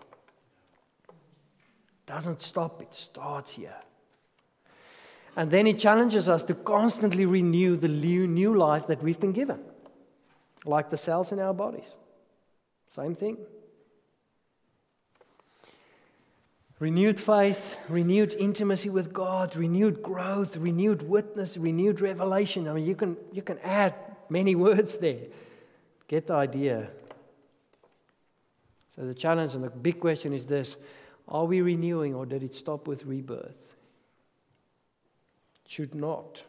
Doesn't 2.07 2.41
stop, 2.41 2.81
it 2.81 2.93
starts 2.95 3.53
here. 3.53 3.75
And 5.35 5.51
then 5.51 5.67
it 5.67 5.77
challenges 5.77 6.27
us 6.27 6.43
to 6.45 6.55
constantly 6.55 7.27
renew 7.27 7.75
the 7.75 7.87
new 7.87 8.55
life 8.55 8.87
that 8.87 9.03
we've 9.03 9.19
been 9.19 9.33
given, 9.33 9.59
like 10.65 10.89
the 10.89 10.97
cells 10.97 11.31
in 11.31 11.39
our 11.39 11.53
bodies. 11.53 11.95
Same 12.89 13.13
thing. 13.13 13.37
Renewed 16.79 17.19
faith, 17.19 17.77
renewed 17.89 18.33
intimacy 18.33 18.89
with 18.89 19.11
God, 19.11 19.55
renewed 19.55 20.01
growth, 20.01 20.57
renewed 20.57 21.01
witness, 21.01 21.57
renewed 21.57 22.01
revelation. 22.01 22.67
I 22.67 22.73
mean, 22.73 22.85
you 22.85 22.95
can, 22.95 23.17
you 23.31 23.41
can 23.41 23.59
add 23.59 23.95
many 24.29 24.55
words 24.67 24.97
there. 24.97 25.25
Get 26.07 26.27
the 26.27 26.33
idea. 26.33 26.87
So, 28.95 29.05
the 29.05 29.13
challenge 29.13 29.53
and 29.53 29.63
the 29.63 29.69
big 29.69 29.99
question 29.99 30.33
is 30.33 30.45
this 30.45 30.77
Are 31.27 31.45
we 31.45 31.61
renewing 31.61 32.15
or 32.15 32.25
did 32.25 32.43
it 32.43 32.55
stop 32.55 32.87
with 32.87 33.03
rebirth? 33.05 33.75
It 35.65 35.71
should 35.71 35.93
not. 35.93 36.43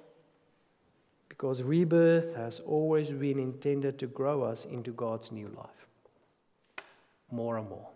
Because 1.28 1.62
rebirth 1.62 2.34
has 2.36 2.60
always 2.60 3.10
been 3.10 3.38
intended 3.38 3.98
to 3.98 4.06
grow 4.06 4.42
us 4.42 4.64
into 4.64 4.92
God's 4.92 5.32
new 5.32 5.48
life. 5.56 6.84
More 7.30 7.58
and 7.58 7.68
more. 7.68 7.88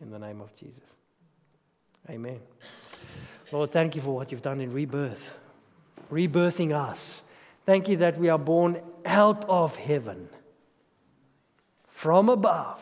In 0.00 0.10
the 0.10 0.18
name 0.18 0.40
of 0.40 0.54
Jesus. 0.56 0.96
Amen. 2.10 2.40
Lord, 3.52 3.72
thank 3.72 3.94
you 3.94 4.02
for 4.02 4.14
what 4.14 4.32
you've 4.32 4.42
done 4.42 4.60
in 4.60 4.72
rebirth, 4.72 5.34
rebirthing 6.10 6.74
us. 6.74 7.22
Thank 7.64 7.88
you 7.88 7.96
that 7.98 8.18
we 8.18 8.28
are 8.28 8.38
born 8.38 8.80
out 9.06 9.44
of 9.48 9.76
heaven, 9.76 10.28
from 11.88 12.28
above, 12.28 12.80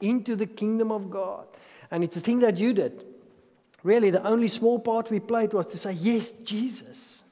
into 0.00 0.36
the 0.36 0.46
kingdom 0.46 0.92
of 0.92 1.10
God. 1.10 1.46
And 1.90 2.04
it's 2.04 2.16
a 2.16 2.20
thing 2.20 2.40
that 2.40 2.58
you 2.58 2.72
did. 2.72 3.04
Really, 3.82 4.10
the 4.10 4.26
only 4.26 4.48
small 4.48 4.78
part 4.78 5.10
we 5.10 5.20
played 5.20 5.52
was 5.52 5.66
to 5.66 5.78
say, 5.78 5.92
Yes, 5.92 6.30
Jesus. 6.30 7.22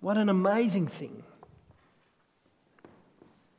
What 0.00 0.16
an 0.16 0.28
amazing 0.28 0.86
thing. 0.86 1.22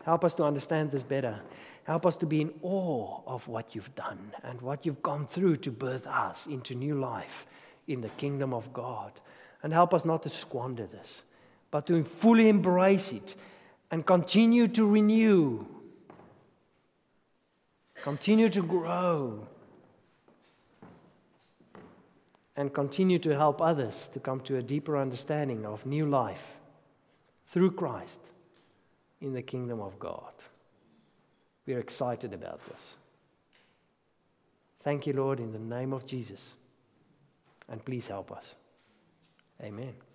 Help 0.03 0.23
us 0.23 0.33
to 0.35 0.43
understand 0.43 0.91
this 0.91 1.03
better. 1.03 1.41
Help 1.83 2.05
us 2.05 2.17
to 2.17 2.25
be 2.25 2.41
in 2.41 2.53
awe 2.61 3.19
of 3.27 3.47
what 3.47 3.75
you've 3.75 3.93
done 3.95 4.31
and 4.43 4.61
what 4.61 4.85
you've 4.85 5.01
gone 5.01 5.27
through 5.27 5.57
to 5.57 5.71
birth 5.71 6.07
us 6.07 6.47
into 6.47 6.75
new 6.75 6.95
life 6.95 7.45
in 7.87 8.01
the 8.01 8.09
kingdom 8.09 8.53
of 8.53 8.71
God. 8.73 9.11
And 9.63 9.73
help 9.73 9.93
us 9.93 10.05
not 10.05 10.23
to 10.23 10.29
squander 10.29 10.85
this, 10.85 11.23
but 11.71 11.87
to 11.87 12.03
fully 12.03 12.47
embrace 12.49 13.11
it 13.11 13.35
and 13.91 14.05
continue 14.05 14.67
to 14.69 14.85
renew, 14.85 15.65
continue 18.03 18.49
to 18.49 18.61
grow 18.61 19.47
and 22.55 22.73
continue 22.73 23.19
to 23.19 23.35
help 23.35 23.61
others 23.61 24.09
to 24.13 24.19
come 24.19 24.39
to 24.41 24.57
a 24.57 24.61
deeper 24.61 24.97
understanding 24.97 25.65
of 25.65 25.85
new 25.85 26.05
life 26.05 26.59
through 27.47 27.71
Christ 27.71 28.19
in 29.21 29.33
the 29.33 29.41
kingdom 29.41 29.79
of 29.79 29.97
God. 29.99 30.33
We're 31.65 31.79
excited 31.79 32.33
about 32.33 32.65
this. 32.67 32.95
Thank 34.83 35.05
you, 35.05 35.13
Lord, 35.13 35.39
in 35.39 35.51
the 35.51 35.59
name 35.59 35.93
of 35.93 36.05
Jesus. 36.05 36.55
And 37.69 37.83
please 37.83 38.07
help 38.07 38.31
us. 38.31 38.55
Amen. 39.61 40.06